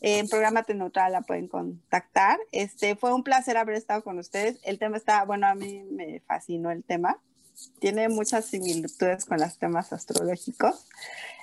en 0.01 0.29
Programa 0.29 0.65
Neutral 0.67 1.13
la 1.13 1.23
pueden 1.23 1.49
contactar. 1.49 2.39
Este, 2.53 2.97
fue 2.97 3.13
un 3.13 3.23
placer 3.23 3.57
haber 3.57 3.77
estado 3.77 4.03
con 4.03 4.19
ustedes. 4.19 4.59
El 4.63 4.79
tema 4.79 4.97
está, 4.97 5.25
bueno, 5.25 5.47
a 5.47 5.55
mí 5.55 5.83
me 5.91 6.21
fascinó 6.21 6.71
el 6.71 6.83
tema. 6.83 7.19
Tiene 7.79 8.09
muchas 8.09 8.47
similitudes 8.47 9.27
con 9.27 9.39
los 9.39 9.59
temas 9.59 9.93
astrológicos. 9.93 10.87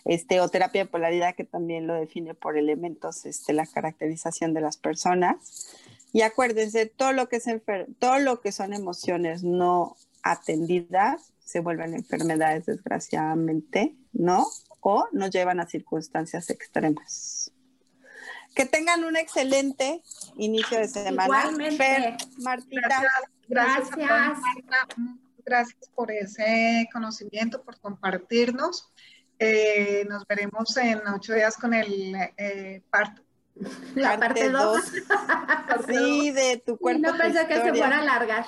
Este, 0.05 0.39
o 0.39 0.49
terapia 0.49 0.85
de 0.85 0.89
polaridad 0.89 1.35
que 1.35 1.43
también 1.43 1.85
lo 1.85 1.93
define 1.93 2.33
por 2.33 2.57
elementos, 2.57 3.25
este, 3.25 3.53
la 3.53 3.67
caracterización 3.67 4.53
de 4.53 4.61
las 4.61 4.77
personas. 4.77 5.67
Y 6.17 6.23
acuérdense, 6.23 6.87
todo 6.87 7.13
lo 7.13 7.29
que, 7.29 7.35
es 7.35 7.45
todo 7.99 8.17
lo 8.17 8.41
que 8.41 8.51
son 8.51 8.73
emociones 8.73 9.43
no 9.43 9.95
atendidas 10.23 11.31
se 11.37 11.59
vuelven 11.59 11.93
enfermedades, 11.93 12.65
desgraciadamente, 12.65 13.95
¿no? 14.13 14.47
O 14.79 15.07
nos 15.11 15.29
llevan 15.29 15.59
a 15.59 15.67
circunstancias 15.67 16.49
extremas. 16.49 17.51
Que 18.55 18.65
tengan 18.65 19.03
un 19.03 19.15
excelente 19.15 20.01
inicio 20.37 20.79
de 20.79 20.87
semana. 20.87 21.41
Igualmente. 21.51 22.17
Martita. 22.39 23.03
Gracias. 23.47 24.39
Gracias. 25.45 25.89
por 25.93 26.09
ese 26.09 26.89
conocimiento, 26.91 27.61
por 27.61 27.79
compartirnos. 27.79 28.91
Eh, 29.37 30.03
nos 30.09 30.25
veremos 30.25 30.75
en 30.77 30.99
ocho 31.09 31.35
días 31.35 31.57
con 31.57 31.75
el 31.75 32.15
eh, 32.37 32.81
La 33.95 34.19
parte 34.19 34.49
2. 34.49 34.81
sí, 35.87 36.31
de 36.31 36.61
tu 36.65 36.77
cuerpo. 36.77 37.01
no 37.01 37.17
pensé 37.17 37.47
que 37.47 37.55
se 37.55 37.73
fuera 37.73 37.97
a 37.97 38.01
alargar. 38.01 38.45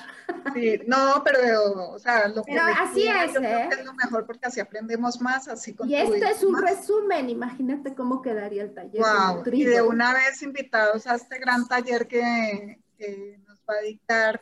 Sí, 0.54 0.82
no, 0.88 1.22
pero, 1.24 1.92
o 1.92 2.00
sea, 2.00 2.28
lo 2.28 2.44
que 2.44 2.54
pero 2.54 2.64
así 2.80 3.08
es, 3.08 3.36
¿eh? 3.36 3.70
es 3.72 3.86
lo 3.86 3.94
mejor 3.94 4.26
porque 4.26 4.48
así 4.48 4.60
aprendemos 4.60 5.20
más, 5.22 5.48
así 5.48 5.76
Y 5.86 5.96
este 5.96 6.30
es 6.30 6.44
un 6.44 6.62
resumen, 6.62 7.30
imagínate 7.30 7.96
cómo 7.96 8.22
quedaría 8.22 8.64
el 8.64 8.74
taller. 8.74 9.02
Wow, 9.02 9.44
y 9.52 9.66
de 9.66 9.82
una 9.82 10.14
vez 10.14 10.42
invitados 10.42 11.08
a 11.08 11.16
este 11.16 11.40
gran 11.40 11.68
taller 11.68 12.08
que, 12.08 12.80
que 12.98 13.40
nos 13.48 13.58
va 13.60 13.76
a 13.80 13.82
dictar 13.82 14.42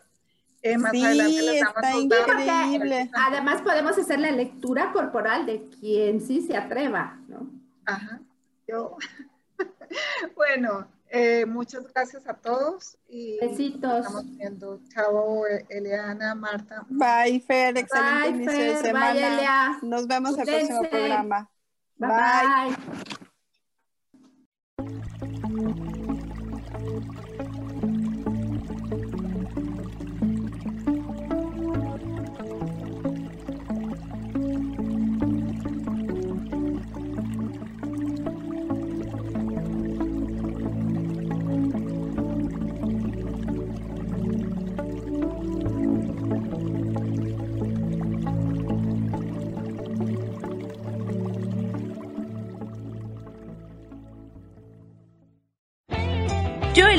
eh, 0.61 0.77
más 0.77 0.91
sí, 0.91 1.05
adelante 1.05 1.41
les 1.41 1.61
damos 1.61 1.75
está 1.75 1.97
increíble. 1.97 3.09
Además 3.13 3.61
podemos 3.61 3.97
hacer 3.97 4.19
la 4.19 4.31
lectura 4.31 4.91
corporal 4.91 5.45
de 5.45 5.69
quien 5.69 6.19
sí 6.21 6.41
se 6.41 6.57
atreva, 6.57 7.19
¿no? 7.27 7.49
Ajá, 7.85 8.19
yo... 8.67 8.97
bueno, 10.35 10.87
eh, 11.09 11.45
muchas 11.45 11.91
gracias 11.93 12.27
a 12.27 12.33
todos. 12.33 12.97
Y 13.07 13.39
Besitos. 13.39 14.05
Estamos 14.05 14.37
viendo. 14.37 14.79
Chao, 14.93 15.45
Eliana, 15.69 16.35
Marta. 16.35 16.85
Bye, 16.89 17.39
Fer. 17.39 17.77
Excelente 17.77 18.19
bye, 18.19 18.29
inicio 18.29 18.51
Fer, 18.51 18.75
de 18.75 18.81
semana. 18.81 19.13
Bye, 19.13 19.33
Elia. 19.33 19.79
Nos 19.81 20.07
vemos 20.07 20.33
en 20.37 20.39
el 20.41 20.45
próximo 20.45 20.81
programa. 20.89 21.49
bye. 21.97 22.09
bye. 22.09 22.75
Yo 23.21 23.26